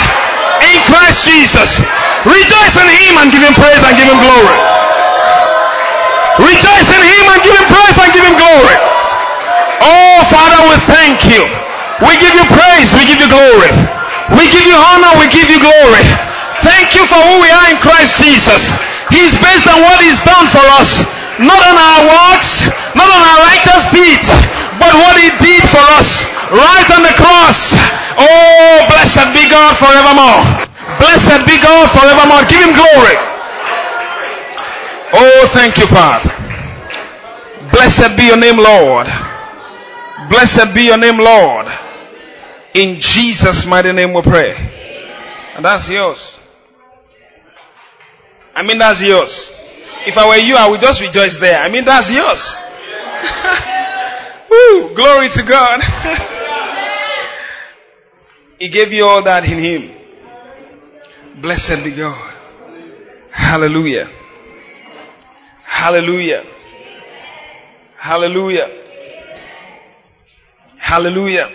[0.61, 1.81] In Christ Jesus.
[2.21, 4.57] Rejoice in Him and give Him praise and give Him glory.
[6.37, 8.77] Rejoice in Him and give Him praise and give Him glory.
[9.81, 11.41] Oh, Father, we thank you.
[12.05, 12.93] We give you praise.
[12.93, 13.73] We give you glory.
[14.37, 15.17] We give you honor.
[15.17, 16.05] We give you glory.
[16.61, 18.77] Thank you for who we are in Christ Jesus.
[19.09, 21.01] He's based on what He's done for us.
[21.41, 22.65] Not on our works,
[22.97, 24.25] not on our righteous deeds,
[24.81, 27.77] but what He did for us right on the cross.
[28.17, 30.41] Oh, blessed be God forevermore.
[30.97, 32.41] Blessed be God forevermore.
[32.49, 33.36] Give Him glory.
[35.13, 36.29] Oh, thank you, Father.
[37.71, 39.07] Blessed be your name, Lord.
[40.29, 41.67] Blessed be your name, Lord.
[42.73, 44.53] In Jesus' mighty name we pray.
[45.55, 46.39] And that's yours.
[48.53, 49.51] I mean, that's yours.
[50.05, 51.59] If I were you, I would just rejoice there.
[51.59, 52.57] I mean, that's yours.
[54.49, 55.81] Woo, glory to God.
[58.59, 59.91] he gave you all that in Him.
[61.41, 62.33] Blessed be God.
[63.31, 64.09] Hallelujah.
[65.77, 66.43] Hallelujah.
[67.97, 68.67] Hallelujah.
[70.75, 71.51] Hallelujah.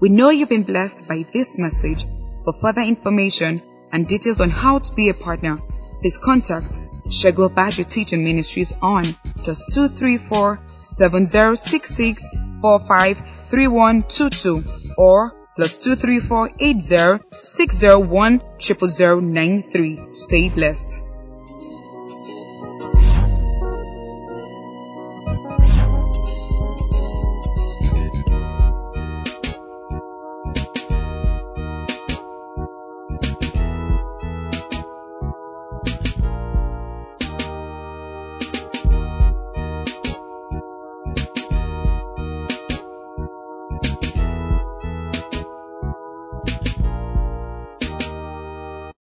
[0.00, 2.04] We know you've been blessed by this message.
[2.44, 5.58] For further information and details on how to be a partner,
[6.00, 6.76] please contact
[7.06, 9.04] Segun Obadje Teaching Ministries on
[9.36, 12.28] plus 234 7066
[12.60, 14.64] 453122
[14.98, 18.40] or plus 234 80 601
[20.12, 21.07] Stay blessed.